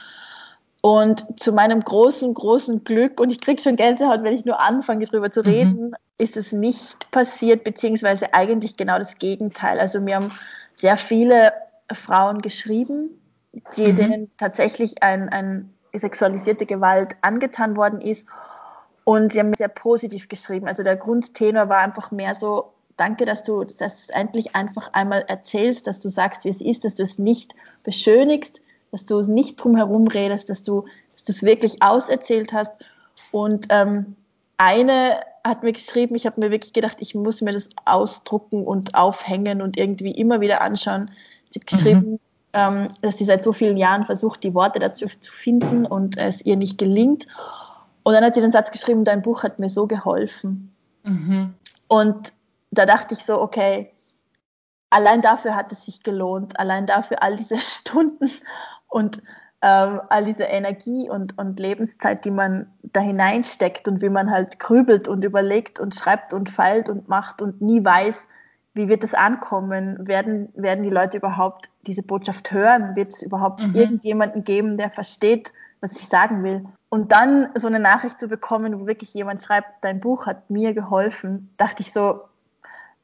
Und 0.82 1.40
zu 1.40 1.52
meinem 1.52 1.82
großen, 1.82 2.34
großen 2.34 2.84
Glück, 2.84 3.20
und 3.20 3.32
ich 3.32 3.42
kriege 3.42 3.62
schon 3.62 3.76
Gänsehaut, 3.76 4.22
wenn 4.24 4.36
ich 4.36 4.46
nur 4.46 4.60
anfange, 4.60 5.06
darüber 5.06 5.32
zu 5.32 5.42
mhm. 5.42 5.50
reden, 5.50 5.82
mhm. 5.88 5.96
ist 6.18 6.38
es 6.38 6.52
nicht 6.52 7.10
passiert, 7.12 7.64
beziehungsweise 7.64 8.34
eigentlich 8.34 8.78
genau 8.78 9.00
das 9.00 9.18
Gegenteil. 9.18 9.80
Also 9.80 10.00
mir 10.00 10.18
haben 10.18 10.32
sehr 10.76 10.98
viele 10.98 11.54
Frauen 11.92 12.42
geschrieben, 12.42 13.10
die, 13.76 13.94
mhm. 13.94 13.96
denen 13.96 14.32
tatsächlich 14.38 15.02
ein, 15.02 15.30
ein 15.30 15.74
sexualisierte 15.94 16.66
Gewalt 16.66 17.16
angetan 17.22 17.76
worden 17.78 18.02
ist. 18.02 18.28
Und 19.06 19.32
sie 19.32 19.40
haben 19.40 19.54
sehr 19.54 19.70
positiv 19.70 20.28
geschrieben. 20.28 20.68
Also 20.68 20.84
der 20.84 20.98
Grundtenor 20.98 21.70
war 21.70 21.78
einfach 21.78 22.12
mehr 22.12 22.36
so, 22.36 22.74
danke, 22.98 23.26
dass 23.26 23.44
du 23.44 23.64
das 23.64 24.10
endlich 24.10 24.56
einfach 24.56 24.92
einmal 24.94 25.24
erzählst, 25.28 25.88
dass 25.88 26.00
du 26.00 26.10
sagst, 26.10 26.44
wie 26.44 26.50
es 26.50 26.60
ist, 26.60 26.86
dass 26.86 26.96
du 26.96 27.04
es 27.04 27.20
nicht 27.20 27.54
beschönigst, 27.84 28.62
dass 28.92 29.06
du 29.06 29.22
nicht 29.22 29.64
drum 29.64 29.76
herum 29.76 30.08
redest, 30.08 30.50
dass 30.50 30.64
du 30.64 30.86
es 31.28 31.44
wirklich 31.44 31.82
auserzählt 31.82 32.52
hast. 32.52 32.74
Und 33.32 33.68
ähm, 33.70 34.16
eine 34.58 35.20
hat 35.44 35.62
mir 35.62 35.74
geschrieben, 35.74 36.16
ich 36.16 36.26
habe 36.26 36.42
mir 36.42 36.50
wirklich 36.50 36.74
gedacht, 36.74 36.98
ich 37.00 37.14
muss 37.14 37.42
mir 37.42 37.54
das 37.54 37.70
ausdrucken 37.86 38.66
und 38.66 38.96
aufhängen 38.96 39.62
und 39.62 39.78
irgendwie 39.78 40.12
immer 40.12 40.42
wieder 40.42 40.62
anschauen. 40.62 41.12
Sie 41.52 41.60
hat 41.60 41.68
geschrieben, 41.68 42.12
mhm. 42.12 42.20
ähm, 42.54 42.88
dass 43.02 43.18
sie 43.18 43.26
seit 43.26 43.44
so 43.44 43.54
vielen 43.54 43.78
Jahren 43.78 44.06
versucht, 44.06 44.44
die 44.44 44.56
Worte 44.56 44.80
dazu 44.80 45.06
zu 45.20 45.32
finden 45.32 45.86
und 45.86 46.18
es 46.18 46.44
ihr 46.44 46.56
nicht 46.56 46.78
gelingt. 46.78 47.28
Und 48.06 48.14
dann 48.14 48.24
hat 48.24 48.36
sie 48.36 48.42
den 48.42 48.52
Satz 48.52 48.70
geschrieben, 48.72 49.04
dein 49.04 49.24
Buch 49.24 49.42
hat 49.42 49.58
mir 49.58 49.68
so 49.68 49.88
geholfen. 49.88 50.72
Mhm. 51.04 51.56
Und 51.88 52.34
da 52.70 52.86
dachte 52.86 53.16
ich 53.16 53.26
so, 53.26 53.42
okay, 53.42 53.92
allein 54.92 55.24
dafür 55.24 55.56
hat 55.56 55.72
es 55.72 55.86
sich 55.86 56.04
gelohnt, 56.04 56.60
allein 56.60 56.86
dafür 56.86 57.24
all 57.24 57.36
diese 57.36 57.58
Stunden 57.58 58.30
und 58.88 59.24
ähm, 59.64 60.02
all 60.10 60.24
diese 60.24 60.44
Energie 60.44 61.10
und, 61.10 61.36
und 61.40 61.60
Lebenszeit, 61.60 62.26
die 62.26 62.32
man 62.32 62.68
da 62.84 63.02
hineinsteckt 63.02 63.88
und 63.88 64.04
wie 64.04 64.10
man 64.10 64.30
halt 64.30 64.60
grübelt 64.60 65.08
und 65.08 65.24
überlegt 65.24 65.80
und 65.80 65.96
schreibt 65.96 66.32
und 66.32 66.52
feilt 66.52 66.90
und 66.90 67.10
macht 67.10 67.42
und 67.42 67.60
nie 67.60 67.84
weiß, 67.84 68.28
wie 68.76 68.88
wird 68.88 69.04
es 69.04 69.16
ankommen? 69.16 70.08
Werden, 70.08 70.50
werden 70.54 70.84
die 70.84 70.92
Leute 70.92 71.18
überhaupt 71.18 71.72
diese 71.88 72.04
Botschaft 72.04 72.52
hören? 72.52 72.96
Wird 72.96 73.14
es 73.14 73.24
überhaupt 73.24 73.68
mhm. 73.68 73.74
irgendjemanden 73.74 74.44
geben, 74.44 74.78
der 74.78 74.92
versteht, 74.92 75.52
was 75.82 75.94
ich 75.94 76.08
sagen 76.08 76.44
will? 76.44 76.66
Und 76.96 77.12
dann 77.12 77.50
so 77.56 77.68
eine 77.68 77.82
Nachricht 77.82 78.22
zu 78.22 78.30
bekommen, 78.30 78.80
wo 78.80 78.88
wirklich 78.88 79.14
jemand 79.14 79.44
schreibt, 79.44 79.68
dein 79.82 80.00
Buch 80.00 80.28
hat 80.28 80.50
mir 80.50 80.74
geholfen, 80.74 81.54
dachte 81.58 81.84
ich 81.84 81.92
so, 81.92 82.22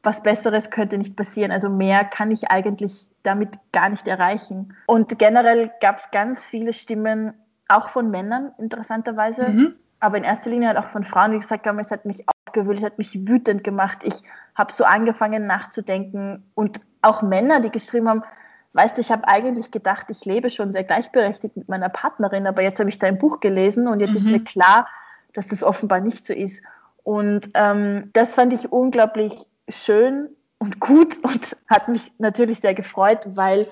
was 0.01 0.23
Besseres 0.23 0.69
könnte 0.69 0.97
nicht 0.97 1.17
passieren. 1.17 1.51
Also 1.51 1.67
mehr 1.67 2.05
kann 2.05 2.31
ich 2.31 2.49
eigentlich 2.49 3.09
damit 3.23 3.59
gar 3.73 3.89
nicht 3.89 4.07
erreichen. 4.07 4.77
Und 4.85 5.19
generell 5.19 5.71
gab 5.81 5.97
es 5.97 6.09
ganz 6.11 6.45
viele 6.45 6.71
Stimmen, 6.71 7.33
auch 7.67 7.89
von 7.89 8.09
Männern 8.09 8.53
interessanterweise, 8.57 9.49
mhm. 9.49 9.75
aber 9.99 10.15
in 10.15 10.23
erster 10.23 10.51
Linie 10.51 10.69
halt 10.69 10.77
auch 10.77 10.87
von 10.87 11.03
Frauen, 11.03 11.33
die 11.33 11.39
gesagt 11.39 11.67
haben, 11.67 11.77
es 11.77 11.91
hat 11.91 12.05
mich 12.05 12.23
aufgewühlt, 12.47 12.79
es 12.79 12.85
hat 12.85 12.97
mich 12.97 13.27
wütend 13.27 13.61
gemacht. 13.61 14.05
Ich 14.05 14.23
habe 14.55 14.71
so 14.71 14.85
angefangen 14.85 15.47
nachzudenken 15.47 16.49
und 16.55 16.79
auch 17.01 17.23
Männer, 17.23 17.59
die 17.59 17.71
geschrieben 17.71 18.07
haben, 18.07 18.23
weißt 18.73 18.97
du, 18.97 19.01
ich 19.01 19.11
habe 19.11 19.27
eigentlich 19.27 19.71
gedacht, 19.71 20.07
ich 20.09 20.25
lebe 20.25 20.49
schon 20.49 20.73
sehr 20.73 20.83
gleichberechtigt 20.83 21.57
mit 21.57 21.69
meiner 21.69 21.89
Partnerin, 21.89 22.47
aber 22.47 22.61
jetzt 22.61 22.79
habe 22.79 22.89
ich 22.89 22.99
dein 22.99 23.17
Buch 23.17 23.39
gelesen 23.39 23.87
und 23.87 23.99
jetzt 23.99 24.11
mhm. 24.11 24.17
ist 24.17 24.25
mir 24.25 24.43
klar, 24.43 24.87
dass 25.33 25.47
das 25.47 25.63
offenbar 25.63 25.99
nicht 25.99 26.25
so 26.25 26.33
ist. 26.33 26.61
Und 27.03 27.49
ähm, 27.55 28.09
das 28.13 28.33
fand 28.33 28.53
ich 28.53 28.71
unglaublich 28.71 29.45
schön 29.69 30.29
und 30.59 30.79
gut 30.79 31.17
und 31.23 31.57
hat 31.67 31.87
mich 31.87 32.11
natürlich 32.17 32.59
sehr 32.59 32.73
gefreut, 32.73 33.25
weil 33.25 33.67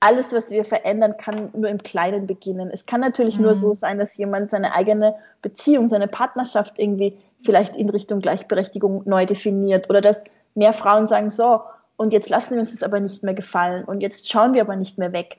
alles, 0.00 0.32
was 0.32 0.50
wir 0.50 0.64
verändern, 0.64 1.16
kann 1.16 1.50
nur 1.54 1.68
im 1.68 1.82
Kleinen 1.82 2.26
beginnen. 2.28 2.70
Es 2.72 2.86
kann 2.86 3.00
natürlich 3.00 3.36
mhm. 3.36 3.44
nur 3.44 3.54
so 3.54 3.74
sein, 3.74 3.98
dass 3.98 4.16
jemand 4.16 4.50
seine 4.50 4.72
eigene 4.72 5.16
Beziehung, 5.42 5.88
seine 5.88 6.06
Partnerschaft 6.06 6.78
irgendwie 6.78 7.18
vielleicht 7.44 7.76
in 7.76 7.88
Richtung 7.88 8.20
Gleichberechtigung 8.20 9.02
neu 9.06 9.26
definiert 9.26 9.90
oder 9.90 10.00
dass 10.00 10.22
mehr 10.54 10.72
Frauen 10.72 11.06
sagen, 11.06 11.30
so, 11.30 11.62
und 11.98 12.14
jetzt 12.14 12.30
lassen 12.30 12.54
wir 12.54 12.60
uns 12.60 12.70
das 12.72 12.82
aber 12.82 13.00
nicht 13.00 13.22
mehr 13.22 13.34
gefallen 13.34 13.84
und 13.84 14.00
jetzt 14.00 14.30
schauen 14.30 14.54
wir 14.54 14.62
aber 14.62 14.76
nicht 14.76 14.96
mehr 14.96 15.12
weg. 15.12 15.38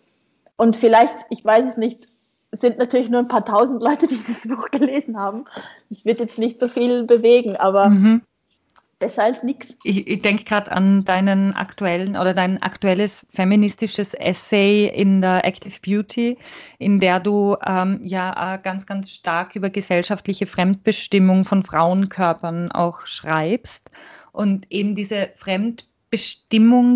Und 0.58 0.76
vielleicht, 0.76 1.15
ich 1.32 1.43
weiß 1.43 1.65
es 1.65 1.78
nicht, 1.78 2.08
sind 2.52 2.78
natürlich 2.78 3.10
nur 3.10 3.22
ein 3.22 3.28
paar 3.28 3.45
tausend 3.45 3.82
Leute, 3.82 4.06
die 4.06 4.15
dieses 4.28 4.48
Buch 4.48 4.69
gelesen 4.69 5.17
haben. 5.17 5.45
Es 5.89 6.06
wird 6.06 6.19
jetzt 6.19 6.38
nicht 6.38 6.60
so 6.60 6.67
viel 6.67 7.06
bewegen, 7.06 7.56
aber 7.56 7.89
mhm 7.89 8.22
besser 9.00 9.24
als 9.24 9.43
nichts. 9.43 9.76
Ich, 9.84 10.08
ich 10.08 10.22
denke 10.22 10.43
gerade 10.43 10.72
an 10.72 11.06
deinen 11.06 11.54
aktuellen 11.54 12.15
oder 12.17 12.34
dein 12.34 12.62
aktuelles 12.62 13.26
feministisches 13.30 14.13
Essay 14.13 14.88
in 14.88 15.22
der 15.22 15.45
Active 15.45 15.80
Beauty, 15.82 16.38
in 16.78 17.00
der 17.00 17.19
du 17.19 17.56
ähm, 17.65 18.02
ja 18.04 18.58
ganz, 18.58 18.86
ganz 18.86 19.10
stark 19.10 19.56
über 19.56 19.69
gesellschaftliche 19.69 20.45
Fremdbestimmung 20.45 21.45
von 21.45 21.63
Frauenkörpern 21.63 22.72
auch 22.72 23.06
schreibst. 23.06 23.89
Und 24.32 24.69
eben 24.69 24.95
diese 24.95 25.30
Fremdbestimmung 25.36 25.89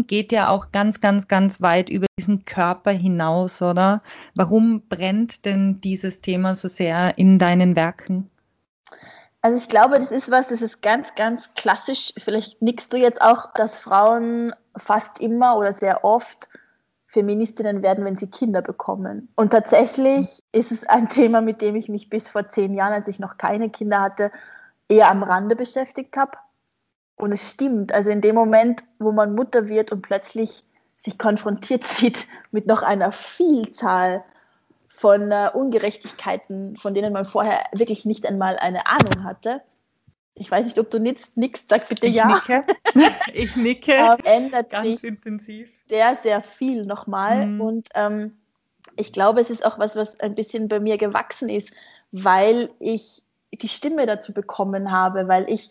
geht 0.08 0.32
ja 0.32 0.50
auch 0.50 0.72
ganz, 0.72 1.02
ganz, 1.02 1.28
ganz 1.28 1.62
weit 1.62 1.90
über 1.90 2.08
diesen 2.20 2.46
Körper 2.46 2.92
hinaus, 2.92 3.62
oder? 3.62 4.02
Warum 4.36 4.88
brennt 4.88 5.46
denn 5.46 5.82
dieses 5.82 6.22
Thema 6.22 6.56
so 6.56 6.68
sehr 6.68 7.18
in 7.18 7.40
deinen 7.40 7.76
Werken? 7.76 8.30
Also 9.42 9.58
ich 9.58 9.68
glaube, 9.68 10.00
das 10.00 10.12
ist 10.12 10.32
was, 10.32 10.48
das 10.50 10.62
ist 10.62 10.82
ganz, 10.82 11.16
ganz 11.16 11.50
klassisch. 11.56 12.14
Vielleicht 12.18 12.62
nickst 12.62 12.94
du 12.94 12.98
jetzt 12.98 13.22
auch, 13.22 13.54
dass 13.56 13.78
Frauen 13.78 14.54
fast 14.78 15.20
immer 15.20 15.58
oder 15.58 15.74
sehr 15.74 16.06
oft 16.06 16.48
Feministinnen 17.08 17.84
werden, 17.84 18.06
wenn 18.06 18.18
sie 18.18 18.28
Kinder 18.28 18.62
bekommen. 18.62 19.28
Und 19.36 19.52
tatsächlich 19.52 20.44
ist 20.52 20.72
es 20.72 20.88
ein 20.88 21.10
Thema, 21.10 21.42
mit 21.42 21.62
dem 21.62 21.76
ich 21.76 21.90
mich 21.90 22.10
bis 22.10 22.28
vor 22.28 22.48
zehn 22.48 22.74
Jahren, 22.74 22.94
als 22.94 23.08
ich 23.08 23.20
noch 23.20 23.38
keine 23.38 23.70
Kinder 23.70 24.02
hatte, 24.02 24.32
eher 24.88 25.10
am 25.10 25.22
Rande 25.22 25.56
beschäftigt 25.56 26.18
habe. 26.18 26.32
Und 27.16 27.32
es 27.32 27.52
stimmt. 27.52 27.94
Also 27.94 28.10
in 28.10 28.22
dem 28.22 28.36
Moment, 28.36 28.84
wo 29.00 29.12
man 29.12 29.36
Mutter 29.36 29.68
wird 29.68 29.92
und 29.92 30.02
plötzlich 30.02 30.64
sich 30.98 31.18
konfrontiert 31.18 31.84
sieht 31.84 32.28
mit 32.52 32.68
noch 32.68 32.82
einer 32.82 33.12
Vielzahl 33.12 34.24
von 34.88 35.32
äh, 35.32 35.50
Ungerechtigkeiten, 35.54 36.78
von 36.78 36.94
denen 36.94 37.12
man 37.12 37.26
vorher 37.26 37.66
wirklich 37.74 38.06
nicht 38.06 38.26
einmal 38.26 38.58
eine 38.58 38.88
Ahnung 38.88 39.24
hatte. 39.24 39.62
Ich 40.36 40.50
weiß 40.50 40.66
nicht, 40.66 40.80
ob 40.80 40.90
du 40.90 41.00
nickst, 41.00 41.70
sag 41.70 41.90
bitte 41.90 42.08
ich 42.08 42.16
ja. 42.16 42.28
Nicke. 42.28 42.64
Ich 43.34 43.56
nicke. 43.56 43.92
ähm, 43.92 44.18
ändert 44.24 44.72
Ganz 44.72 45.02
sich 45.02 45.04
intensiv. 45.04 45.70
Sehr, 45.88 46.18
sehr 46.24 46.42
viel 46.42 46.86
nochmal. 46.86 47.48
Mhm. 47.48 47.62
Und 47.62 47.90
ähm, 47.94 48.38
ich 48.96 49.14
glaube, 49.14 49.42
es 49.42 49.50
ist 49.50 49.66
auch 49.66 49.78
was, 49.78 49.96
was 49.96 50.20
ein 50.20 50.36
bisschen 50.36 50.68
bei 50.68 50.80
mir 50.80 50.98
gewachsen 50.98 51.50
ist, 51.50 51.72
weil 52.12 52.70
ich 52.80 53.24
die 53.52 53.68
Stimme 53.68 54.06
dazu 54.06 54.34
bekommen 54.34 54.92
habe, 54.92 55.28
weil 55.28 55.50
ich 55.50 55.70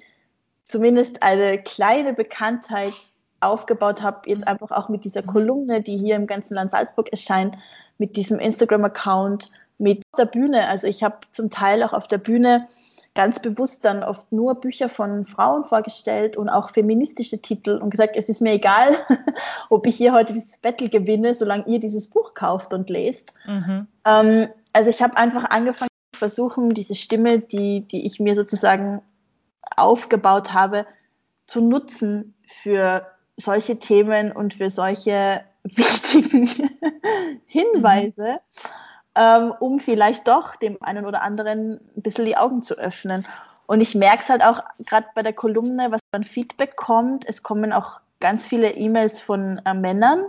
zumindest 0.64 1.22
eine 1.22 1.58
kleine 1.58 2.12
Bekanntheit 2.12 2.94
aufgebaut 3.40 4.02
habe, 4.02 4.30
jetzt 4.30 4.46
einfach 4.46 4.70
auch 4.70 4.88
mit 4.88 5.04
dieser 5.04 5.22
Kolumne, 5.22 5.82
die 5.82 5.98
hier 5.98 6.16
im 6.16 6.26
ganzen 6.26 6.54
Land 6.54 6.72
Salzburg 6.72 7.10
erscheint, 7.10 7.56
mit 7.98 8.16
diesem 8.16 8.38
Instagram-Account, 8.38 9.50
mit 9.78 10.02
der 10.16 10.26
Bühne. 10.26 10.68
Also 10.68 10.86
ich 10.86 11.02
habe 11.02 11.18
zum 11.32 11.50
Teil 11.50 11.82
auch 11.82 11.92
auf 11.92 12.06
der 12.06 12.18
Bühne 12.18 12.66
ganz 13.14 13.40
bewusst 13.40 13.84
dann 13.84 14.02
oft 14.02 14.32
nur 14.32 14.54
Bücher 14.54 14.88
von 14.88 15.24
Frauen 15.24 15.64
vorgestellt 15.64 16.36
und 16.36 16.48
auch 16.48 16.70
feministische 16.70 17.42
Titel 17.42 17.78
und 17.82 17.90
gesagt, 17.90 18.16
es 18.16 18.28
ist 18.28 18.40
mir 18.40 18.52
egal, 18.52 18.94
ob 19.68 19.86
ich 19.86 19.96
hier 19.96 20.12
heute 20.12 20.32
dieses 20.32 20.58
Battle 20.58 20.88
gewinne, 20.88 21.34
solange 21.34 21.66
ihr 21.66 21.78
dieses 21.78 22.08
Buch 22.08 22.32
kauft 22.34 22.72
und 22.72 22.88
lest. 22.88 23.34
Mhm. 23.46 23.86
Ähm, 24.06 24.48
also 24.72 24.88
ich 24.88 25.02
habe 25.02 25.16
einfach 25.16 25.44
angefangen 25.50 25.90
zu 26.14 26.18
versuchen, 26.20 26.70
diese 26.70 26.94
Stimme, 26.94 27.38
die, 27.40 27.82
die 27.82 28.06
ich 28.06 28.18
mir 28.18 28.34
sozusagen 28.34 29.02
aufgebaut 29.76 30.52
habe, 30.52 30.86
zu 31.46 31.60
nutzen 31.60 32.34
für 32.44 33.06
solche 33.36 33.78
Themen 33.78 34.32
und 34.32 34.54
für 34.54 34.70
solche 34.70 35.44
wichtigen 35.64 36.48
Hinweise. 37.46 38.22
Mhm 38.22 38.72
ähm, 39.14 39.52
um 39.60 39.78
vielleicht 39.78 40.26
doch 40.28 40.56
dem 40.56 40.82
einen 40.82 41.06
oder 41.06 41.22
anderen 41.22 41.80
ein 41.96 42.02
bisschen 42.02 42.24
die 42.24 42.36
Augen 42.36 42.62
zu 42.62 42.74
öffnen. 42.74 43.26
Und 43.66 43.80
ich 43.80 43.94
merke 43.94 44.22
es 44.22 44.28
halt 44.28 44.42
auch 44.42 44.62
gerade 44.86 45.06
bei 45.14 45.22
der 45.22 45.32
Kolumne, 45.32 45.90
was 45.90 46.00
an 46.12 46.24
Feedback 46.24 46.76
kommt. 46.76 47.28
Es 47.28 47.42
kommen 47.42 47.72
auch 47.72 48.00
ganz 48.20 48.46
viele 48.46 48.72
E-Mails 48.72 49.20
von 49.20 49.60
äh, 49.64 49.74
Männern. 49.74 50.24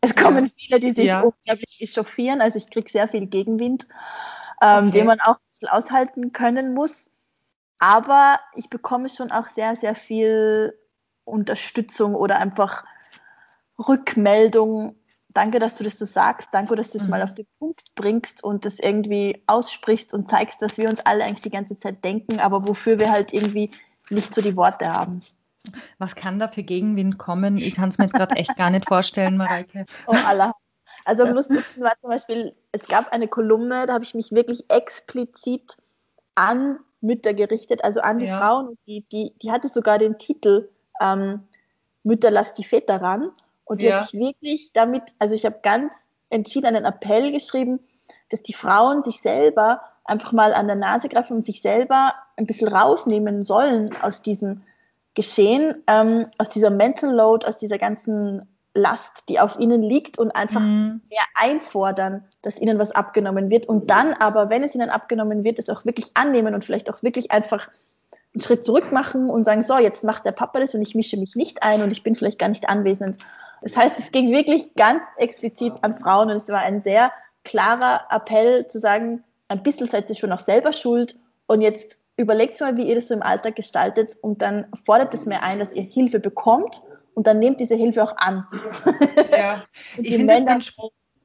Es 0.00 0.14
kommen 0.14 0.48
viele, 0.56 0.78
die 0.78 0.92
sich 0.92 1.06
ja. 1.06 1.20
unglaublich 1.20 1.80
echauffieren. 1.80 2.40
Also 2.40 2.58
ich 2.58 2.70
kriege 2.70 2.88
sehr 2.88 3.08
viel 3.08 3.26
Gegenwind, 3.26 3.86
ähm, 4.62 4.88
okay. 4.88 4.98
den 4.98 5.06
man 5.06 5.20
auch 5.20 5.34
ein 5.34 5.48
bisschen 5.50 5.68
aushalten 5.68 6.32
können 6.32 6.74
muss. 6.74 7.07
Aber 7.78 8.40
ich 8.54 8.70
bekomme 8.70 9.08
schon 9.08 9.30
auch 9.30 9.46
sehr, 9.46 9.76
sehr 9.76 9.94
viel 9.94 10.76
Unterstützung 11.24 12.14
oder 12.14 12.38
einfach 12.38 12.84
Rückmeldung, 13.78 14.96
danke, 15.28 15.60
dass 15.60 15.76
du 15.76 15.84
das 15.84 15.98
so 15.98 16.04
sagst, 16.04 16.48
danke, 16.52 16.74
dass 16.74 16.90
du 16.90 16.98
es 16.98 17.04
mhm. 17.04 17.10
mal 17.10 17.22
auf 17.22 17.34
den 17.34 17.46
Punkt 17.58 17.94
bringst 17.94 18.42
und 18.42 18.64
das 18.64 18.78
irgendwie 18.80 19.42
aussprichst 19.46 20.12
und 20.14 20.28
zeigst, 20.28 20.60
dass 20.62 20.78
wir 20.78 20.88
uns 20.88 21.00
alle 21.06 21.24
eigentlich 21.24 21.42
die 21.42 21.50
ganze 21.50 21.78
Zeit 21.78 22.02
denken, 22.02 22.40
aber 22.40 22.66
wofür 22.66 22.98
wir 22.98 23.12
halt 23.12 23.32
irgendwie 23.32 23.70
nicht 24.10 24.34
so 24.34 24.40
die 24.40 24.56
Worte 24.56 24.92
haben. 24.92 25.22
Was 25.98 26.14
kann 26.14 26.38
da 26.38 26.48
für 26.48 26.62
Gegenwind 26.62 27.18
kommen? 27.18 27.56
Ich 27.56 27.76
kann 27.76 27.90
es 27.90 27.98
mir 27.98 28.04
jetzt 28.04 28.14
gerade 28.14 28.36
echt 28.36 28.56
gar 28.56 28.70
nicht 28.70 28.88
vorstellen, 28.88 29.36
Mareike. 29.36 29.84
Oh 30.06 30.16
Allah. 30.26 30.52
Also 31.04 31.22
am 31.22 31.34
lustigsten 31.34 31.82
war 31.82 31.92
zum 32.00 32.10
Beispiel, 32.10 32.54
es 32.72 32.82
gab 32.86 33.12
eine 33.12 33.28
Kolumne, 33.28 33.86
da 33.86 33.94
habe 33.94 34.04
ich 34.04 34.14
mich 34.14 34.32
wirklich 34.32 34.68
explizit 34.70 35.76
an 36.34 36.78
Mütter 37.00 37.34
gerichtet, 37.34 37.84
also 37.84 38.00
an 38.00 38.18
die 38.18 38.26
ja. 38.26 38.38
Frauen. 38.38 38.76
Die, 38.86 39.02
die, 39.12 39.32
die 39.40 39.50
hatte 39.50 39.68
sogar 39.68 39.98
den 39.98 40.18
Titel 40.18 40.68
ähm, 41.00 41.44
Mütter 42.02 42.30
lasst 42.30 42.58
die 42.58 42.64
Väter 42.64 43.00
ran. 43.00 43.30
Und 43.64 43.82
ja. 43.82 44.00
jetzt 44.00 44.14
wirklich 44.14 44.72
damit, 44.72 45.02
also 45.18 45.34
ich 45.34 45.44
habe 45.44 45.60
ganz 45.62 45.92
entschieden 46.30 46.66
einen 46.66 46.84
Appell 46.84 47.32
geschrieben, 47.32 47.80
dass 48.30 48.42
die 48.42 48.54
Frauen 48.54 49.02
sich 49.02 49.20
selber 49.20 49.82
einfach 50.04 50.32
mal 50.32 50.54
an 50.54 50.66
der 50.66 50.76
Nase 50.76 51.08
greifen 51.08 51.36
und 51.36 51.46
sich 51.46 51.60
selber 51.60 52.14
ein 52.36 52.46
bisschen 52.46 52.68
rausnehmen 52.68 53.42
sollen 53.42 53.94
aus 54.00 54.22
diesem 54.22 54.62
Geschehen, 55.14 55.82
ähm, 55.86 56.26
aus 56.38 56.48
dieser 56.48 56.70
Mental 56.70 57.12
Load, 57.12 57.46
aus 57.46 57.56
dieser 57.56 57.78
ganzen 57.78 58.48
Last, 58.78 59.28
die 59.28 59.40
auf 59.40 59.58
ihnen 59.58 59.82
liegt 59.82 60.18
und 60.18 60.30
einfach 60.30 60.60
mhm. 60.60 61.02
mehr 61.10 61.24
einfordern, 61.34 62.24
dass 62.42 62.60
ihnen 62.60 62.78
was 62.78 62.92
abgenommen 62.92 63.50
wird 63.50 63.66
und 63.66 63.90
dann 63.90 64.14
aber, 64.14 64.48
wenn 64.48 64.62
es 64.62 64.74
ihnen 64.74 64.88
abgenommen 64.88 65.44
wird, 65.44 65.58
es 65.58 65.68
auch 65.68 65.84
wirklich 65.84 66.10
annehmen 66.14 66.54
und 66.54 66.64
vielleicht 66.64 66.88
auch 66.90 67.02
wirklich 67.02 67.30
einfach 67.30 67.68
einen 68.34 68.42
Schritt 68.42 68.64
zurück 68.64 68.92
machen 68.92 69.30
und 69.30 69.44
sagen, 69.44 69.62
so, 69.62 69.78
jetzt 69.78 70.04
macht 70.04 70.24
der 70.24 70.32
Papa 70.32 70.60
das 70.60 70.74
und 70.74 70.82
ich 70.82 70.94
mische 70.94 71.16
mich 71.16 71.34
nicht 71.34 71.62
ein 71.62 71.82
und 71.82 71.90
ich 71.90 72.02
bin 72.02 72.14
vielleicht 72.14 72.38
gar 72.38 72.48
nicht 72.48 72.68
anwesend. 72.68 73.18
Das 73.62 73.76
heißt, 73.76 73.98
es 73.98 74.12
ging 74.12 74.30
wirklich 74.32 74.74
ganz 74.74 75.02
explizit 75.16 75.74
an 75.82 75.94
Frauen 75.94 76.30
und 76.30 76.36
es 76.36 76.48
war 76.48 76.60
ein 76.60 76.80
sehr 76.80 77.10
klarer 77.44 78.02
Appell 78.10 78.66
zu 78.66 78.78
sagen, 78.78 79.24
ein 79.48 79.62
bisschen 79.62 79.86
seid 79.86 80.08
ihr 80.08 80.16
schon 80.16 80.32
auch 80.32 80.40
selber 80.40 80.72
schuld 80.72 81.16
und 81.46 81.62
jetzt 81.62 81.98
überlegt 82.16 82.60
mal, 82.60 82.76
wie 82.76 82.88
ihr 82.88 82.94
das 82.94 83.08
so 83.08 83.14
im 83.14 83.22
Alltag 83.22 83.56
gestaltet 83.56 84.16
und 84.20 84.42
dann 84.42 84.66
fordert 84.84 85.14
es 85.14 85.24
mir 85.24 85.42
ein, 85.42 85.58
dass 85.58 85.74
ihr 85.74 85.82
Hilfe 85.82 86.20
bekommt 86.20 86.82
und 87.18 87.26
dann 87.26 87.40
nehmt 87.40 87.58
diese 87.58 87.74
Hilfe 87.74 88.04
auch 88.04 88.16
an. 88.16 88.46
Ja, 89.32 89.64
ich 89.96 90.14
finde 90.14 90.34
es 90.34 90.44
ganz 90.46 90.72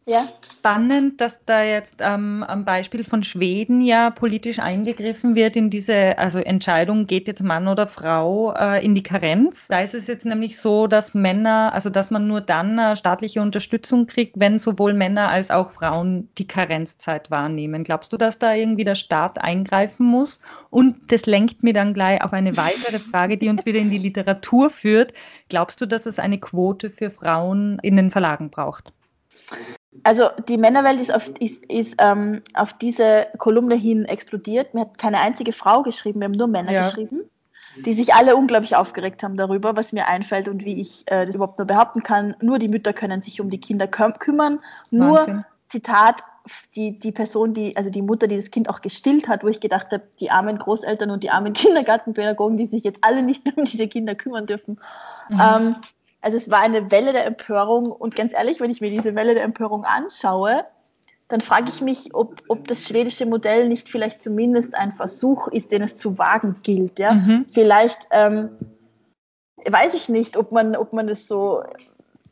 ja. 0.06 0.28
Spannend, 0.60 1.22
dass 1.22 1.44
da 1.46 1.64
jetzt 1.64 1.96
ähm, 2.00 2.44
am 2.46 2.66
Beispiel 2.66 3.06
von 3.06 3.24
Schweden 3.24 3.80
ja 3.82 4.10
politisch 4.10 4.60
eingegriffen 4.60 5.36
wird 5.36 5.56
in 5.56 5.70
diese, 5.70 6.18
also 6.18 6.40
Entscheidung, 6.40 7.08
geht 7.08 7.28
jetzt 7.28 7.42
Mann 7.42 7.70
oder 7.70 7.88
Frau 7.88 8.54
äh, 8.54 8.84
in 8.84 8.96
die 8.96 9.04
Karenz. 9.04 9.68
Da 9.68 9.80
ist 9.80 9.94
es 9.94 10.08
jetzt 10.08 10.26
nämlich 10.26 10.60
so, 10.60 10.88
dass 10.88 11.14
Männer, 11.14 11.72
also 11.74 11.90
dass 11.90 12.12
man 12.12 12.28
nur 12.28 12.42
dann 12.42 12.78
äh, 12.78 12.96
staatliche 12.98 13.42
Unterstützung 13.42 14.06
kriegt, 14.08 14.40
wenn 14.40 14.60
sowohl 14.60 14.94
Männer 14.94 15.30
als 15.30 15.52
auch 15.52 15.72
Frauen 15.72 16.30
die 16.38 16.48
Karenzzeit 16.48 17.32
wahrnehmen. 17.32 17.86
Glaubst 17.86 18.12
du, 18.12 18.18
dass 18.18 18.40
da 18.40 18.54
irgendwie 18.54 18.84
der 18.84 18.96
Staat 18.96 19.42
eingreifen 19.42 20.06
muss? 20.06 20.38
Und 20.70 21.14
das 21.14 21.26
lenkt 21.26 21.64
mir 21.64 21.74
dann 21.74 21.94
gleich 21.94 22.22
auf 22.22 22.34
eine 22.34 22.58
weitere 22.58 23.00
Frage, 23.12 23.38
die 23.38 23.48
uns 23.48 23.66
wieder 23.66 23.80
in 23.80 23.90
die 23.90 24.00
Literatur 24.00 24.70
führt. 24.70 25.14
Glaubst 25.48 25.80
du, 25.80 25.86
dass 25.86 26.06
es 26.06 26.20
eine 26.20 26.40
Quote 26.40 26.90
für 26.90 27.10
Frauen 27.10 27.80
in 27.84 27.96
den 27.96 28.12
Verlagen 28.12 28.50
braucht? 28.50 28.92
Also 30.04 30.30
die 30.48 30.58
Männerwelt 30.58 31.00
ist 31.00 31.14
auf, 31.14 31.30
ist, 31.40 31.64
ist, 31.66 31.96
ähm, 32.00 32.42
auf 32.54 32.74
diese 32.74 33.28
Kolumne 33.38 33.76
hin 33.76 34.06
explodiert. 34.06 34.74
Mir 34.74 34.82
hat 34.82 34.98
keine 34.98 35.20
einzige 35.20 35.54
Frau 35.54 35.84
geschrieben, 35.84 36.20
wir 36.20 36.26
haben 36.26 36.34
nur 36.34 36.48
Männer 36.48 36.72
ja. 36.72 36.82
geschrieben, 36.82 37.22
die 37.86 37.94
sich 37.94 38.14
alle 38.14 38.36
unglaublich 38.36 38.76
aufgeregt 38.76 39.24
haben 39.24 39.38
darüber, 39.38 39.76
was 39.76 39.94
mir 39.94 40.08
einfällt 40.08 40.48
und 40.48 40.66
wie 40.66 40.80
ich 40.80 41.04
äh, 41.08 41.26
das 41.26 41.36
überhaupt 41.36 41.60
nur 41.60 41.68
behaupten 41.68 42.04
kann. 42.04 42.36
Nur 42.42 42.60
die 42.60 42.68
Mütter 42.68 42.94
können 42.94 43.22
sich 43.22 43.40
um 43.40 43.50
die 43.50 43.60
Kinder 43.60 43.88
küm 43.88 44.18
kümmern. 44.20 44.60
Nur, 44.90 45.20
Wahnsinn. 45.20 45.46
Zitat, 45.70 46.24
die, 46.76 47.00
die 47.00 47.12
Person, 47.12 47.54
die, 47.54 47.76
also 47.78 47.90
die 47.90 48.02
Mutter, 48.02 48.28
die 48.28 48.36
das 48.36 48.52
Kind 48.52 48.70
auch 48.70 48.82
gestillt 48.82 49.28
hat, 49.28 49.44
wo 49.44 49.48
ich 49.48 49.60
gedacht 49.60 49.92
habe, 49.92 50.04
die 50.20 50.30
armen 50.30 50.58
Großeltern 50.58 51.10
und 51.10 51.24
die 51.24 51.30
armen 51.30 51.54
Kindergartenpädagogen, 51.54 52.58
die 52.58 52.66
sich 52.66 52.84
jetzt 52.84 53.04
alle 53.04 53.24
nicht 53.24 53.46
mehr 53.46 53.58
um 53.58 53.66
diese 53.66 53.88
Kinder 53.88 54.16
kümmern 54.16 54.46
dürfen. 54.46 54.80
Mhm. 55.30 55.42
Ähm, 55.42 55.76
also 56.24 56.38
es 56.38 56.50
war 56.50 56.62
eine 56.62 56.90
Welle 56.90 57.12
der 57.12 57.26
Empörung 57.26 57.92
und 57.92 58.16
ganz 58.16 58.34
ehrlich, 58.34 58.62
wenn 58.62 58.72
ich 58.72 58.80
mir 58.80 58.90
diese 58.90 59.14
Welle 59.14 59.34
der 59.34 59.44
Empörung 59.44 59.84
anschaue, 59.84 60.66
dann 61.28 61.42
frage 61.42 61.68
ich 61.68 61.82
mich, 61.82 62.16
ob, 62.16 62.42
ob 62.48 62.66
das 62.68 62.88
schwedische 62.88 63.26
Modell 63.26 63.68
nicht 63.68 63.90
vielleicht 63.90 64.22
zumindest 64.22 64.74
ein 64.74 64.94
Versuch 64.94 65.50
ist, 65.50 65.72
den 65.72 65.82
es 65.82 65.98
zu 65.98 66.18
wagen 66.18 66.56
gilt. 66.64 66.98
Ja? 66.98 67.14
Mhm. 67.14 67.46
Vielleicht 67.52 68.08
ähm, 68.12 68.52
weiß 69.66 69.94
ich 69.96 70.08
nicht, 70.08 70.38
ob 70.38 70.54
man, 70.54 70.78
ob 70.78 70.94
man 70.94 71.08
das 71.08 71.28
so 71.28 71.62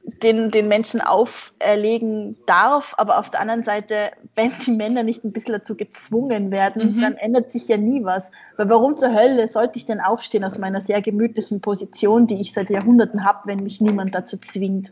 den, 0.04 0.52
den 0.52 0.68
Menschen 0.68 1.02
auferlegen 1.02 2.38
darf, 2.45 2.93
aber 2.97 3.20
auf 3.20 3.30
der 3.30 3.39
anderen 3.39 3.64
Seite, 3.64 4.12
wenn 4.36 4.52
die 4.66 4.72
Männer 4.72 5.04
nicht 5.04 5.24
ein 5.24 5.32
bisschen 5.32 5.54
dazu 5.54 5.76
gezwungen 5.76 6.52
werden, 6.52 6.95
mhm. 6.95 7.02
dann 7.02 7.14
ändert 7.16 7.52
sich 7.52 7.68
ja 7.68 7.78
nie 7.78 8.04
was. 8.04 8.32
Weil 8.58 8.70
warum 8.70 8.97
zur 8.97 9.14
Hölle 9.14 9.47
sollte 9.47 9.78
ich 9.78 9.86
denn 9.86 9.99
aufstehen 9.99 10.43
aus 10.43 10.58
meiner 10.58 10.82
sehr 10.82 11.02
gemütlichen 11.02 11.62
Position, 11.62 12.28
die 12.28 12.41
ich 12.41 12.54
seit 12.54 12.70
Jahrhunderten 12.70 13.24
habe, 13.26 13.39
wenn 13.45 13.64
mich 13.64 13.82
niemand 13.82 14.16
dazu 14.16 14.38
zwingt? 14.38 14.91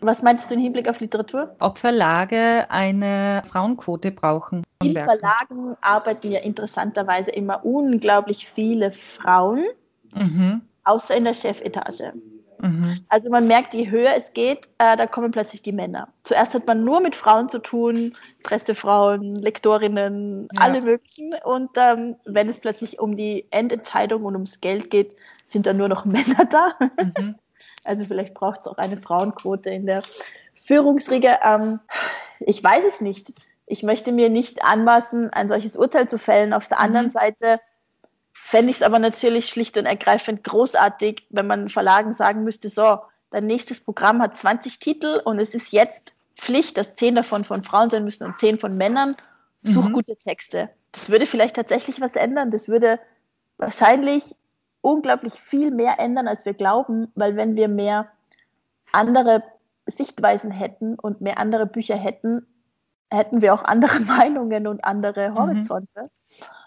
Was 0.00 0.20
meinst 0.20 0.50
du 0.50 0.56
im 0.56 0.60
Hinblick 0.60 0.88
auf 0.88 0.98
Literatur? 0.98 1.54
Ob 1.60 1.78
Verlage 1.78 2.66
eine 2.68 3.44
Frauenquote 3.46 4.10
brauchen? 4.10 4.64
In 4.82 4.94
Verlagen 4.94 5.76
arbeiten 5.80 6.32
ja 6.32 6.40
interessanterweise 6.40 7.30
immer 7.30 7.64
unglaublich 7.64 8.48
viele 8.48 8.90
Frauen, 8.90 9.62
mhm. 10.12 10.62
außer 10.82 11.14
in 11.14 11.24
der 11.24 11.34
Chefetage. 11.34 12.12
Mhm. 12.62 13.04
Also 13.08 13.28
man 13.28 13.48
merkt, 13.48 13.74
je 13.74 13.90
höher 13.90 14.14
es 14.16 14.32
geht, 14.32 14.68
äh, 14.78 14.96
da 14.96 15.06
kommen 15.08 15.32
plötzlich 15.32 15.62
die 15.62 15.72
Männer. 15.72 16.08
Zuerst 16.22 16.54
hat 16.54 16.66
man 16.66 16.84
nur 16.84 17.00
mit 17.00 17.16
Frauen 17.16 17.48
zu 17.48 17.58
tun, 17.58 18.16
Pressefrauen, 18.44 19.34
Lektorinnen, 19.36 20.48
ja. 20.52 20.62
alle 20.62 20.80
möglichen. 20.80 21.34
Und 21.44 21.70
ähm, 21.76 22.16
wenn 22.24 22.48
es 22.48 22.60
plötzlich 22.60 23.00
um 23.00 23.16
die 23.16 23.46
Endentscheidung 23.50 24.24
und 24.24 24.34
ums 24.34 24.60
Geld 24.60 24.90
geht, 24.90 25.16
sind 25.44 25.66
da 25.66 25.72
nur 25.72 25.88
noch 25.88 26.04
Männer 26.06 26.44
da. 26.44 26.74
Mhm. 27.18 27.34
Also 27.82 28.04
vielleicht 28.04 28.34
braucht 28.34 28.60
es 28.60 28.68
auch 28.68 28.78
eine 28.78 28.96
Frauenquote 28.96 29.70
in 29.70 29.86
der 29.86 30.02
Führungsriege. 30.64 31.38
Ähm, 31.44 31.80
ich 32.38 32.62
weiß 32.62 32.84
es 32.86 33.00
nicht. 33.00 33.32
Ich 33.66 33.82
möchte 33.82 34.12
mir 34.12 34.28
nicht 34.28 34.64
anmaßen, 34.64 35.30
ein 35.30 35.48
solches 35.48 35.76
Urteil 35.76 36.08
zu 36.08 36.16
fällen. 36.16 36.52
Auf 36.52 36.68
der 36.68 36.78
mhm. 36.78 36.84
anderen 36.84 37.10
Seite 37.10 37.60
Fände 38.52 38.70
ich 38.70 38.76
es 38.76 38.82
aber 38.82 38.98
natürlich 38.98 39.48
schlicht 39.48 39.78
und 39.78 39.86
ergreifend 39.86 40.44
großartig, 40.44 41.26
wenn 41.30 41.46
man 41.46 41.70
Verlagen 41.70 42.12
sagen 42.12 42.44
müsste, 42.44 42.68
so, 42.68 42.98
dein 43.30 43.46
nächstes 43.46 43.80
Programm 43.80 44.20
hat 44.20 44.36
20 44.36 44.78
Titel 44.78 45.22
und 45.24 45.38
es 45.38 45.54
ist 45.54 45.72
jetzt 45.72 46.12
Pflicht, 46.36 46.76
dass 46.76 46.94
10 46.96 47.14
davon 47.14 47.46
von 47.46 47.64
Frauen 47.64 47.88
sein 47.88 48.04
müssen 48.04 48.26
und 48.26 48.38
10 48.38 48.58
von 48.58 48.76
Männern. 48.76 49.16
Such 49.62 49.88
mhm. 49.88 49.94
gute 49.94 50.16
Texte. 50.16 50.68
Das 50.90 51.08
würde 51.08 51.24
vielleicht 51.24 51.56
tatsächlich 51.56 51.98
was 52.02 52.14
ändern. 52.14 52.50
Das 52.50 52.68
würde 52.68 53.00
wahrscheinlich 53.56 54.36
unglaublich 54.82 55.32
viel 55.32 55.70
mehr 55.70 55.98
ändern, 55.98 56.28
als 56.28 56.44
wir 56.44 56.52
glauben, 56.52 57.10
weil 57.14 57.36
wenn 57.36 57.56
wir 57.56 57.68
mehr 57.68 58.08
andere 58.92 59.42
Sichtweisen 59.86 60.50
hätten 60.50 60.98
und 60.98 61.22
mehr 61.22 61.38
andere 61.38 61.64
Bücher 61.64 61.96
hätten, 61.96 62.46
hätten 63.10 63.40
wir 63.40 63.54
auch 63.54 63.64
andere 63.64 63.98
Meinungen 64.00 64.66
und 64.66 64.84
andere 64.84 65.30
mhm. 65.30 65.38
Horizonte. 65.38 66.02
Mhm. 66.02 66.61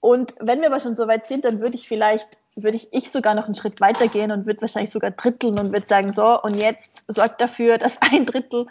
Und 0.00 0.34
wenn 0.40 0.60
wir 0.60 0.68
aber 0.68 0.80
schon 0.80 0.96
so 0.96 1.06
weit 1.06 1.26
sind, 1.26 1.44
dann 1.44 1.60
würde 1.60 1.76
ich 1.76 1.86
vielleicht 1.86 2.38
würde 2.56 2.76
ich, 2.76 2.92
ich 2.92 3.10
sogar 3.10 3.34
noch 3.34 3.44
einen 3.44 3.54
Schritt 3.54 3.80
weiter 3.80 4.08
gehen 4.08 4.32
und 4.32 4.46
würde 4.46 4.60
wahrscheinlich 4.60 4.90
sogar 4.90 5.10
dritteln 5.12 5.58
und 5.58 5.72
würde 5.72 5.86
sagen, 5.86 6.12
so, 6.12 6.40
und 6.42 6.56
jetzt 6.56 7.04
sorg 7.08 7.38
dafür, 7.38 7.78
dass 7.78 7.96
ein 8.00 8.26
Drittel 8.26 8.66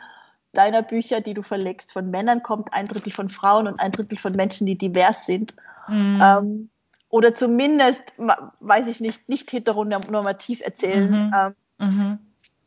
deiner 0.54 0.82
Bücher, 0.82 1.22
die 1.22 1.34
du 1.34 1.42
verlegst, 1.42 1.94
von 1.94 2.10
Männern 2.10 2.44
kommt, 2.44 2.74
ein 2.74 2.88
Drittel 2.88 3.12
von 3.12 3.30
Frauen 3.30 3.68
und 3.68 3.80
ein 3.80 3.92
Drittel 3.92 4.18
von 4.18 4.34
Menschen, 4.34 4.66
die 4.66 4.78
divers 4.78 5.26
sind. 5.26 5.54
Mhm. 5.88 6.20
Ähm, 6.22 6.70
oder 7.10 7.34
zumindest, 7.34 8.02
weiß 8.18 8.88
ich 8.88 9.00
nicht, 9.00 9.30
nicht 9.30 9.52
heteronormativ 9.52 10.62
erzählen. 10.62 11.10
Mhm. 11.10 11.34
Ähm, 11.36 11.56
mhm. 11.78 12.20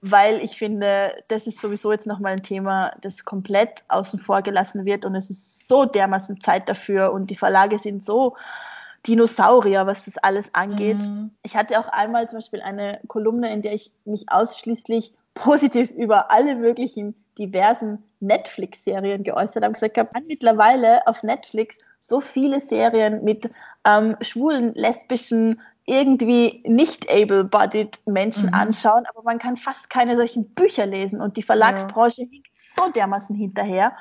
Weil 0.02 0.40
ich 0.40 0.58
finde, 0.58 1.14
das 1.28 1.46
ist 1.46 1.60
sowieso 1.60 1.92
jetzt 1.92 2.06
nochmal 2.06 2.32
ein 2.32 2.42
Thema, 2.42 2.92
das 3.00 3.24
komplett 3.24 3.84
außen 3.88 4.18
vor 4.18 4.42
gelassen 4.42 4.84
wird 4.84 5.04
und 5.04 5.14
es 5.14 5.30
ist 5.30 5.68
so 5.68 5.84
dermaßen 5.84 6.40
Zeit 6.40 6.68
dafür 6.68 7.12
und 7.12 7.30
die 7.30 7.36
Verlage 7.36 7.78
sind 7.78 8.04
so 8.04 8.36
Dinosaurier, 9.06 9.86
was 9.86 10.04
das 10.04 10.18
alles 10.18 10.52
angeht. 10.54 10.98
Mhm. 10.98 11.30
Ich 11.42 11.56
hatte 11.56 11.78
auch 11.78 11.88
einmal 11.88 12.28
zum 12.28 12.38
Beispiel 12.38 12.60
eine 12.60 13.00
Kolumne, 13.08 13.52
in 13.52 13.62
der 13.62 13.74
ich 13.74 13.92
mich 14.04 14.24
ausschließlich 14.28 15.12
positiv 15.34 15.90
über 15.92 16.30
alle 16.30 16.56
möglichen 16.56 17.14
diversen 17.38 18.02
Netflix-Serien 18.20 19.24
geäußert 19.24 19.62
habe 19.62 19.68
und 19.68 19.74
gesagt 19.74 19.98
habe, 19.98 20.10
man 20.12 20.26
mittlerweile 20.26 21.06
auf 21.06 21.22
Netflix 21.22 21.78
so 21.98 22.20
viele 22.20 22.60
Serien 22.60 23.24
mit 23.24 23.50
ähm, 23.84 24.16
schwulen, 24.20 24.74
lesbischen, 24.74 25.60
irgendwie 25.84 26.62
nicht 26.64 27.10
able-bodied 27.10 27.98
Menschen 28.06 28.46
mhm. 28.46 28.54
anschauen, 28.54 29.04
aber 29.08 29.22
man 29.22 29.38
kann 29.38 29.56
fast 29.56 29.90
keine 29.90 30.16
solchen 30.16 30.48
Bücher 30.54 30.86
lesen 30.86 31.20
und 31.20 31.36
die 31.36 31.42
Verlagsbranche 31.42 32.22
ja. 32.22 32.28
hinkt 32.30 32.50
so 32.54 32.88
dermaßen 32.90 33.34
hinterher, 33.34 33.92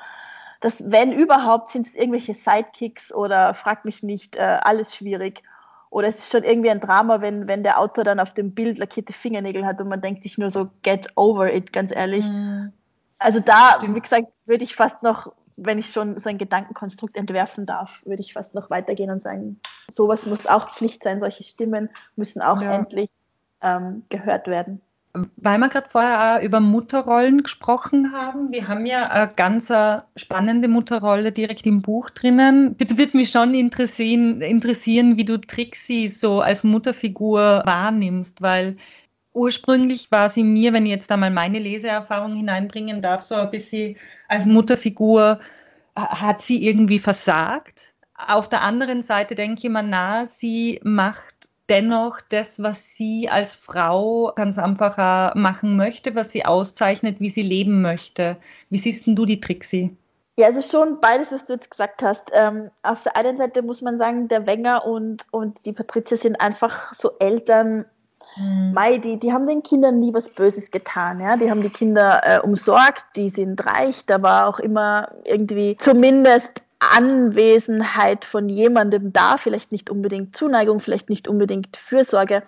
dass 0.60 0.74
wenn 0.78 1.12
überhaupt 1.12 1.72
sind 1.72 1.88
es 1.88 1.94
irgendwelche 1.94 2.34
Sidekicks 2.34 3.12
oder 3.12 3.52
frag 3.52 3.84
mich 3.84 4.02
nicht, 4.02 4.36
äh, 4.36 4.58
alles 4.62 4.94
schwierig. 4.94 5.42
Oder 5.90 6.08
es 6.08 6.20
ist 6.20 6.32
schon 6.32 6.44
irgendwie 6.44 6.70
ein 6.70 6.80
Drama, 6.80 7.20
wenn, 7.20 7.48
wenn 7.48 7.62
der 7.64 7.78
Autor 7.78 8.04
dann 8.04 8.20
auf 8.20 8.32
dem 8.32 8.54
Bild 8.54 8.78
lackierte 8.78 9.12
Fingernägel 9.12 9.66
hat 9.66 9.78
und 9.80 9.88
man 9.88 10.00
denkt 10.00 10.22
sich 10.22 10.38
nur 10.38 10.48
so, 10.48 10.70
get 10.82 11.08
over 11.16 11.52
it, 11.52 11.72
ganz 11.72 11.92
ehrlich. 11.92 12.24
Mhm. 12.24 12.72
Also 13.18 13.40
da, 13.40 13.74
Stimmt. 13.76 13.96
wie 13.96 14.00
gesagt, 14.00 14.28
würde 14.46 14.64
ich 14.64 14.74
fast 14.74 15.02
noch, 15.02 15.32
wenn 15.56 15.78
ich 15.78 15.92
schon 15.92 16.18
so 16.18 16.28
ein 16.28 16.38
Gedankenkonstrukt 16.38 17.16
entwerfen 17.16 17.66
darf, 17.66 18.02
würde 18.04 18.22
ich 18.22 18.32
fast 18.32 18.54
noch 18.54 18.70
weitergehen 18.70 19.10
und 19.10 19.22
sagen, 19.22 19.60
sowas 19.90 20.26
muss 20.26 20.46
auch 20.46 20.74
Pflicht 20.74 21.02
sein, 21.02 21.20
solche 21.20 21.42
Stimmen 21.42 21.90
müssen 22.16 22.42
auch 22.42 22.60
ja. 22.60 22.72
endlich 22.72 23.10
ähm, 23.60 24.02
gehört 24.08 24.46
werden. 24.46 24.80
Weil 25.36 25.58
wir 25.58 25.68
gerade 25.68 25.90
vorher 25.90 26.36
auch 26.38 26.42
über 26.42 26.60
Mutterrollen 26.60 27.42
gesprochen 27.42 28.12
haben, 28.12 28.50
wir 28.50 28.66
haben 28.66 28.86
ja 28.86 29.08
eine 29.08 29.30
ganz 29.30 29.70
spannende 30.16 30.68
Mutterrolle 30.68 31.32
direkt 31.32 31.66
im 31.66 31.82
Buch 31.82 32.08
drinnen. 32.08 32.76
Jetzt 32.78 32.96
würde 32.96 33.18
mich 33.18 33.28
schon 33.28 33.52
interessieren, 33.52 34.40
interessieren, 34.40 35.18
wie 35.18 35.26
du 35.26 35.38
Trixie 35.38 36.08
so 36.08 36.40
als 36.40 36.64
Mutterfigur 36.64 37.62
wahrnimmst, 37.66 38.40
weil 38.40 38.76
ursprünglich 39.32 40.10
war 40.10 40.28
sie 40.28 40.44
mir, 40.44 40.72
wenn 40.72 40.86
ich 40.86 40.92
jetzt 40.92 41.10
einmal 41.10 41.30
meine 41.30 41.58
Leseerfahrung 41.58 42.34
hineinbringen 42.34 43.00
darf, 43.02 43.22
so 43.22 43.34
ein 43.34 43.50
bisschen 43.50 43.96
als 44.28 44.46
Mutterfigur, 44.46 45.40
hat 45.96 46.42
sie 46.42 46.66
irgendwie 46.66 46.98
versagt. 46.98 47.94
Auf 48.14 48.48
der 48.48 48.62
anderen 48.62 49.02
Seite 49.02 49.34
denke 49.34 49.58
ich 49.58 49.64
immer, 49.64 49.82
na, 49.82 50.26
sie 50.26 50.80
macht 50.84 51.34
dennoch 51.68 52.20
das, 52.28 52.62
was 52.62 52.94
sie 52.94 53.28
als 53.30 53.54
Frau 53.54 54.32
ganz 54.34 54.58
einfach 54.58 55.34
machen 55.34 55.76
möchte, 55.76 56.14
was 56.14 56.30
sie 56.30 56.44
auszeichnet, 56.44 57.20
wie 57.20 57.30
sie 57.30 57.42
leben 57.42 57.82
möchte. 57.82 58.36
Wie 58.70 58.78
siehst 58.78 59.06
denn 59.06 59.16
du 59.16 59.26
die 59.26 59.40
Trixie? 59.40 59.96
Ja, 60.36 60.46
also 60.46 60.62
schon 60.62 61.00
beides, 61.00 61.30
was 61.30 61.44
du 61.44 61.52
jetzt 61.52 61.70
gesagt 61.70 62.02
hast. 62.02 62.30
Ähm, 62.32 62.70
auf 62.82 63.02
der 63.02 63.16
einen 63.16 63.36
Seite 63.36 63.62
muss 63.62 63.82
man 63.82 63.98
sagen, 63.98 64.28
der 64.28 64.46
Wenger 64.46 64.86
und, 64.86 65.26
und 65.30 65.64
die 65.66 65.72
Patricia 65.72 66.16
sind 66.16 66.40
einfach 66.40 66.94
so 66.94 67.12
Eltern, 67.18 67.84
mhm. 68.36 68.72
Mai, 68.72 68.98
die, 68.98 69.18
die 69.18 69.32
haben 69.32 69.46
den 69.46 69.62
Kindern 69.62 69.98
nie 70.00 70.12
was 70.14 70.28
Böses 70.28 70.70
getan. 70.70 71.20
Ja? 71.20 71.36
Die 71.36 71.50
haben 71.50 71.62
die 71.62 71.70
Kinder 71.70 72.20
äh, 72.24 72.40
umsorgt, 72.40 73.04
die 73.16 73.30
sind 73.30 73.64
reich, 73.64 74.04
da 74.06 74.22
war 74.22 74.48
auch 74.48 74.58
immer 74.58 75.08
irgendwie 75.24 75.76
zumindest 75.78 76.62
Anwesenheit 76.78 78.24
von 78.24 78.48
jemandem 78.48 79.12
da, 79.12 79.36
vielleicht 79.36 79.70
nicht 79.70 79.88
unbedingt 79.88 80.36
Zuneigung, 80.36 80.80
vielleicht 80.80 81.10
nicht 81.10 81.28
unbedingt 81.28 81.76
Fürsorge. 81.76 82.42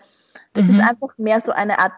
Das 0.54 0.64
mhm. 0.64 0.74
ist 0.74 0.80
einfach 0.80 1.16
mehr 1.18 1.40
so 1.40 1.52
eine 1.52 1.78
Art 1.78 1.92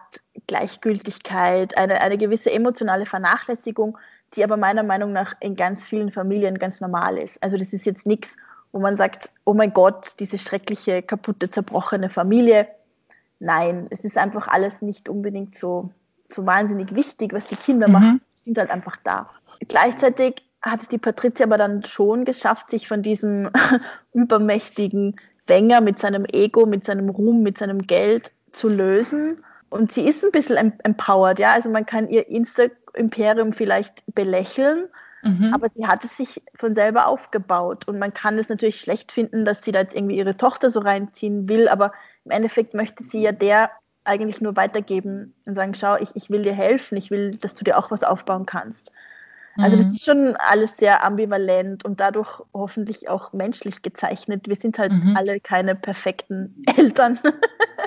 Gleichgültigkeit, 0.45 1.77
eine, 1.77 1.99
eine 2.01 2.17
gewisse 2.17 2.51
emotionale 2.51 3.05
Vernachlässigung, 3.05 3.97
die 4.35 4.43
aber 4.43 4.57
meiner 4.57 4.83
Meinung 4.83 5.13
nach 5.13 5.35
in 5.39 5.55
ganz 5.55 5.83
vielen 5.83 6.11
Familien 6.11 6.59
ganz 6.59 6.79
normal 6.79 7.17
ist. 7.17 7.41
Also 7.41 7.57
das 7.57 7.73
ist 7.73 7.85
jetzt 7.85 8.05
nichts, 8.05 8.35
wo 8.71 8.79
man 8.79 8.97
sagt, 8.97 9.29
oh 9.45 9.53
mein 9.53 9.73
Gott, 9.73 10.13
diese 10.19 10.37
schreckliche, 10.37 11.01
kaputte, 11.01 11.49
zerbrochene 11.49 12.09
Familie. 12.09 12.67
Nein, 13.39 13.87
es 13.89 14.03
ist 14.03 14.17
einfach 14.17 14.47
alles 14.47 14.81
nicht 14.81 15.09
unbedingt 15.09 15.55
so, 15.55 15.91
so 16.29 16.45
wahnsinnig 16.45 16.95
wichtig, 16.95 17.33
was 17.33 17.45
die 17.45 17.55
Kinder 17.55 17.87
mhm. 17.87 17.93
machen. 17.93 18.21
Die 18.35 18.39
sind 18.39 18.57
halt 18.57 18.71
einfach 18.71 18.97
da. 19.03 19.29
Gleichzeitig 19.67 20.43
hat 20.61 20.81
es 20.81 20.87
die 20.89 20.97
Patricia 20.97 21.45
aber 21.45 21.57
dann 21.57 21.83
schon 21.83 22.25
geschafft, 22.25 22.71
sich 22.71 22.87
von 22.87 23.03
diesem 23.03 23.49
übermächtigen 24.13 25.15
Wenger 25.47 25.81
mit 25.81 25.99
seinem 25.99 26.25
Ego, 26.25 26.65
mit 26.65 26.83
seinem 26.83 27.09
Ruhm, 27.09 27.41
mit 27.43 27.57
seinem 27.57 27.81
Geld 27.83 28.31
zu 28.51 28.67
lösen. 28.67 29.43
Und 29.69 29.91
sie 29.91 30.05
ist 30.05 30.23
ein 30.23 30.31
bisschen 30.31 30.73
empowered, 30.83 31.39
ja. 31.39 31.53
Also 31.53 31.69
man 31.69 31.85
kann 31.85 32.07
ihr 32.07 32.27
Insta-Imperium 32.27 33.53
vielleicht 33.53 34.03
belächeln, 34.13 34.87
mhm. 35.23 35.53
aber 35.53 35.69
sie 35.69 35.85
hat 35.85 36.03
es 36.03 36.15
sich 36.17 36.41
von 36.55 36.73
selber 36.73 37.07
aufgebaut. 37.07 37.87
Und 37.87 37.99
man 37.99 38.13
kann 38.13 38.37
es 38.37 38.49
natürlich 38.49 38.79
schlecht 38.79 39.11
finden, 39.11 39.45
dass 39.45 39.63
sie 39.63 39.71
da 39.71 39.81
jetzt 39.81 39.95
irgendwie 39.95 40.17
ihre 40.17 40.37
Tochter 40.37 40.69
so 40.69 40.79
reinziehen 40.79 41.49
will, 41.49 41.67
aber 41.67 41.91
im 42.27 42.31
Endeffekt 42.31 42.73
möchte 42.73 43.03
sie 43.03 43.21
ja 43.21 43.31
der 43.31 43.71
eigentlich 44.03 44.41
nur 44.41 44.57
weitergeben 44.57 45.33
und 45.45 45.55
sagen, 45.55 45.73
schau, 45.75 45.95
ich, 45.95 46.13
ich 46.15 46.29
will 46.29 46.43
dir 46.43 46.53
helfen, 46.53 46.97
ich 46.97 47.09
will, 47.09 47.31
dass 47.37 47.55
du 47.55 47.63
dir 47.63 47.77
auch 47.77 47.89
was 47.89 48.03
aufbauen 48.03 48.45
kannst. 48.45 48.91
Also 49.57 49.77
das 49.77 49.87
mhm. 49.87 49.91
ist 49.91 50.05
schon 50.05 50.35
alles 50.37 50.77
sehr 50.77 51.03
ambivalent 51.03 51.83
und 51.85 51.99
dadurch 51.99 52.41
hoffentlich 52.53 53.09
auch 53.09 53.33
menschlich 53.33 53.81
gezeichnet. 53.81 54.47
Wir 54.47 54.55
sind 54.55 54.77
halt 54.77 54.91
mhm. 54.91 55.15
alle 55.17 55.39
keine 55.39 55.75
perfekten 55.75 56.63
Eltern. 56.77 57.19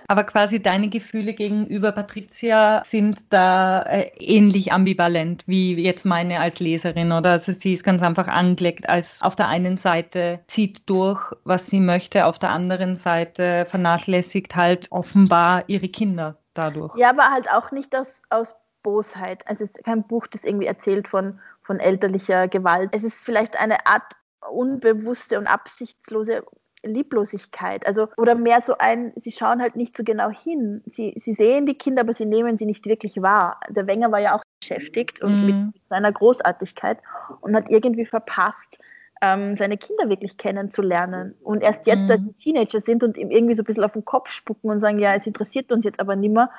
Aber 0.08 0.24
quasi 0.24 0.60
deine 0.60 0.88
Gefühle 0.88 1.34
gegenüber 1.34 1.92
Patricia 1.92 2.82
sind 2.84 3.18
da 3.30 3.82
äh, 3.82 4.10
ähnlich 4.18 4.72
ambivalent 4.72 5.44
wie 5.46 5.80
jetzt 5.80 6.04
meine 6.04 6.40
als 6.40 6.58
Leserin, 6.58 7.12
oder? 7.12 7.30
Also 7.30 7.52
sie 7.52 7.74
ist 7.74 7.84
ganz 7.84 8.02
einfach 8.02 8.26
angelegt, 8.26 8.88
als 8.88 9.22
auf 9.22 9.36
der 9.36 9.48
einen 9.48 9.76
Seite 9.76 10.40
zieht 10.48 10.88
durch, 10.88 11.32
was 11.44 11.66
sie 11.66 11.80
möchte, 11.80 12.26
auf 12.26 12.38
der 12.38 12.50
anderen 12.50 12.96
Seite 12.96 13.66
vernachlässigt 13.66 14.56
halt 14.56 14.88
offenbar 14.90 15.64
ihre 15.68 15.88
Kinder 15.88 16.36
dadurch. 16.54 16.96
Ja, 16.96 17.10
aber 17.10 17.30
halt 17.30 17.48
auch 17.50 17.70
nicht 17.70 17.94
aus, 17.94 18.22
aus 18.30 18.54
Bosheit. 18.82 19.46
Also 19.46 19.64
es 19.64 19.70
ist 19.70 19.84
kein 19.84 20.02
Buch, 20.06 20.26
das 20.26 20.44
irgendwie 20.44 20.66
erzählt 20.66 21.08
von 21.08 21.38
von 21.62 21.78
elterlicher 21.78 22.48
Gewalt. 22.48 22.90
Es 22.92 23.04
ist 23.04 23.16
vielleicht 23.16 23.58
eine 23.58 23.86
Art 23.86 24.14
unbewusste 24.50 25.38
und 25.38 25.46
absichtslose 25.46 26.44
Lieblosigkeit. 26.82 27.86
Also, 27.86 28.08
oder 28.16 28.34
mehr 28.34 28.60
so 28.60 28.74
ein, 28.78 29.12
sie 29.16 29.32
schauen 29.32 29.60
halt 29.60 29.76
nicht 29.76 29.96
so 29.96 30.02
genau 30.04 30.30
hin. 30.30 30.82
Sie, 30.86 31.14
sie 31.16 31.34
sehen 31.34 31.66
die 31.66 31.74
Kinder, 31.74 32.02
aber 32.02 32.12
sie 32.12 32.26
nehmen 32.26 32.56
sie 32.56 32.66
nicht 32.66 32.86
wirklich 32.86 33.20
wahr. 33.20 33.60
Der 33.68 33.86
Wenger 33.86 34.10
war 34.12 34.20
ja 34.20 34.34
auch 34.34 34.42
beschäftigt 34.60 35.22
und 35.22 35.36
mhm. 35.36 35.46
mit 35.46 35.82
seiner 35.88 36.12
Großartigkeit 36.12 36.98
und 37.40 37.54
hat 37.54 37.70
irgendwie 37.70 38.06
verpasst, 38.06 38.78
ähm, 39.22 39.56
seine 39.56 39.76
Kinder 39.76 40.08
wirklich 40.08 40.38
kennenzulernen. 40.38 41.34
Und 41.42 41.62
erst 41.62 41.86
jetzt, 41.86 42.04
mhm. 42.04 42.10
als 42.10 42.24
sie 42.24 42.32
Teenager 42.32 42.80
sind 42.80 43.04
und 43.04 43.18
ihm 43.18 43.30
irgendwie 43.30 43.54
so 43.54 43.62
ein 43.62 43.66
bisschen 43.66 43.84
auf 43.84 43.92
den 43.92 44.04
Kopf 44.04 44.30
spucken 44.30 44.70
und 44.70 44.80
sagen, 44.80 44.98
ja, 44.98 45.14
es 45.14 45.26
interessiert 45.26 45.70
uns 45.72 45.84
jetzt 45.84 46.00
aber 46.00 46.16
nimmer, 46.16 46.50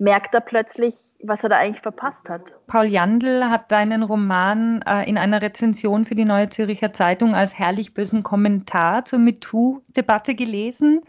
merkt 0.00 0.34
er 0.34 0.40
plötzlich, 0.40 0.94
was 1.22 1.42
er 1.42 1.50
da 1.50 1.58
eigentlich 1.58 1.82
verpasst 1.82 2.28
hat. 2.28 2.54
Paul 2.66 2.86
Jandl 2.86 3.44
hat 3.44 3.70
deinen 3.70 4.02
Roman 4.02 4.82
äh, 4.82 5.08
in 5.08 5.18
einer 5.18 5.42
Rezension 5.42 6.06
für 6.06 6.14
die 6.14 6.24
Neue 6.24 6.48
Zürcher 6.48 6.92
Zeitung 6.92 7.34
als 7.34 7.56
herrlich 7.58 7.92
bösen 7.92 8.22
Kommentar 8.22 9.04
zur 9.04 9.18
MeToo-Debatte 9.18 10.34
gelesen. 10.34 11.02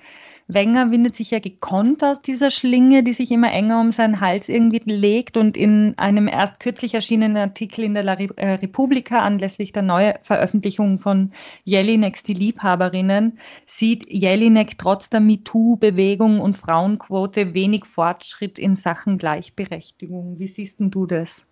Wenger 0.54 0.91
windet 0.91 1.16
sich 1.16 1.32
ja 1.32 1.39
gekonnt 1.39 2.04
aus 2.04 2.22
dieser 2.22 2.52
Schlinge, 2.52 3.04
die 3.04 3.14
sich 3.14 3.32
immer 3.32 3.52
enger 3.52 3.80
um 3.80 3.91
seinen 3.91 4.20
Hals 4.20 4.49
irgendwie 4.49 4.82
legt 4.86 5.38
und 5.38 5.56
in 5.56 5.97
einem 5.97 6.28
erst 6.28 6.60
kürzlich 6.60 6.93
erschienenen 6.93 7.38
Artikel 7.38 7.84
in 7.84 7.93
der 7.93 8.04
La 8.04 8.14
äh, 8.14 8.54
Repubblica 8.54 9.20
anlässlich 9.20 9.72
der 9.72 9.84
Neuveröffentlichung 9.84 10.99
von 10.99 11.32
Jelinek, 11.64 12.24
die 12.24 12.34
Liebhaberinnen, 12.34 13.39
sieht 13.66 14.12
Jelinek 14.12 14.78
trotz 14.78 15.10
der 15.10 15.22
MeToo-Bewegung 15.22 16.41
und 16.41 16.58
Frauenquote 16.58 17.54
wenig 17.54 17.86
Fortschritt 17.86 18.60
in 18.60 18.76
Sachen 18.76 19.18
Gleichberechtigung. 19.18 20.39
Wie 20.39 20.47
siehst 20.47 20.78
du 20.80 21.06
das? 21.06 21.45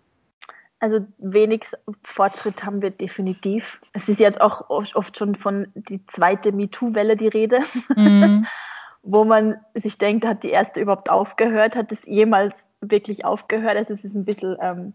Also 0.80 1.06
wenig 1.18 1.66
Fortschritt 2.04 2.64
haben 2.64 2.80
wir 2.80 2.90
definitiv. 2.90 3.80
Es 3.92 4.08
ist 4.08 4.18
jetzt 4.18 4.40
auch 4.40 4.70
oft 4.70 5.16
schon 5.16 5.34
von 5.34 5.68
die 5.74 6.04
zweite 6.06 6.52
MeToo-Welle 6.52 7.16
die 7.16 7.28
Rede. 7.28 7.60
Mhm. 7.96 8.46
wo 9.02 9.24
man 9.24 9.60
sich 9.74 9.98
denkt, 9.98 10.24
hat 10.24 10.42
die 10.42 10.50
erste 10.50 10.80
überhaupt 10.80 11.10
aufgehört? 11.10 11.76
Hat 11.76 11.92
es 11.92 12.04
jemals 12.04 12.54
wirklich 12.80 13.24
aufgehört? 13.24 13.76
Also 13.76 13.94
es 13.94 14.04
ist 14.04 14.14
ein 14.14 14.24
bisschen, 14.24 14.56
ähm, 14.60 14.92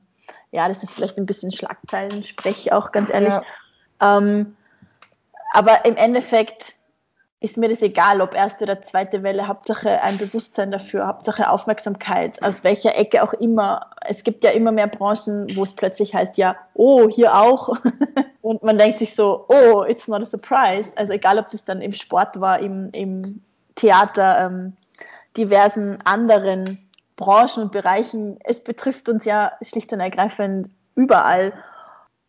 ja, 0.52 0.68
das 0.68 0.84
ist 0.84 0.94
vielleicht 0.94 1.18
ein 1.18 1.26
bisschen 1.26 1.52
Schlagzeilen-Sprech 1.52 2.72
auch, 2.72 2.92
ganz 2.92 3.10
ehrlich. 3.10 3.34
Ja. 4.02 4.18
Ähm, 4.18 4.56
aber 5.54 5.86
im 5.86 5.96
Endeffekt, 5.96 6.76
ist 7.46 7.58
mir 7.58 7.70
das 7.70 7.82
egal, 7.84 8.22
ob 8.22 8.34
erste 8.34 8.64
oder 8.64 8.82
zweite 8.82 9.22
Welle, 9.22 9.48
Hauptsache 9.48 10.02
ein 10.02 10.18
Bewusstsein 10.18 10.72
dafür, 10.72 11.06
Hauptsache 11.06 11.48
Aufmerksamkeit, 11.48 12.42
aus 12.42 12.64
welcher 12.64 12.98
Ecke 12.98 13.22
auch 13.22 13.34
immer. 13.34 13.92
Es 14.02 14.24
gibt 14.24 14.44
ja 14.44 14.50
immer 14.50 14.72
mehr 14.72 14.88
Branchen, 14.88 15.46
wo 15.56 15.62
es 15.62 15.74
plötzlich 15.74 16.16
heißt, 16.16 16.38
ja, 16.38 16.56
oh, 16.74 17.08
hier 17.08 17.36
auch. 17.36 17.70
Und 18.42 18.64
man 18.64 18.78
denkt 18.78 19.00
sich 19.00 19.14
so, 19.14 19.46
oh, 19.50 19.84
it's 19.84 20.08
not 20.08 20.22
a 20.22 20.26
surprise. 20.26 20.92
Also 20.96 21.14
egal, 21.14 21.38
ob 21.38 21.50
das 21.50 21.64
dann 21.64 21.82
im 21.82 21.94
Sport 21.94 22.40
war, 22.40 22.60
im, 22.60 22.90
im 22.94 23.42
Theater, 23.76 24.46
ähm, 24.46 24.74
diversen 25.38 26.00
anderen 26.06 26.80
Branchen 27.16 27.64
und 27.64 27.72
Bereichen. 27.72 28.40
Es 28.44 28.62
betrifft 28.62 29.10
uns 29.10 29.26
ja 29.26 29.52
schlicht 29.62 29.92
und 29.94 30.00
ergreifend 30.00 30.70
überall. 30.96 31.54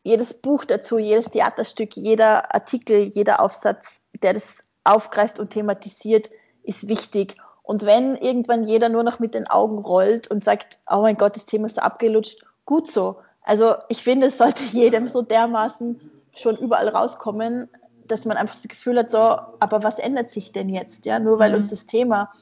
Jedes 0.03 0.35
Buch 0.35 0.65
dazu, 0.65 0.99
jedes 0.99 1.27
Theaterstück, 1.27 1.97
jeder 1.97 2.55
Artikel, 2.55 3.09
jeder 3.09 3.41
Aufsatz, 3.41 4.01
der 4.23 4.35
das 4.35 4.45
aufgreift 4.85 5.41
und 5.41 5.51
thematisiert, 5.51 6.31
ist 6.63 6.89
wichtig. 6.89 7.37
Und 7.63 7.85
wenn 7.85 8.15
irgendwann 8.17 8.65
jeder 8.65 8.89
nur 8.89 9.03
noch 9.03 9.19
mit 9.19 9.35
den 9.35 9.49
Augen 9.49 9.79
rollt 9.79 10.29
und 10.29 10.45
sagt, 10.45 10.79
oh 10.89 11.01
mein 11.01 11.17
Gott, 11.17 11.35
das 11.35 11.47
Thema 11.47 11.67
ist 11.67 11.77
so 11.77 11.81
abgelutscht, 11.81 12.39
gut 12.65 12.91
so. 12.91 13.17
Also 13.43 13.75
ich 13.89 14.03
finde, 14.03 14.29
es 14.29 14.39
sollte 14.39 14.63
jedem 14.71 15.09
so 15.09 15.23
dermaßen 15.23 16.01
schon 16.35 16.57
überall 16.57 16.89
rauskommen, 16.89 17.69
dass 18.07 18.25
man 18.25 18.37
einfach 18.37 18.57
das 18.57 18.69
Gefühl 18.69 18.99
hat, 18.99 19.11
so, 19.11 19.19
aber 19.19 19.83
was 19.83 19.99
ändert 19.99 20.31
sich 20.31 20.53
denn 20.53 20.69
jetzt? 20.69 21.07
Ja, 21.07 21.19
nur 21.19 21.39
weil 21.39 21.51
mhm. 21.51 21.57
uns 21.59 21.71
das 21.71 21.87
Thema 21.87 22.33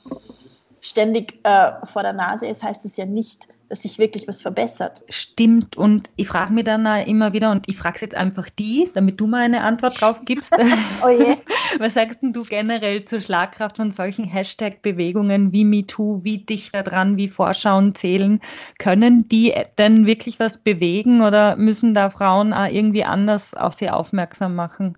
ständig 0.81 1.41
äh, 1.45 1.73
vor 1.85 2.03
der 2.03 2.13
Nase 2.13 2.47
ist, 2.47 2.63
heißt 2.63 2.85
es 2.85 2.97
ja 2.97 3.07
nicht, 3.07 3.49
dass 3.69 3.83
sich 3.83 3.99
wirklich 3.99 4.29
was 4.29 4.43
verbessert. 4.43 5.03
Stimmt. 5.09 5.77
Und 5.77 6.11
ich 6.17 6.29
frage 6.29 6.53
mich 6.53 6.65
dann 6.65 6.87
immer 7.07 7.33
wieder, 7.33 7.51
und 7.51 7.69
ich 7.69 7.77
frage 7.77 7.97
es 7.97 8.01
jetzt 8.03 8.15
einfach 8.15 8.49
die, 8.51 8.91
damit 8.95 9.21
du 9.21 9.27
mal 9.27 9.43
eine 9.43 9.63
Antwort 9.63 10.01
drauf 10.01 10.21
gibst. 10.25 10.55
oh 11.03 11.09
je. 11.09 11.37
Was 11.79 11.95
sagst 11.95 12.19
du 12.23 12.45
generell 12.45 13.05
zur 13.05 13.21
Schlagkraft 13.21 13.79
von 13.79 13.91
solchen 13.91 14.25
Hashtag-Bewegungen 14.25 15.53
wie 15.53 15.65
MeToo, 15.65 16.23
wie 16.23 16.39
Dichter 16.39 16.83
dran, 16.83 17.17
wie 17.17 17.29
Vorschauen 17.29 17.95
zählen? 17.95 18.41
Können 18.79 19.29
die 19.29 19.53
denn 19.79 20.07
wirklich 20.07 20.39
was 20.39 20.59
bewegen 20.59 21.23
oder 21.23 21.57
müssen 21.57 21.95
da 21.95 22.11
Frauen 22.11 22.53
auch 22.53 22.71
irgendwie 22.71 23.05
anders 23.05 23.55
auf 23.55 23.75
sie 23.75 23.91
aufmerksam 23.91 24.55
machen? 24.55 24.97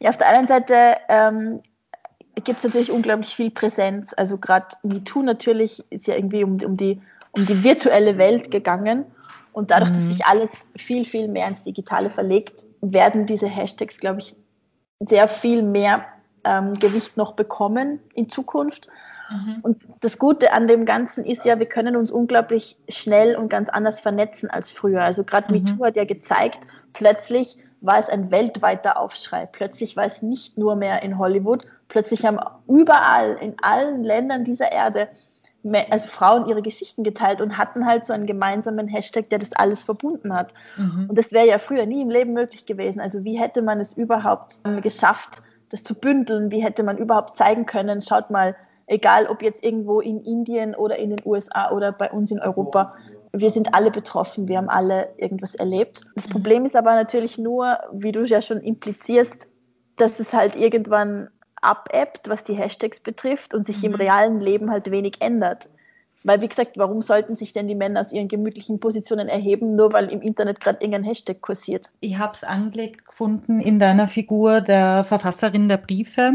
Ja, 0.00 0.10
auf 0.10 0.18
der 0.18 0.28
einen 0.28 0.46
Seite 0.46 0.96
ähm, 1.08 1.60
gibt 2.44 2.58
es 2.58 2.64
natürlich 2.64 2.90
unglaublich 2.90 3.34
viel 3.34 3.50
Präsenz. 3.50 4.12
Also 4.16 4.38
gerade 4.38 4.68
MeToo 4.82 5.22
natürlich 5.22 5.84
ist 5.90 6.06
ja 6.06 6.16
irgendwie 6.16 6.42
um, 6.42 6.58
um 6.62 6.76
die 6.76 7.00
um 7.32 7.46
die 7.46 7.62
virtuelle 7.62 8.18
Welt 8.18 8.50
gegangen. 8.50 9.04
Und 9.52 9.70
dadurch, 9.70 9.90
mhm. 9.90 9.94
dass 9.94 10.04
sich 10.04 10.26
alles 10.26 10.50
viel, 10.76 11.04
viel 11.04 11.28
mehr 11.28 11.48
ins 11.48 11.62
Digitale 11.62 12.10
verlegt, 12.10 12.64
werden 12.80 13.26
diese 13.26 13.46
Hashtags, 13.46 13.98
glaube 13.98 14.20
ich, 14.20 14.36
sehr 15.00 15.28
viel 15.28 15.62
mehr 15.62 16.04
ähm, 16.44 16.74
Gewicht 16.74 17.16
noch 17.16 17.32
bekommen 17.32 18.00
in 18.14 18.28
Zukunft. 18.28 18.88
Mhm. 19.30 19.58
Und 19.62 19.82
das 20.00 20.18
Gute 20.18 20.52
an 20.52 20.68
dem 20.68 20.84
Ganzen 20.84 21.24
ist 21.24 21.44
ja, 21.44 21.58
wir 21.58 21.66
können 21.66 21.96
uns 21.96 22.12
unglaublich 22.12 22.76
schnell 22.88 23.36
und 23.36 23.48
ganz 23.48 23.68
anders 23.68 24.00
vernetzen 24.00 24.50
als 24.50 24.70
früher. 24.70 25.02
Also 25.02 25.24
gerade 25.24 25.52
mhm. 25.52 25.64
MeToo 25.64 25.84
hat 25.84 25.96
ja 25.96 26.04
gezeigt, 26.04 26.60
plötzlich 26.92 27.56
war 27.80 27.98
es 27.98 28.08
ein 28.08 28.30
weltweiter 28.30 28.98
Aufschrei. 28.98 29.46
Plötzlich 29.46 29.96
war 29.96 30.04
es 30.04 30.22
nicht 30.22 30.58
nur 30.58 30.76
mehr 30.76 31.02
in 31.02 31.18
Hollywood. 31.18 31.66
Plötzlich 31.88 32.24
haben 32.24 32.38
überall, 32.68 33.36
in 33.40 33.54
allen 33.62 34.04
Ländern 34.04 34.44
dieser 34.44 34.70
Erde 34.70 35.08
also 35.90 36.06
Frauen 36.06 36.46
ihre 36.46 36.62
Geschichten 36.62 37.04
geteilt 37.04 37.40
und 37.40 37.58
hatten 37.58 37.86
halt 37.86 38.06
so 38.06 38.12
einen 38.12 38.26
gemeinsamen 38.26 38.88
Hashtag, 38.88 39.28
der 39.28 39.38
das 39.38 39.52
alles 39.52 39.82
verbunden 39.82 40.34
hat. 40.34 40.54
Mhm. 40.76 41.06
Und 41.08 41.18
das 41.18 41.32
wäre 41.32 41.46
ja 41.46 41.58
früher 41.58 41.86
nie 41.86 42.02
im 42.02 42.10
Leben 42.10 42.32
möglich 42.32 42.66
gewesen. 42.66 43.00
Also 43.00 43.24
wie 43.24 43.38
hätte 43.38 43.62
man 43.62 43.80
es 43.80 43.92
überhaupt 43.94 44.58
ähm, 44.64 44.80
geschafft, 44.80 45.42
das 45.68 45.82
zu 45.82 45.94
bündeln? 45.94 46.50
Wie 46.50 46.62
hätte 46.62 46.82
man 46.82 46.96
überhaupt 46.96 47.36
zeigen 47.36 47.66
können, 47.66 48.00
schaut 48.00 48.30
mal, 48.30 48.56
egal 48.86 49.26
ob 49.26 49.42
jetzt 49.42 49.62
irgendwo 49.62 50.00
in 50.00 50.22
Indien 50.22 50.74
oder 50.74 50.98
in 50.98 51.10
den 51.10 51.20
USA 51.24 51.70
oder 51.70 51.92
bei 51.92 52.10
uns 52.10 52.30
in 52.30 52.40
Europa, 52.40 52.94
wir 53.32 53.50
sind 53.50 53.74
alle 53.74 53.90
betroffen, 53.90 54.48
wir 54.48 54.56
haben 54.56 54.68
alle 54.68 55.08
irgendwas 55.16 55.54
erlebt. 55.54 56.02
Das 56.14 56.26
mhm. 56.28 56.32
Problem 56.32 56.64
ist 56.64 56.76
aber 56.76 56.94
natürlich 56.94 57.38
nur, 57.38 57.78
wie 57.92 58.12
du 58.12 58.24
ja 58.24 58.42
schon 58.42 58.60
implizierst, 58.60 59.48
dass 59.96 60.18
es 60.18 60.32
halt 60.32 60.56
irgendwann 60.56 61.28
abebbt, 61.60 62.28
was 62.28 62.44
die 62.44 62.54
Hashtags 62.54 63.00
betrifft 63.00 63.54
und 63.54 63.66
sich 63.66 63.78
mhm. 63.78 63.84
im 63.84 63.94
realen 63.94 64.40
Leben 64.40 64.70
halt 64.70 64.90
wenig 64.90 65.16
ändert. 65.20 65.68
Weil, 66.22 66.42
wie 66.42 66.48
gesagt, 66.48 66.76
warum 66.76 67.00
sollten 67.00 67.34
sich 67.34 67.54
denn 67.54 67.66
die 67.66 67.74
Männer 67.74 68.00
aus 68.00 68.12
ihren 68.12 68.28
gemütlichen 68.28 68.78
Positionen 68.78 69.28
erheben, 69.28 69.74
nur 69.74 69.92
weil 69.94 70.12
im 70.12 70.20
Internet 70.20 70.60
gerade 70.60 70.78
irgendein 70.80 71.04
Hashtag 71.04 71.40
kursiert? 71.40 71.86
Ich 72.00 72.18
habe 72.18 72.34
es 72.34 72.44
Anblick 72.44 73.06
gefunden 73.06 73.60
in 73.60 73.78
deiner 73.78 74.06
Figur 74.06 74.60
der 74.60 75.04
Verfasserin 75.04 75.70
der 75.70 75.78
Briefe, 75.78 76.32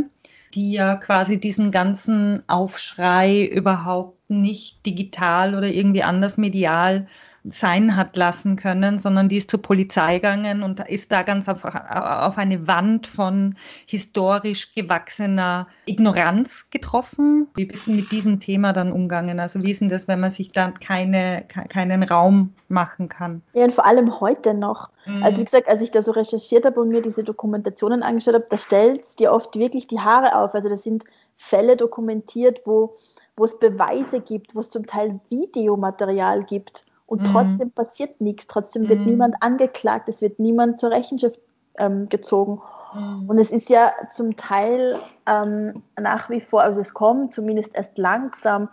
die 0.56 0.72
ja 0.74 0.96
quasi 0.96 1.40
diesen 1.40 1.70
ganzen 1.70 2.42
Aufschrei 2.48 3.44
überhaupt 3.44 4.15
nicht 4.28 4.86
digital 4.86 5.56
oder 5.56 5.68
irgendwie 5.68 6.04
anders 6.04 6.38
medial 6.38 7.08
sein 7.52 7.96
hat 7.96 8.18
lassen 8.18 8.56
können, 8.56 8.98
sondern 8.98 9.30
die 9.30 9.38
ist 9.38 9.52
zur 9.52 9.62
Polizei 9.62 10.16
gegangen 10.16 10.64
und 10.64 10.80
ist 10.80 11.12
da 11.12 11.22
ganz 11.22 11.48
auf, 11.48 11.64
auf 11.64 12.38
eine 12.38 12.68
Wand 12.68 13.06
von 13.06 13.56
historisch 13.86 14.74
gewachsener 14.74 15.68
Ignoranz 15.86 16.70
getroffen. 16.72 17.48
Wie 17.56 17.66
bist 17.66 17.86
du 17.86 17.92
mit 17.92 18.12
diesem 18.12 18.40
Thema 18.40 18.74
dann 18.74 18.92
umgegangen? 18.92 19.40
Also 19.40 19.62
wie 19.62 19.72
ist 19.72 19.82
denn 19.82 19.90
das, 19.90 20.08
wenn 20.08 20.20
man 20.20 20.32
sich 20.32 20.52
dann 20.52 20.80
keine, 20.80 21.46
keinen 21.70 22.04
Raum 22.04 22.54
machen 22.68 23.10
kann? 23.10 23.44
Ja, 23.54 23.66
und 23.66 23.74
vor 23.74 23.86
allem 23.86 24.20
heute 24.20 24.56
noch. 24.56 24.90
Mhm. 25.06 25.24
Also 25.24 25.42
wie 25.42 25.46
gesagt, 25.46 25.68
als 25.68 25.82
ich 25.82 25.92
da 25.92 26.02
so 26.02 26.12
recherchiert 26.12 26.66
habe 26.66 26.82
und 26.82 26.90
mir 26.90 27.02
diese 27.02 27.24
Dokumentationen 27.24 28.02
angeschaut 28.02 28.34
habe, 28.34 28.48
da 28.50 28.58
stellt 28.58 29.04
es 29.04 29.16
dir 29.16 29.32
oft 29.32 29.56
wirklich 29.56 29.86
die 29.86 30.00
Haare 30.00 30.36
auf. 30.36 30.56
Also 30.56 30.70
das 30.70 30.84
sind 30.84 31.04
Fälle 31.38 31.76
dokumentiert, 31.76 32.62
wo 32.66 32.96
wo 33.38 33.44
es 33.44 33.60
Beweise 33.60 34.22
gibt, 34.22 34.56
wo 34.56 34.60
es 34.60 34.70
zum 34.70 34.86
Teil 34.86 35.20
Videomaterial 35.30 36.44
gibt 36.44 36.86
und 37.06 37.22
mhm. 37.22 37.26
trotzdem 37.26 37.72
passiert 37.72 38.22
nichts, 38.22 38.48
trotzdem 38.48 38.90
wird 38.90 39.02
mhm. 39.02 39.06
niemand 39.06 39.36
angeklagt, 39.42 40.10
es 40.10 40.22
wird 40.22 40.40
niemand 40.40 40.80
zur 40.80 40.92
Rechenschaft 40.92 41.40
ähm, 41.78 42.10
gezogen. 42.10 42.62
Mhm. 42.94 43.30
Und 43.30 43.38
es 43.38 43.52
ist 43.52 43.70
ja 43.70 43.92
zum 44.10 44.36
Teil 44.36 45.00
ähm, 45.26 45.84
nach 46.00 46.30
wie 46.30 46.42
vor, 46.42 46.62
also 46.62 46.80
es 46.80 46.94
kommt 46.94 47.34
zumindest 47.34 47.76
erst 47.76 47.98
langsam, 47.98 48.70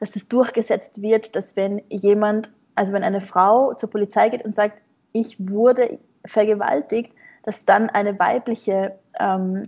dass 0.00 0.10
das 0.10 0.28
durchgesetzt 0.28 1.02
wird, 1.02 1.34
dass 1.36 1.56
wenn 1.56 1.82
jemand, 1.88 2.50
also 2.74 2.92
wenn 2.92 3.04
eine 3.04 3.20
Frau 3.20 3.74
zur 3.74 3.90
Polizei 3.90 4.28
geht 4.28 4.44
und 4.44 4.54
sagt, 4.54 4.80
ich 5.12 5.36
wurde 5.50 5.98
vergewaltigt, 6.24 7.14
dass 7.42 7.64
dann 7.64 7.90
eine 7.90 8.18
weibliche 8.18 8.98
ähm, 9.18 9.64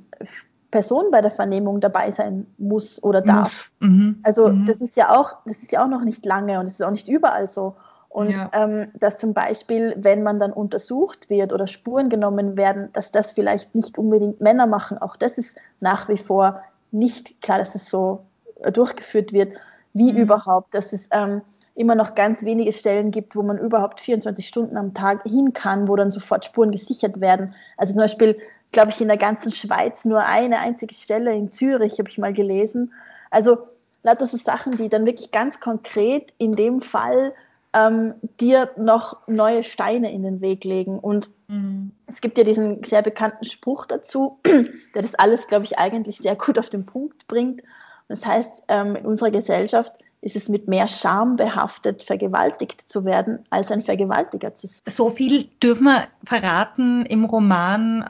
Person 0.77 1.11
bei 1.11 1.23
der 1.23 1.31
Vernehmung 1.31 1.81
dabei 1.81 2.11
sein 2.11 2.47
muss 2.59 3.03
oder 3.03 3.23
darf. 3.23 3.73
Mhm. 3.81 4.21
Also 4.25 4.49
mhm. 4.49 4.67
das 4.67 4.83
ist 4.83 4.95
ja 4.95 5.19
auch, 5.19 5.37
das 5.47 5.57
ist 5.63 5.73
ja 5.73 5.83
auch 5.83 5.89
noch 5.89 6.03
nicht 6.03 6.27
lange 6.27 6.61
und 6.61 6.67
es 6.67 6.75
ist 6.75 6.83
auch 6.83 6.91
nicht 6.91 7.09
überall 7.09 7.49
so. 7.49 7.77
Und 8.11 8.35
ja. 8.35 8.51
ähm, 8.53 8.89
dass 9.01 9.17
zum 9.17 9.33
Beispiel, 9.33 9.95
wenn 9.97 10.23
man 10.23 10.39
dann 10.39 10.53
untersucht 10.53 11.31
wird 11.31 11.55
oder 11.55 11.67
Spuren 11.67 12.11
genommen 12.11 12.59
werden, 12.59 12.91
dass 12.93 13.11
das 13.11 13.33
vielleicht 13.33 13.75
nicht 13.75 13.97
unbedingt 13.97 14.43
Männer 14.43 14.67
machen, 14.67 14.99
auch 14.99 15.17
das 15.17 15.39
ist 15.39 15.57
nach 15.81 16.11
wie 16.11 16.19
vor 16.19 16.61
nicht 16.93 17.41
klar, 17.41 17.57
dass 17.57 17.75
es 17.75 17.89
so 17.89 18.27
äh, 18.61 18.71
durchgeführt 18.71 19.33
wird, 19.33 19.55
wie 19.95 20.13
mhm. 20.13 20.19
überhaupt, 20.19 20.75
dass 20.75 20.93
es 20.93 21.09
ähm, 21.11 21.41
immer 21.75 21.95
noch 21.95 22.15
ganz 22.15 22.45
wenige 22.45 22.73
Stellen 22.73 23.13
gibt, 23.13 23.35
wo 23.35 23.43
man 23.43 23.57
überhaupt 23.57 24.01
24 24.01 24.47
Stunden 24.47 24.77
am 24.77 24.93
Tag 24.93 25.23
hin 25.23 25.55
kann, 25.55 25.89
wo 25.89 25.97
dann 25.97 26.11
sofort 26.11 26.45
Spuren 26.45 26.71
gesichert 26.71 27.23
werden. 27.23 27.55
Also 27.79 27.95
zum 27.95 28.03
Beispiel, 28.03 28.37
glaube 28.73 28.91
ich, 28.91 29.01
in 29.01 29.09
der 29.09 29.17
ganzen 29.17 29.51
Schweiz 29.51 30.05
nur 30.05 30.25
eine 30.25 30.59
einzige 30.59 30.95
Stelle 30.95 31.35
in 31.35 31.51
Zürich, 31.53 31.99
habe 31.99 32.09
ich 32.09 32.19
mal 32.19 32.33
gelesen. 32.33 32.93
Also 33.31 33.59
lauter 34.03 34.27
so 34.27 34.37
Sachen, 34.37 34.77
die 34.77 34.89
dann 34.89 35.07
wirklich 35.07 35.31
ganz 35.31 35.61
konkret 35.61 36.33
in 36.39 36.55
dem 36.55 36.81
Fall 36.81 37.35
ähm, 37.73 38.15
dir 38.41 38.71
noch 38.77 39.27
neue 39.27 39.63
Steine 39.63 40.13
in 40.13 40.23
den 40.23 40.41
Weg 40.41 40.65
legen. 40.65 40.99
Und 40.99 41.29
mhm. 41.49 41.93
es 42.07 42.21
gibt 42.21 42.39
ja 42.39 42.45
diesen 42.45 42.83
sehr 42.85 43.03
bekannten 43.03 43.45
Spruch 43.45 43.87
dazu, 43.87 44.39
der 44.47 45.03
das 45.03 45.15
alles, 45.15 45.47
glaube 45.47 45.65
ich, 45.65 45.79
eigentlich 45.79 46.19
sehr 46.19 46.37
gut 46.37 46.59
auf 46.59 46.71
den 46.71 46.87
Punkt 46.87 47.27
bringt. 47.29 47.61
Und 47.61 48.19
das 48.19 48.25
heißt, 48.25 48.51
ähm, 48.69 48.97
in 48.97 49.05
unserer 49.05 49.31
Gesellschaft 49.31 49.93
ist 50.21 50.37
es 50.37 50.49
mit 50.49 50.67
mehr 50.67 50.89
Scham 50.89 51.37
behaftet, 51.37 52.03
vergewaltigt 52.03 52.91
zu 52.91 53.05
werden, 53.05 53.45
als 53.51 53.71
ein 53.71 53.83
Vergewaltiger 53.83 54.55
zu 54.55 54.67
sein. 54.67 54.81
So 54.89 55.11
viel 55.11 55.45
dürfen 55.63 55.85
wir 55.85 56.09
verraten 56.25 57.07
im 57.07 57.25
Roman 57.25 58.05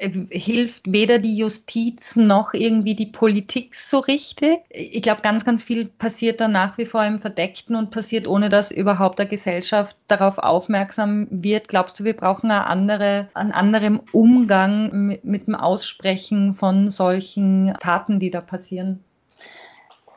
hilft 0.00 0.82
weder 0.86 1.18
die 1.18 1.36
Justiz 1.36 2.14
noch 2.14 2.54
irgendwie 2.54 2.94
die 2.94 3.06
Politik 3.06 3.74
so 3.74 3.98
richtig. 3.98 4.60
Ich 4.70 5.02
glaube, 5.02 5.22
ganz, 5.22 5.44
ganz 5.44 5.62
viel 5.62 5.86
passiert 5.86 6.40
da 6.40 6.46
nach 6.46 6.78
wie 6.78 6.86
vor 6.86 7.04
im 7.04 7.20
Verdeckten 7.20 7.74
und 7.74 7.90
passiert, 7.90 8.28
ohne 8.28 8.48
dass 8.48 8.70
überhaupt 8.70 9.18
der 9.18 9.26
Gesellschaft 9.26 9.96
darauf 10.06 10.38
aufmerksam 10.38 11.26
wird. 11.30 11.68
Glaubst 11.68 11.98
du, 11.98 12.04
wir 12.04 12.14
brauchen 12.14 12.50
eine 12.50 12.66
andere, 12.66 13.28
einen 13.34 13.52
anderen 13.52 14.00
Umgang 14.12 15.06
mit, 15.06 15.24
mit 15.24 15.48
dem 15.48 15.56
Aussprechen 15.56 16.52
von 16.52 16.90
solchen 16.90 17.74
Taten, 17.80 18.20
die 18.20 18.30
da 18.30 18.40
passieren? 18.40 19.02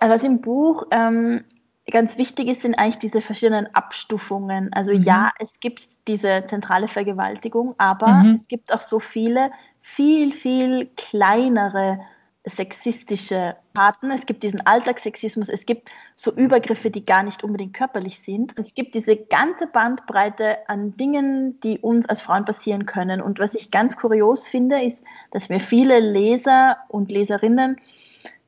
Was 0.02 0.24
im 0.24 0.41
Buch 0.41 0.88
ähm, 0.91 1.43
ganz 1.89 2.18
wichtig 2.18 2.47
ist, 2.47 2.64
sind 2.64 2.76
eigentlich 2.76 2.99
diese 2.99 3.22
verschiedenen 3.22 3.74
Abstufungen. 3.76 4.74
Also 4.74 4.91
mhm. 4.91 5.04
ja, 5.04 5.32
es 5.39 5.52
gibt 5.60 5.84
diese 6.08 6.43
zentrale 6.47 6.88
Vergewaltigung, 6.88 7.76
aber 7.78 8.08
mhm. 8.08 8.39
es 8.41 8.47
gibt 8.47 8.74
auch 8.74 8.82
so 8.82 8.99
viele 8.99 9.52
viel, 9.82 10.34
viel 10.34 10.89
kleinere 10.95 11.99
sexistische 12.45 13.56
Taten, 13.76 14.10
es 14.10 14.26
gibt 14.26 14.41
diesen 14.41 14.66
Alltagssexismus, 14.66 15.47
es 15.47 15.66
gibt 15.66 15.89
so 16.16 16.32
Übergriffe, 16.34 16.89
die 16.89 17.06
gar 17.06 17.22
nicht 17.22 17.43
unbedingt 17.43 17.76
körperlich 17.76 18.20
sind. 18.20 18.54
Es 18.58 18.74
gibt 18.74 18.95
diese 18.95 19.16
ganze 19.16 19.68
Bandbreite 19.68 20.58
an 20.68 20.97
Dingen, 20.97 21.60
die 21.62 21.78
uns 21.78 22.10
als 22.10 22.22
Frauen 22.22 22.45
passieren 22.45 22.88
können. 22.88 23.22
Und 23.22 23.38
was 23.38 23.54
ich 23.54 23.70
ganz 23.70 23.95
kurios 23.95 24.47
finde, 24.47 24.82
ist, 24.82 25.04
dass 25.30 25.49
mir 25.49 25.60
viele 25.60 25.99
Leser 25.99 26.78
und 26.88 27.12
Leserinnen 27.12 27.78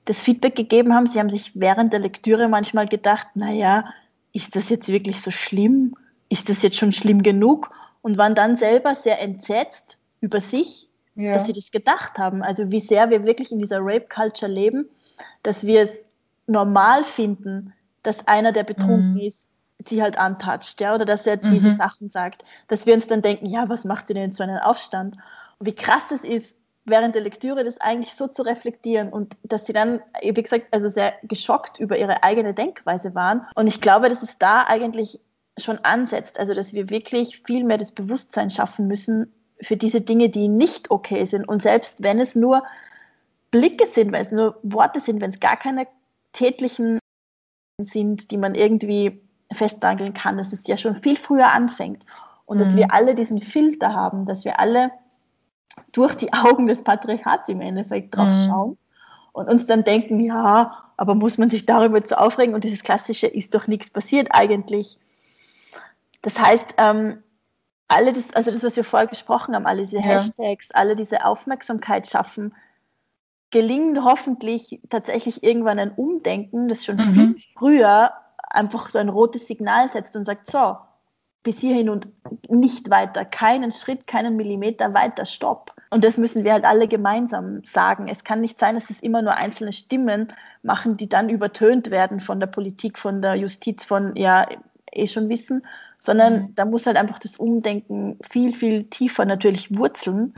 das 0.05 0.19
Feedback 0.19 0.55
gegeben 0.55 0.93
haben, 0.93 1.07
sie 1.07 1.19
haben 1.19 1.29
sich 1.29 1.51
während 1.59 1.93
der 1.93 1.99
Lektüre 1.99 2.47
manchmal 2.47 2.87
gedacht, 2.87 3.27
naja, 3.35 3.85
ist 4.33 4.55
das 4.55 4.69
jetzt 4.69 4.87
wirklich 4.87 5.21
so 5.21 5.31
schlimm? 5.31 5.95
Ist 6.29 6.49
das 6.49 6.61
jetzt 6.61 6.77
schon 6.77 6.91
schlimm 6.91 7.23
genug? 7.23 7.71
Und 8.01 8.17
waren 8.17 8.35
dann 8.35 8.57
selber 8.57 8.95
sehr 8.95 9.21
entsetzt 9.21 9.97
über 10.19 10.41
sich, 10.41 10.89
ja. 11.15 11.33
dass 11.33 11.45
sie 11.45 11.53
das 11.53 11.71
gedacht 11.71 12.17
haben. 12.17 12.43
Also 12.43 12.69
wie 12.69 12.79
sehr 12.79 13.09
wir 13.09 13.23
wirklich 13.23 13.51
in 13.51 13.59
dieser 13.59 13.79
Rape-Culture 13.79 14.51
leben, 14.51 14.89
dass 15.43 15.65
wir 15.65 15.83
es 15.83 15.93
normal 16.47 17.03
finden, 17.03 17.73
dass 18.01 18.27
einer, 18.27 18.51
der 18.51 18.63
betrunken 18.63 19.13
mhm. 19.13 19.21
ist, 19.21 19.47
sie 19.79 20.01
halt 20.01 20.17
antatscht, 20.17 20.81
ja, 20.81 20.95
oder 20.95 21.05
dass 21.05 21.25
er 21.27 21.37
mhm. 21.41 21.49
diese 21.49 21.71
Sachen 21.73 22.09
sagt. 22.09 22.43
Dass 22.67 22.85
wir 22.85 22.93
uns 22.93 23.07
dann 23.07 23.21
denken, 23.21 23.45
ja, 23.45 23.69
was 23.69 23.85
macht 23.85 24.09
ihr 24.09 24.15
denn 24.15 24.33
so 24.33 24.43
einen 24.43 24.57
Aufstand? 24.57 25.15
Und 25.59 25.65
wie 25.65 25.75
krass 25.75 26.11
es 26.11 26.23
ist, 26.23 26.55
während 26.85 27.15
der 27.15 27.21
Lektüre 27.21 27.63
das 27.63 27.79
eigentlich 27.79 28.13
so 28.13 28.27
zu 28.27 28.41
reflektieren 28.41 29.09
und 29.09 29.35
dass 29.43 29.65
sie 29.65 29.73
dann, 29.73 30.01
wie 30.21 30.33
gesagt, 30.33 30.67
also 30.71 30.89
sehr 30.89 31.13
geschockt 31.23 31.79
über 31.79 31.97
ihre 31.97 32.23
eigene 32.23 32.53
Denkweise 32.53 33.15
waren. 33.15 33.47
Und 33.55 33.67
ich 33.67 33.79
glaube, 33.79 34.09
dass 34.09 34.21
es 34.21 34.37
da 34.37 34.63
eigentlich 34.63 35.19
schon 35.57 35.79
ansetzt, 35.79 36.39
also 36.39 36.53
dass 36.53 36.73
wir 36.73 36.89
wirklich 36.89 37.41
viel 37.43 37.63
mehr 37.63 37.77
das 37.77 37.91
Bewusstsein 37.91 38.49
schaffen 38.49 38.87
müssen, 38.87 39.31
für 39.61 39.77
diese 39.77 40.01
Dinge, 40.01 40.29
die 40.29 40.47
nicht 40.47 40.91
okay 40.91 41.25
sind. 41.25 41.47
Und 41.47 41.61
selbst 41.61 41.95
wenn 42.03 42.19
es 42.19 42.35
nur 42.35 42.63
Blicke 43.51 43.87
sind, 43.87 44.11
wenn 44.11 44.21
es 44.21 44.31
nur 44.31 44.59
Worte 44.63 44.99
sind, 44.99 45.21
wenn 45.21 45.29
es 45.29 45.39
gar 45.39 45.57
keine 45.57 45.87
tätlichen 46.33 46.99
sind, 47.81 48.31
die 48.31 48.37
man 48.37 48.55
irgendwie 48.55 49.21
festnageln 49.53 50.13
kann, 50.13 50.37
dass 50.37 50.51
es 50.51 50.67
ja 50.67 50.77
schon 50.77 51.01
viel 51.01 51.15
früher 51.15 51.51
anfängt. 51.51 52.05
Und 52.45 52.57
mhm. 52.57 52.63
dass 52.63 52.75
wir 52.75 52.93
alle 52.93 53.15
diesen 53.15 53.39
Filter 53.39 53.93
haben, 53.93 54.25
dass 54.25 54.43
wir 54.43 54.59
alle 54.59 54.91
durch 55.91 56.15
die 56.15 56.33
Augen 56.33 56.67
des 56.67 56.83
Patriarchats 56.83 57.49
im 57.49 57.61
Endeffekt 57.61 58.15
drauf 58.15 58.29
mhm. 58.29 58.45
schauen 58.45 58.77
und 59.31 59.49
uns 59.49 59.65
dann 59.65 59.83
denken, 59.83 60.19
ja, 60.19 60.83
aber 60.97 61.15
muss 61.15 61.37
man 61.37 61.49
sich 61.49 61.65
darüber 61.65 62.03
zu 62.03 62.19
aufregen 62.19 62.53
und 62.55 62.63
dieses 62.63 62.83
klassische 62.83 63.27
ist 63.27 63.53
doch 63.55 63.67
nichts 63.67 63.89
passiert 63.89 64.29
eigentlich. 64.31 64.99
Das 66.21 66.39
heißt, 66.39 66.75
ähm, 66.77 67.23
alle 67.87 68.13
das, 68.13 68.33
also 68.33 68.51
das, 68.51 68.63
was 68.63 68.75
wir 68.75 68.83
vorher 68.83 69.07
gesprochen 69.07 69.55
haben, 69.55 69.65
alle 69.65 69.81
diese 69.81 69.97
ja. 69.97 70.03
Hashtags, 70.03 70.71
alle 70.71 70.95
diese 70.95 71.25
Aufmerksamkeit 71.25 72.07
schaffen, 72.07 72.53
gelingen 73.51 74.03
hoffentlich 74.03 74.81
tatsächlich 74.89 75.43
irgendwann 75.43 75.79
ein 75.79 75.91
Umdenken, 75.91 76.69
das 76.69 76.85
schon 76.85 76.95
mhm. 76.95 77.13
viel 77.13 77.35
früher 77.55 78.11
einfach 78.49 78.89
so 78.89 78.99
ein 78.99 79.09
rotes 79.09 79.47
Signal 79.47 79.89
setzt 79.89 80.15
und 80.15 80.25
sagt, 80.25 80.49
so, 80.49 80.77
bis 81.43 81.59
hierhin 81.59 81.89
und 81.89 82.07
nicht 82.49 82.89
weiter, 82.89 83.25
keinen 83.25 83.71
Schritt, 83.71 84.07
keinen 84.07 84.37
Millimeter 84.37 84.93
weiter, 84.93 85.25
stopp. 85.25 85.73
Und 85.89 86.03
das 86.03 86.17
müssen 86.17 86.43
wir 86.43 86.53
halt 86.53 86.63
alle 86.63 86.87
gemeinsam 86.87 87.61
sagen. 87.65 88.07
Es 88.07 88.23
kann 88.23 88.41
nicht 88.41 88.59
sein, 88.59 88.75
dass 88.75 88.89
es 88.89 88.99
immer 89.01 89.21
nur 89.21 89.35
einzelne 89.35 89.73
Stimmen 89.73 90.31
machen, 90.63 90.97
die 90.97 91.09
dann 91.09 91.29
übertönt 91.29 91.91
werden 91.91 92.19
von 92.19 92.39
der 92.39 92.47
Politik, 92.47 92.97
von 92.97 93.21
der 93.21 93.35
Justiz, 93.35 93.83
von, 93.83 94.15
ja, 94.15 94.47
eh 94.91 95.07
schon 95.07 95.29
wissen, 95.29 95.65
sondern 95.99 96.33
mhm. 96.33 96.55
da 96.55 96.65
muss 96.65 96.85
halt 96.85 96.97
einfach 96.97 97.19
das 97.19 97.37
Umdenken 97.37 98.17
viel, 98.29 98.53
viel 98.53 98.85
tiefer 98.85 99.25
natürlich 99.25 99.77
wurzeln, 99.77 100.33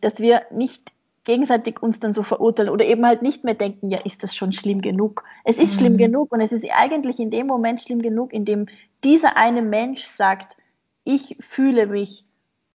dass 0.00 0.18
wir 0.20 0.42
nicht 0.50 0.92
gegenseitig 1.24 1.82
uns 1.82 2.00
dann 2.00 2.12
so 2.12 2.22
verurteilen 2.22 2.70
oder 2.70 2.84
eben 2.84 3.04
halt 3.04 3.20
nicht 3.20 3.44
mehr 3.44 3.54
denken, 3.54 3.90
ja, 3.90 3.98
ist 3.98 4.22
das 4.22 4.34
schon 4.34 4.52
schlimm 4.52 4.80
genug? 4.80 5.24
Es 5.44 5.58
ist 5.58 5.74
mhm. 5.74 5.78
schlimm 5.78 5.96
genug 5.98 6.32
und 6.32 6.40
es 6.40 6.52
ist 6.52 6.64
eigentlich 6.72 7.18
in 7.18 7.30
dem 7.30 7.46
Moment 7.46 7.80
schlimm 7.80 8.00
genug, 8.00 8.32
in 8.32 8.44
dem 8.44 8.66
dieser 9.04 9.36
eine 9.36 9.62
Mensch 9.62 10.04
sagt, 10.04 10.56
ich 11.04 11.36
fühle 11.40 11.86
mich 11.86 12.24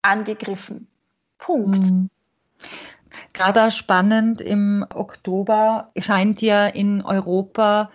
angegriffen. 0.02 0.88
Punkt. 1.38 1.80
Mhm. 1.80 2.10
Gerade 3.34 3.72
spannend, 3.72 4.42
im 4.42 4.86
Oktober 4.94 5.92
scheint 5.98 6.42
ja 6.42 6.68
in 6.68 7.02
Europa 7.02 7.92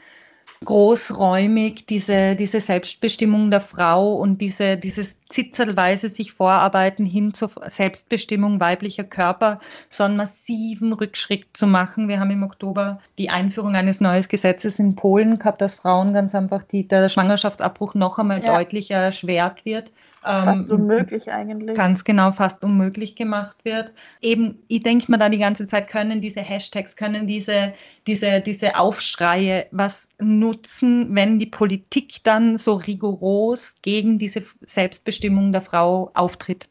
großräumig 0.64 1.86
diese, 1.86 2.36
diese 2.36 2.60
Selbstbestimmung 2.60 3.50
der 3.50 3.60
Frau 3.60 4.14
und 4.14 4.40
diese, 4.40 4.76
dieses 4.76 5.18
zitzelweise 5.28 6.08
sich 6.08 6.32
vorarbeiten 6.32 7.04
hin 7.04 7.34
zur 7.34 7.50
Selbstbestimmung 7.66 8.60
weiblicher 8.60 9.04
Körper 9.04 9.60
so 9.90 10.04
einen 10.04 10.16
massiven 10.16 10.92
Rückschritt 10.92 11.46
zu 11.52 11.66
machen. 11.66 12.08
Wir 12.08 12.20
haben 12.20 12.30
im 12.30 12.42
Oktober 12.42 13.00
die 13.18 13.30
Einführung 13.30 13.74
eines 13.74 14.00
neuen 14.00 14.26
Gesetzes 14.28 14.78
in 14.78 14.94
Polen 14.94 15.38
gehabt, 15.38 15.60
dass 15.60 15.74
Frauen 15.74 16.14
ganz 16.14 16.34
einfach 16.34 16.62
die, 16.62 16.86
der 16.86 17.08
Schwangerschaftsabbruch 17.08 17.94
noch 17.94 18.18
einmal 18.18 18.42
ja. 18.42 18.56
deutlich 18.56 18.90
erschwert 18.90 19.64
wird. 19.64 19.92
Fast 20.22 20.70
ähm, 20.70 20.80
unmöglich 20.80 21.30
eigentlich. 21.30 21.76
Ganz 21.76 22.02
genau, 22.02 22.32
fast 22.32 22.64
unmöglich 22.64 23.14
gemacht 23.14 23.56
wird. 23.64 23.92
Eben, 24.20 24.58
ich 24.66 24.82
denke 24.82 25.10
mir 25.10 25.18
da 25.18 25.28
die 25.28 25.38
ganze 25.38 25.68
Zeit, 25.68 25.86
können 25.86 26.20
diese 26.20 26.40
Hashtags, 26.40 26.96
können 26.96 27.28
diese, 27.28 27.74
diese, 28.08 28.40
diese 28.40 28.76
Aufschreie 28.76 29.66
was 29.70 30.08
nutzen, 30.18 31.14
wenn 31.14 31.38
die 31.38 31.46
Politik 31.46 32.24
dann 32.24 32.56
so 32.56 32.74
rigoros 32.74 33.74
gegen 33.82 34.18
diese 34.18 34.42
Selbstbestimmung 34.62 35.15
der 35.52 35.62
Frau 35.62 36.10
auftritt? 36.14 36.68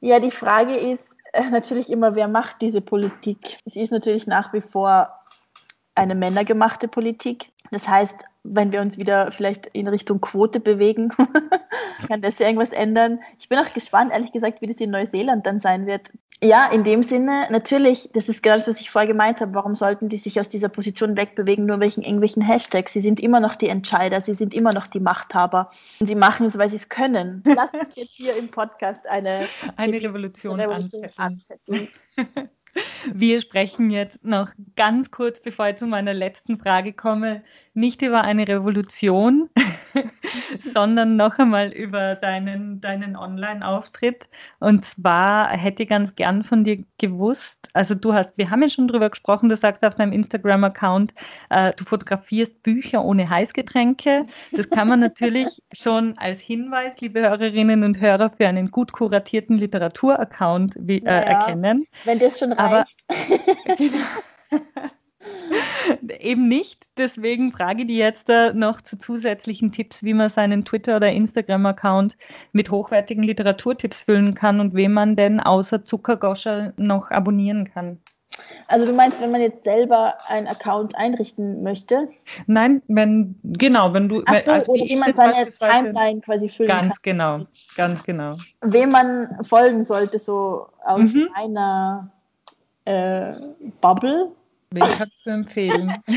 Ja, 0.00 0.20
die 0.20 0.30
Frage 0.30 0.76
ist 0.76 1.02
äh, 1.32 1.50
natürlich 1.50 1.90
immer, 1.90 2.14
wer 2.14 2.28
macht 2.28 2.62
diese 2.62 2.80
Politik? 2.80 3.58
Sie 3.64 3.80
ist 3.80 3.90
natürlich 3.90 4.26
nach 4.26 4.52
wie 4.52 4.60
vor 4.60 5.10
eine 5.94 6.14
männergemachte 6.14 6.88
Politik. 6.88 7.50
Das 7.70 7.88
heißt, 7.88 8.16
wenn 8.44 8.72
wir 8.72 8.80
uns 8.80 8.98
wieder 8.98 9.30
vielleicht 9.32 9.66
in 9.66 9.88
Richtung 9.88 10.20
Quote 10.20 10.60
bewegen, 10.60 11.10
kann 12.08 12.22
das 12.22 12.38
ja 12.38 12.46
irgendwas 12.46 12.72
ändern. 12.72 13.20
Ich 13.38 13.48
bin 13.48 13.58
auch 13.58 13.72
gespannt, 13.72 14.12
ehrlich 14.12 14.32
gesagt, 14.32 14.60
wie 14.60 14.66
das 14.66 14.76
in 14.76 14.90
Neuseeland 14.90 15.46
dann 15.46 15.60
sein 15.60 15.86
wird. 15.86 16.10
Ja, 16.42 16.66
in 16.66 16.84
dem 16.84 17.02
Sinne, 17.02 17.48
natürlich, 17.50 18.10
das 18.12 18.28
ist 18.28 18.42
genau 18.42 18.56
das, 18.56 18.68
was 18.68 18.78
ich 18.80 18.90
vorher 18.90 19.08
gemeint 19.08 19.40
habe. 19.40 19.54
Warum 19.54 19.74
sollten 19.74 20.10
die 20.10 20.18
sich 20.18 20.38
aus 20.38 20.50
dieser 20.50 20.68
Position 20.68 21.16
wegbewegen, 21.16 21.64
nur 21.64 21.80
wegen 21.80 22.02
irgendwelchen 22.02 22.42
Hashtags? 22.42 22.92
Sie 22.92 23.00
sind 23.00 23.20
immer 23.20 23.40
noch 23.40 23.56
die 23.56 23.68
Entscheider, 23.68 24.20
sie 24.20 24.34
sind 24.34 24.52
immer 24.52 24.72
noch 24.74 24.86
die 24.86 25.00
Machthaber. 25.00 25.70
Und 25.98 26.08
sie 26.08 26.14
machen 26.14 26.46
es, 26.46 26.58
weil 26.58 26.68
sie 26.68 26.76
es 26.76 26.90
können. 26.90 27.42
Lass 27.46 27.72
uns 27.72 27.96
jetzt 27.96 28.10
hier 28.10 28.36
im 28.36 28.50
Podcast 28.50 29.06
eine, 29.06 29.46
eine 29.76 29.96
Revolution, 29.96 30.60
Revolution 30.60 31.08
anzetteln. 31.16 31.88
Wir 33.12 33.40
sprechen 33.40 33.90
jetzt 33.90 34.24
noch 34.24 34.50
ganz 34.76 35.10
kurz, 35.10 35.40
bevor 35.40 35.68
ich 35.68 35.76
zu 35.76 35.86
meiner 35.86 36.14
letzten 36.14 36.58
Frage 36.58 36.92
komme, 36.92 37.42
nicht 37.76 38.02
über 38.02 38.22
eine 38.22 38.48
Revolution, 38.48 39.50
sondern 40.72 41.16
noch 41.16 41.38
einmal 41.38 41.68
über 41.68 42.14
deinen, 42.14 42.80
deinen 42.80 43.16
Online-Auftritt. 43.16 44.28
Und 44.58 44.84
zwar 44.84 45.50
hätte 45.50 45.82
ich 45.82 45.88
ganz 45.88 46.14
gern 46.14 46.42
von 46.42 46.64
dir 46.64 46.84
gewusst, 46.98 47.68
also 47.74 47.94
du 47.94 48.14
hast, 48.14 48.32
wir 48.36 48.50
haben 48.50 48.62
ja 48.62 48.68
schon 48.68 48.88
drüber 48.88 49.10
gesprochen, 49.10 49.48
du 49.48 49.56
sagst 49.56 49.84
auf 49.84 49.94
deinem 49.94 50.12
Instagram-Account, 50.12 51.14
äh, 51.50 51.72
du 51.76 51.84
fotografierst 51.84 52.62
Bücher 52.62 53.04
ohne 53.04 53.28
Heißgetränke. 53.28 54.24
Das 54.52 54.68
kann 54.70 54.88
man 54.88 55.00
natürlich 55.00 55.48
schon 55.72 56.16
als 56.18 56.40
Hinweis, 56.40 57.00
liebe 57.00 57.20
Hörerinnen 57.20 57.84
und 57.84 58.00
Hörer, 58.00 58.30
für 58.30 58.48
einen 58.48 58.70
gut 58.70 58.92
kuratierten 58.92 59.58
Literatur-Account 59.58 60.76
äh, 60.88 61.02
ja, 61.04 61.10
erkennen. 61.10 61.86
Wenn 62.04 62.18
das 62.18 62.38
schon 62.38 62.52
reicht. 62.52 62.58
Aber, 62.58 62.86
genau. 63.76 64.90
Eben 66.20 66.48
nicht. 66.48 66.86
Deswegen 66.96 67.52
frage 67.52 67.82
ich 67.82 67.88
die 67.88 67.98
jetzt 67.98 68.28
äh, 68.28 68.52
noch 68.52 68.80
zu 68.80 68.98
zusätzlichen 68.98 69.72
Tipps, 69.72 70.02
wie 70.02 70.14
man 70.14 70.30
seinen 70.30 70.64
Twitter- 70.64 70.96
oder 70.96 71.12
Instagram-Account 71.12 72.16
mit 72.52 72.70
hochwertigen 72.70 73.22
Literaturtipps 73.22 74.02
füllen 74.02 74.34
kann 74.34 74.60
und 74.60 74.74
wem 74.74 74.92
man 74.92 75.16
denn 75.16 75.40
außer 75.40 75.84
Zuckergoscher 75.84 76.72
noch 76.76 77.10
abonnieren 77.10 77.70
kann. 77.72 77.98
Also 78.68 78.86
du 78.86 78.92
meinst, 78.92 79.20
wenn 79.20 79.30
man 79.30 79.40
jetzt 79.40 79.64
selber 79.64 80.14
einen 80.26 80.46
Account 80.46 80.96
einrichten 80.96 81.62
möchte? 81.62 82.08
Nein, 82.46 82.82
wenn 82.88 83.36
genau, 83.44 83.94
wenn 83.94 84.08
du 84.08 84.22
Ach 84.26 84.42
so, 84.44 84.52
also 84.52 84.72
oder 84.72 84.84
wie 84.84 84.96
man 84.96 85.14
seine 85.14 85.48
Timeline 85.48 86.20
quasi 86.20 86.48
füllen 86.48 86.68
ganz 86.68 87.00
kann. 87.00 87.12
genau, 87.12 87.46
ganz 87.76 88.02
genau. 88.02 88.36
Wem 88.62 88.90
man 88.90 89.38
folgen 89.42 89.84
sollte, 89.84 90.18
so 90.18 90.66
aus 90.84 91.14
mhm. 91.14 91.28
einer 91.34 92.10
äh, 92.84 93.32
Bubble, 93.80 94.32
Wen 94.70 94.84
kannst 94.98 95.24
du 95.24 95.30
empfehlen? 95.30 96.02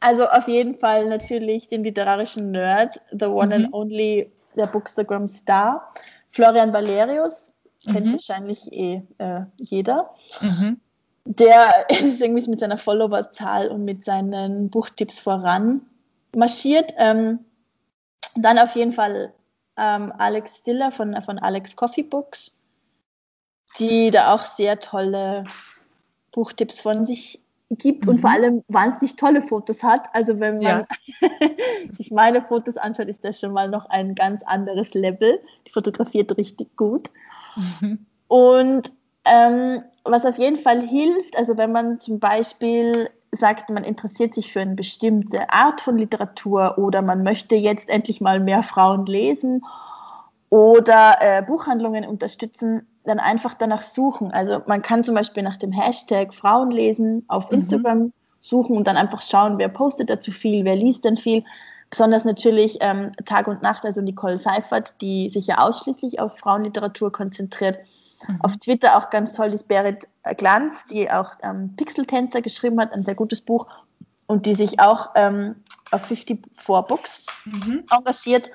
Also 0.00 0.28
auf 0.28 0.46
jeden 0.46 0.76
Fall 0.76 1.08
natürlich 1.08 1.66
den 1.66 1.82
literarischen 1.82 2.52
Nerd, 2.52 3.00
the 3.10 3.24
one 3.24 3.46
mhm. 3.46 3.64
and 3.64 3.74
only, 3.74 4.30
der 4.56 4.66
Bookstagram 4.66 5.26
Star. 5.26 5.92
Florian 6.30 6.72
Valerius, 6.72 7.52
kennt 7.84 8.06
mhm. 8.06 8.12
wahrscheinlich 8.12 8.72
eh 8.72 9.02
äh, 9.18 9.40
jeder. 9.56 10.10
Mhm. 10.40 10.80
Der 11.24 11.86
ist 11.90 12.22
irgendwie 12.22 12.50
mit 12.50 12.60
seiner 12.60 12.78
Followerzahl 12.78 13.68
und 13.68 13.84
mit 13.84 14.04
seinen 14.04 14.70
Buchtipps 14.70 15.18
voran 15.18 15.80
marschiert. 16.34 16.94
Ähm, 16.98 17.40
dann 18.36 18.58
auf 18.58 18.76
jeden 18.76 18.92
Fall 18.92 19.32
ähm, 19.76 20.12
Alex 20.18 20.58
Stiller 20.58 20.92
von, 20.92 21.20
von 21.22 21.38
Alex 21.38 21.74
Coffee 21.74 22.02
Books, 22.02 22.54
die 23.78 24.10
da 24.10 24.34
auch 24.34 24.44
sehr 24.44 24.78
tolle 24.78 25.44
Buchtipps 26.32 26.80
von 26.80 27.04
sich 27.04 27.40
gibt 27.70 28.04
mhm. 28.04 28.12
und 28.12 28.20
vor 28.20 28.30
allem 28.30 28.64
wahnsinnig 28.68 29.16
tolle 29.16 29.42
Fotos 29.42 29.82
hat. 29.82 30.06
Also 30.12 30.40
wenn 30.40 30.58
man 30.58 30.62
ja. 30.62 30.84
sich 31.96 32.10
meine 32.10 32.42
Fotos 32.42 32.76
anschaut, 32.76 33.08
ist 33.08 33.24
das 33.24 33.40
schon 33.40 33.52
mal 33.52 33.68
noch 33.68 33.86
ein 33.90 34.14
ganz 34.14 34.42
anderes 34.44 34.94
Level. 34.94 35.40
Die 35.66 35.70
fotografiert 35.70 36.36
richtig 36.36 36.76
gut. 36.76 37.10
Mhm. 37.80 38.06
Und 38.28 38.92
ähm, 39.24 39.82
was 40.04 40.26
auf 40.26 40.38
jeden 40.38 40.58
Fall 40.58 40.86
hilft, 40.86 41.36
also 41.36 41.56
wenn 41.56 41.72
man 41.72 42.00
zum 42.00 42.18
Beispiel 42.18 43.08
sagt, 43.32 43.70
man 43.70 43.84
interessiert 43.84 44.34
sich 44.34 44.52
für 44.52 44.60
eine 44.60 44.74
bestimmte 44.74 45.50
Art 45.50 45.80
von 45.80 45.98
Literatur 45.98 46.78
oder 46.78 47.02
man 47.02 47.22
möchte 47.22 47.56
jetzt 47.56 47.88
endlich 47.88 48.20
mal 48.20 48.40
mehr 48.40 48.62
Frauen 48.62 49.06
lesen 49.06 49.64
oder 50.50 51.16
äh, 51.20 51.42
Buchhandlungen 51.42 52.06
unterstützen, 52.06 52.86
dann 53.08 53.18
einfach 53.18 53.54
danach 53.54 53.82
suchen. 53.82 54.30
Also 54.32 54.62
man 54.66 54.82
kann 54.82 55.04
zum 55.04 55.14
Beispiel 55.14 55.42
nach 55.42 55.56
dem 55.56 55.72
Hashtag 55.72 56.34
Frauen 56.34 56.70
lesen 56.70 57.24
auf 57.28 57.50
mhm. 57.50 57.58
Instagram 57.58 57.98
mhm. 57.98 58.12
suchen 58.40 58.76
und 58.76 58.86
dann 58.86 58.96
einfach 58.96 59.22
schauen, 59.22 59.58
wer 59.58 59.68
postet 59.68 60.10
dazu 60.10 60.30
viel, 60.30 60.64
wer 60.64 60.76
liest 60.76 61.04
denn 61.04 61.16
viel. 61.16 61.44
Besonders 61.90 62.24
natürlich 62.24 62.76
ähm, 62.80 63.12
Tag 63.24 63.48
und 63.48 63.62
Nacht, 63.62 63.84
also 63.84 64.02
Nicole 64.02 64.36
Seifert, 64.36 64.92
die 65.00 65.30
sich 65.30 65.46
ja 65.46 65.58
ausschließlich 65.58 66.20
auf 66.20 66.38
Frauenliteratur 66.38 67.10
konzentriert. 67.10 67.78
Mhm. 68.26 68.40
Auf 68.42 68.56
Twitter 68.58 68.96
auch 68.96 69.10
ganz 69.10 69.32
toll 69.32 69.52
ist 69.54 69.68
Berit 69.68 70.06
Glanz, 70.36 70.84
die 70.84 71.10
auch 71.10 71.32
ähm, 71.42 71.74
Tänzer 71.76 72.42
geschrieben 72.42 72.78
hat, 72.78 72.92
ein 72.92 73.04
sehr 73.04 73.14
gutes 73.14 73.40
Buch 73.40 73.66
und 74.26 74.44
die 74.44 74.54
sich 74.54 74.78
auch 74.80 75.10
ähm, 75.14 75.56
auf 75.90 76.06
54 76.06 76.44
Books 76.86 77.24
mhm. 77.46 77.84
engagiert. 77.90 78.50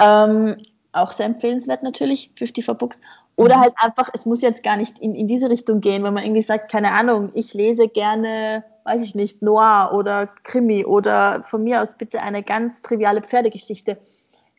Ähm, 0.00 0.56
auch 0.92 1.12
sehr 1.12 1.26
empfehlenswert 1.26 1.82
natürlich, 1.82 2.32
54 2.36 2.66
Books. 2.78 3.00
Oder 3.38 3.58
mhm. 3.58 3.60
halt 3.60 3.74
einfach, 3.76 4.10
es 4.12 4.26
muss 4.26 4.42
jetzt 4.42 4.64
gar 4.64 4.76
nicht 4.76 4.98
in, 4.98 5.14
in 5.14 5.28
diese 5.28 5.48
Richtung 5.48 5.80
gehen, 5.80 6.02
wenn 6.02 6.12
man 6.12 6.24
irgendwie 6.24 6.42
sagt, 6.42 6.72
keine 6.72 6.90
Ahnung, 6.90 7.30
ich 7.34 7.54
lese 7.54 7.86
gerne, 7.86 8.64
weiß 8.82 9.04
ich 9.04 9.14
nicht, 9.14 9.42
Noir 9.42 9.92
oder 9.94 10.26
Krimi 10.26 10.84
oder 10.84 11.44
von 11.44 11.62
mir 11.62 11.80
aus 11.80 11.96
bitte 11.96 12.20
eine 12.20 12.42
ganz 12.42 12.82
triviale 12.82 13.22
Pferdegeschichte, 13.22 13.96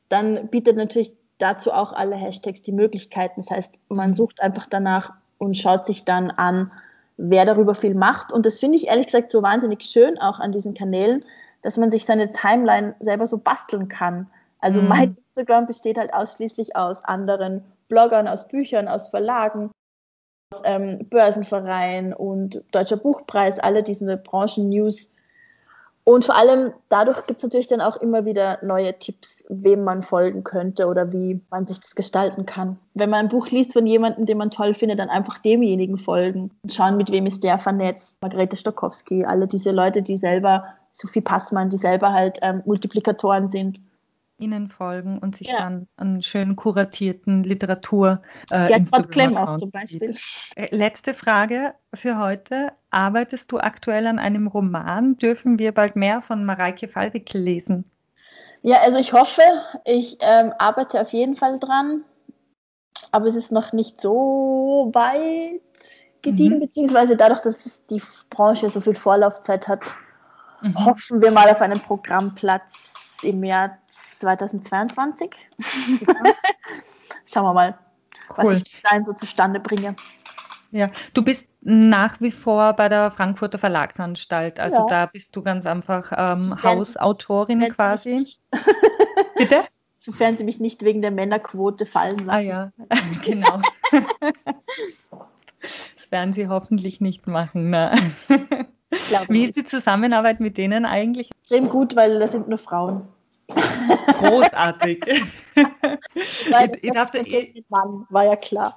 dann 0.07 0.47
bietet 0.47 0.77
natürlich 0.77 1.17
dazu 1.39 1.73
auch 1.73 1.91
alle 1.91 2.15
Hashtags 2.15 2.61
die 2.61 2.71
Möglichkeiten. 2.71 3.41
Das 3.41 3.51
heißt, 3.51 3.79
man 3.89 4.13
sucht 4.13 4.41
einfach 4.41 4.65
danach 4.69 5.11
und 5.39 5.57
schaut 5.57 5.85
sich 5.85 6.05
dann 6.05 6.31
an, 6.31 6.71
wer 7.17 7.43
darüber 7.43 7.75
viel 7.75 7.95
macht. 7.95 8.31
Und 8.31 8.45
das 8.45 8.61
finde 8.61 8.77
ich 8.77 8.87
ehrlich 8.87 9.07
gesagt 9.07 9.29
so 9.29 9.43
wahnsinnig 9.43 9.83
schön 9.83 10.17
auch 10.19 10.39
an 10.39 10.53
diesen 10.53 10.73
Kanälen, 10.73 11.25
dass 11.63 11.75
man 11.75 11.91
sich 11.91 12.05
seine 12.05 12.31
Timeline 12.31 12.95
selber 13.01 13.27
so 13.27 13.37
basteln 13.37 13.89
kann. 13.89 14.27
Also 14.59 14.81
mhm. 14.81 14.87
mein 14.87 15.17
Instagram 15.27 15.67
besteht 15.67 15.97
halt 15.97 16.13
ausschließlich 16.13 16.77
aus 16.77 17.03
anderen 17.03 17.61
Bloggern, 17.89 18.27
aus 18.27 18.47
Büchern, 18.47 18.87
aus 18.87 19.09
Verlagen, 19.09 19.71
aus 20.53 20.61
ähm, 20.63 21.07
Börsenvereinen 21.09 22.13
und 22.13 22.63
Deutscher 22.71 22.97
Buchpreis, 22.97 23.59
alle 23.59 23.83
diese 23.83 24.15
Branchen-News. 24.15 25.11
Und 26.05 26.25
vor 26.25 26.35
allem 26.35 26.71
dadurch 26.87 27.27
gibt 27.27 27.37
es 27.37 27.43
natürlich 27.43 27.67
dann 27.67 27.81
auch 27.81 27.97
immer 27.97 28.25
wieder 28.25 28.57
neue 28.63 28.97
Tipps, 28.97 29.43
wem 29.49 29.83
man 29.83 30.01
folgen 30.01 30.43
könnte 30.43 30.87
oder 30.87 31.11
wie 31.11 31.39
man 31.51 31.67
sich 31.67 31.79
das 31.79 31.93
gestalten 31.93 32.47
kann. 32.47 32.79
Wenn 32.95 33.11
man 33.11 33.25
ein 33.25 33.29
Buch 33.29 33.49
liest 33.49 33.73
von 33.73 33.85
jemandem, 33.85 34.25
den 34.25 34.39
man 34.39 34.49
toll 34.49 34.73
findet, 34.73 34.99
dann 34.99 35.09
einfach 35.09 35.37
demjenigen 35.39 35.97
folgen 35.97 36.49
und 36.63 36.73
schauen, 36.73 36.97
mit 36.97 37.11
wem 37.11 37.27
ist 37.27 37.43
der 37.43 37.59
vernetzt. 37.59 38.17
Margarete 38.21 38.55
Stokowski, 38.55 39.25
alle 39.25 39.45
diese 39.45 39.71
Leute, 39.71 40.01
die 40.01 40.17
selber, 40.17 40.65
Sophie 40.91 41.21
Passmann, 41.21 41.69
die 41.69 41.77
selber 41.77 42.11
halt 42.11 42.39
ähm, 42.41 42.63
Multiplikatoren 42.65 43.51
sind 43.51 43.79
Ihnen 44.39 44.69
folgen 44.69 45.19
und 45.19 45.35
sich 45.35 45.47
ja. 45.47 45.57
dann 45.57 45.87
einen 45.97 46.21
schön 46.23 46.55
kuratierten 46.55 47.43
Literatur. 47.43 48.21
Äh, 48.49 48.67
Gertrud 48.67 49.11
Klemm 49.11 49.37
auch 49.37 49.57
zum 49.57 49.71
Beispiel. 49.71 50.15
Äh, 50.55 50.75
letzte 50.75 51.13
Frage 51.13 51.73
für 51.93 52.17
heute. 52.17 52.71
Arbeitest 52.89 53.51
du 53.51 53.59
aktuell 53.59 54.07
an 54.07 54.19
einem 54.19 54.47
Roman? 54.47 55.17
Dürfen 55.17 55.59
wir 55.59 55.73
bald 55.73 55.95
mehr 55.95 56.21
von 56.21 56.45
Mareike 56.45 56.87
Fallwickel 56.87 57.41
lesen? 57.41 57.89
Ja, 58.61 58.81
also 58.81 58.97
ich 58.97 59.13
hoffe, 59.13 59.41
ich 59.85 60.17
ähm, 60.19 60.53
arbeite 60.57 60.99
auf 60.99 61.13
jeden 61.13 61.35
Fall 61.35 61.59
dran, 61.59 62.03
aber 63.11 63.27
es 63.27 63.35
ist 63.35 63.51
noch 63.51 63.71
nicht 63.71 64.01
so 64.01 64.89
weit 64.93 65.61
gediegen, 66.21 66.55
mhm. 66.55 66.61
beziehungsweise 66.61 67.15
dadurch, 67.15 67.39
dass 67.41 67.79
die 67.89 68.01
Branche 68.29 68.69
so 68.69 68.81
viel 68.81 68.95
Vorlaufzeit 68.95 69.67
hat, 69.67 69.81
mhm. 70.61 70.85
hoffen 70.85 71.21
wir 71.21 71.31
mal 71.31 71.49
auf 71.49 71.61
einen 71.61 71.79
Programmplatz 71.79 72.73
im 73.21 73.39
März 73.39 73.73
2022. 74.19 75.35
Schauen 77.25 77.43
wir 77.43 77.53
mal, 77.53 77.79
cool. 78.37 78.45
was 78.45 78.61
ich 78.61 78.81
da 78.83 79.03
so 79.03 79.13
zustande 79.13 79.59
bringe. 79.59 79.95
Ja, 80.71 80.91
du 81.13 81.23
bist 81.23 81.47
nach 81.61 82.21
wie 82.21 82.31
vor 82.31 82.73
bei 82.73 82.89
der 82.89 83.11
Frankfurter 83.11 83.57
Verlagsanstalt. 83.57 84.59
Also 84.59 84.77
ja. 84.77 84.85
da 84.87 85.05
bist 85.07 85.35
du 85.35 85.41
ganz 85.41 85.65
einfach 85.65 86.11
ähm, 86.15 86.61
Hausautorin 86.61 87.67
quasi. 87.69 88.27
Bitte? 89.35 89.63
Sofern 89.99 90.37
sie 90.37 90.43
mich 90.43 90.59
nicht 90.59 90.83
wegen 90.83 91.01
der 91.01 91.11
Männerquote 91.11 91.85
fallen 91.85 92.19
lassen. 92.19 92.29
Ah 92.29 92.39
ja, 92.39 92.71
genau. 93.23 93.61
das 95.95 96.11
werden 96.11 96.33
sie 96.33 96.47
hoffentlich 96.47 97.01
nicht 97.01 97.27
machen. 97.27 97.69
Ne? 97.71 97.91
Wie 99.27 99.43
ist 99.43 99.57
die 99.57 99.65
Zusammenarbeit 99.65 100.39
mit 100.39 100.57
denen 100.57 100.85
eigentlich? 100.85 101.31
Extrem 101.41 101.69
gut, 101.69 101.95
weil 101.95 102.19
das 102.19 102.31
sind 102.31 102.47
nur 102.47 102.57
Frauen. 102.57 103.07
Großartig. 104.17 105.03
Ich 106.81 106.91
dachte, 106.91 107.19
ich, 107.19 107.63
Mann, 107.69 108.05
war 108.09 108.25
ja 108.25 108.35
klar. 108.35 108.75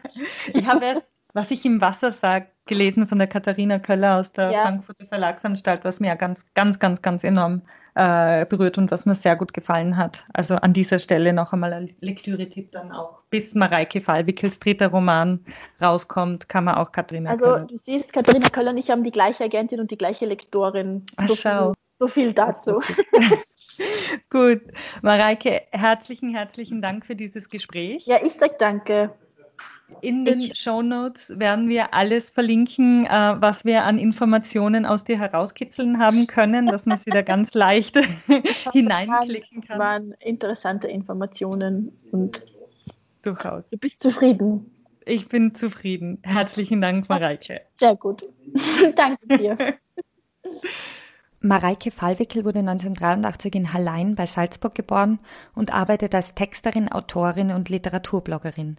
Ich 0.53 0.67
habe 0.67 0.85
erst, 0.85 1.03
was 1.35 1.51
ich 1.51 1.65
im 1.65 1.81
Wasser 1.81 2.13
sage, 2.13 2.49
gelesen 2.67 3.07
von 3.07 3.19
der 3.19 3.27
Katharina 3.27 3.79
Köller 3.79 4.19
aus 4.19 4.33
der 4.33 4.51
ja. 4.51 4.63
Frankfurter 4.63 5.07
Verlagsanstalt, 5.07 5.85
was 5.85 6.01
mir 6.01 6.09
ja 6.09 6.15
ganz, 6.15 6.47
ganz, 6.55 6.79
ganz, 6.79 7.03
ganz 7.03 7.25
enorm 7.25 7.63
äh, 7.95 8.47
berührt 8.47 8.79
und 8.79 8.91
was 8.91 9.05
mir 9.05 9.15
sehr 9.15 9.37
gut 9.37 9.53
gefallen 9.53 9.97
hat. 9.97 10.25
Also 10.33 10.55
an 10.55 10.73
dieser 10.73 10.99
Stelle 10.99 11.33
noch 11.33 11.53
einmal 11.53 11.73
ein 11.73 11.93
Lektüre-Tipp 12.01 12.71
dann 12.71 12.93
auch. 12.93 13.19
Bis 13.31 13.55
Mareike 13.55 14.01
Fallwickels 14.01 14.59
dritter 14.61 14.89
Roman 14.89 15.45
rauskommt, 15.81 16.49
kann 16.49 16.65
man 16.65 16.77
auch 16.77 16.93
Katharina 16.93 17.31
also, 17.31 17.45
Köller. 17.45 17.57
Also 17.57 17.67
du 17.67 17.77
siehst, 17.77 18.13
Katharina 18.13 18.49
Köller 18.49 18.71
und 18.71 18.79
ich 18.79 18.91
haben 18.91 19.03
die 19.03 19.11
gleiche 19.11 19.45
Agentin 19.45 19.81
und 19.81 19.91
die 19.91 19.99
gleiche 19.99 20.27
Lektorin. 20.27 21.05
Ach, 21.17 21.29
so, 21.29 21.35
schau. 21.35 21.73
Viel, 21.73 21.77
so 21.99 22.09
viel 22.09 22.33
dazu. 22.33 22.81
Gut. 24.31 24.61
Mareike, 25.03 25.63
herzlichen, 25.71 26.31
herzlichen 26.35 26.83
Dank 26.83 27.07
für 27.07 27.17
dieses 27.17 27.49
Gespräch. 27.49 28.07
Ja, 28.07 28.19
ich 28.23 28.35
sage 28.35 28.55
danke. 28.59 29.15
In 30.01 30.25
den 30.25 30.55
Show 30.55 30.83
Notes 30.83 31.39
werden 31.39 31.69
wir 31.69 31.93
alles 31.93 32.31
verlinken, 32.31 33.07
äh, 33.07 33.11
was 33.11 33.65
wir 33.65 33.85
an 33.85 33.99
Informationen 33.99 34.87
aus 34.87 35.05
dir 35.05 35.19
herauskitzeln 35.19 35.99
haben 35.99 36.27
können, 36.27 36.67
dass 36.67 36.87
man 36.87 36.97
sie 36.97 37.11
da 37.11 37.23
ganz 37.23 37.53
leicht 37.55 37.97
hineinklicken 38.73 39.61
kann. 39.61 39.79
Das 39.79 39.79
waren 39.79 40.13
interessante 40.21 40.89
Informationen 40.89 41.93
und 42.11 42.43
durchaus. 43.23 43.69
Du 43.71 43.77
bist 43.77 44.01
zufrieden. 44.01 44.71
Ich 45.05 45.29
bin 45.29 45.55
zufrieden. 45.55 46.19
Herzlichen 46.23 46.81
Dank, 46.81 47.09
Mareike. 47.09 47.61
Sehr 47.75 47.97
gut. 47.97 48.25
Danke 48.97 49.27
dir. 49.37 49.57
Mareike 51.45 51.91
Fallwickel 51.91 52.45
wurde 52.45 52.61
1983 52.61 53.57
in 53.57 53.73
Hallein 53.73 54.15
bei 54.15 54.27
Salzburg 54.27 54.77
geboren 54.77 55.19
und 55.57 55.73
arbeitet 55.73 56.15
als 56.15 56.37
Texterin, 56.37 56.93
Autorin 56.93 57.51
und 57.51 57.69
Literaturbloggerin. 57.69 58.77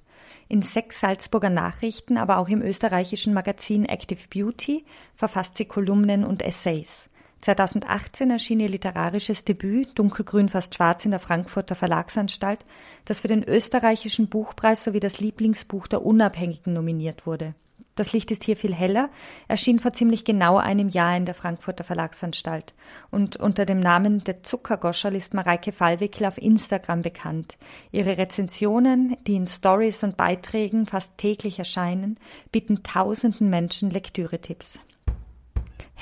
In 0.47 0.61
sechs 0.61 1.01
Salzburger 1.01 1.49
Nachrichten, 1.49 2.17
aber 2.17 2.37
auch 2.37 2.47
im 2.47 2.61
österreichischen 2.61 3.33
Magazin 3.33 3.83
Active 3.83 4.29
Beauty 4.29 4.85
verfasst 5.13 5.57
sie 5.57 5.65
Kolumnen 5.65 6.23
und 6.23 6.41
Essays. 6.41 7.09
2018 7.41 8.31
erschien 8.31 8.61
ihr 8.61 8.69
literarisches 8.69 9.43
Debüt 9.43 9.99
Dunkelgrün 9.99 10.47
fast 10.47 10.73
schwarz 10.73 11.03
in 11.03 11.11
der 11.11 11.19
Frankfurter 11.19 11.75
Verlagsanstalt, 11.75 12.65
das 13.03 13.19
für 13.19 13.27
den 13.27 13.43
österreichischen 13.43 14.29
Buchpreis 14.29 14.85
sowie 14.85 15.01
das 15.01 15.19
Lieblingsbuch 15.19 15.87
der 15.87 16.05
Unabhängigen 16.05 16.71
nominiert 16.71 17.27
wurde. 17.27 17.55
Das 17.95 18.11
Licht 18.11 18.31
ist 18.31 18.43
hier 18.43 18.57
viel 18.57 18.73
heller, 18.73 19.09
erschien 19.47 19.79
vor 19.79 19.93
ziemlich 19.93 20.25
genau 20.25 20.57
einem 20.57 20.89
Jahr 20.89 21.15
in 21.15 21.25
der 21.25 21.35
Frankfurter 21.35 21.83
Verlagsanstalt. 21.83 22.73
Und 23.11 23.37
unter 23.37 23.65
dem 23.65 23.79
Namen 23.79 24.23
Der 24.23 24.41
Zuckergoscherl 24.41 25.15
ist 25.15 25.33
Mareike 25.33 25.71
Fallwickel 25.71 26.25
auf 26.25 26.37
Instagram 26.37 27.03
bekannt. 27.03 27.57
Ihre 27.91 28.17
Rezensionen, 28.17 29.15
die 29.27 29.35
in 29.35 29.47
Stories 29.47 30.03
und 30.03 30.17
Beiträgen 30.17 30.87
fast 30.87 31.17
täglich 31.17 31.59
erscheinen, 31.59 32.19
bieten 32.51 32.81
tausenden 32.81 33.49
Menschen 33.49 33.91
Lektüretipps. 33.91 34.79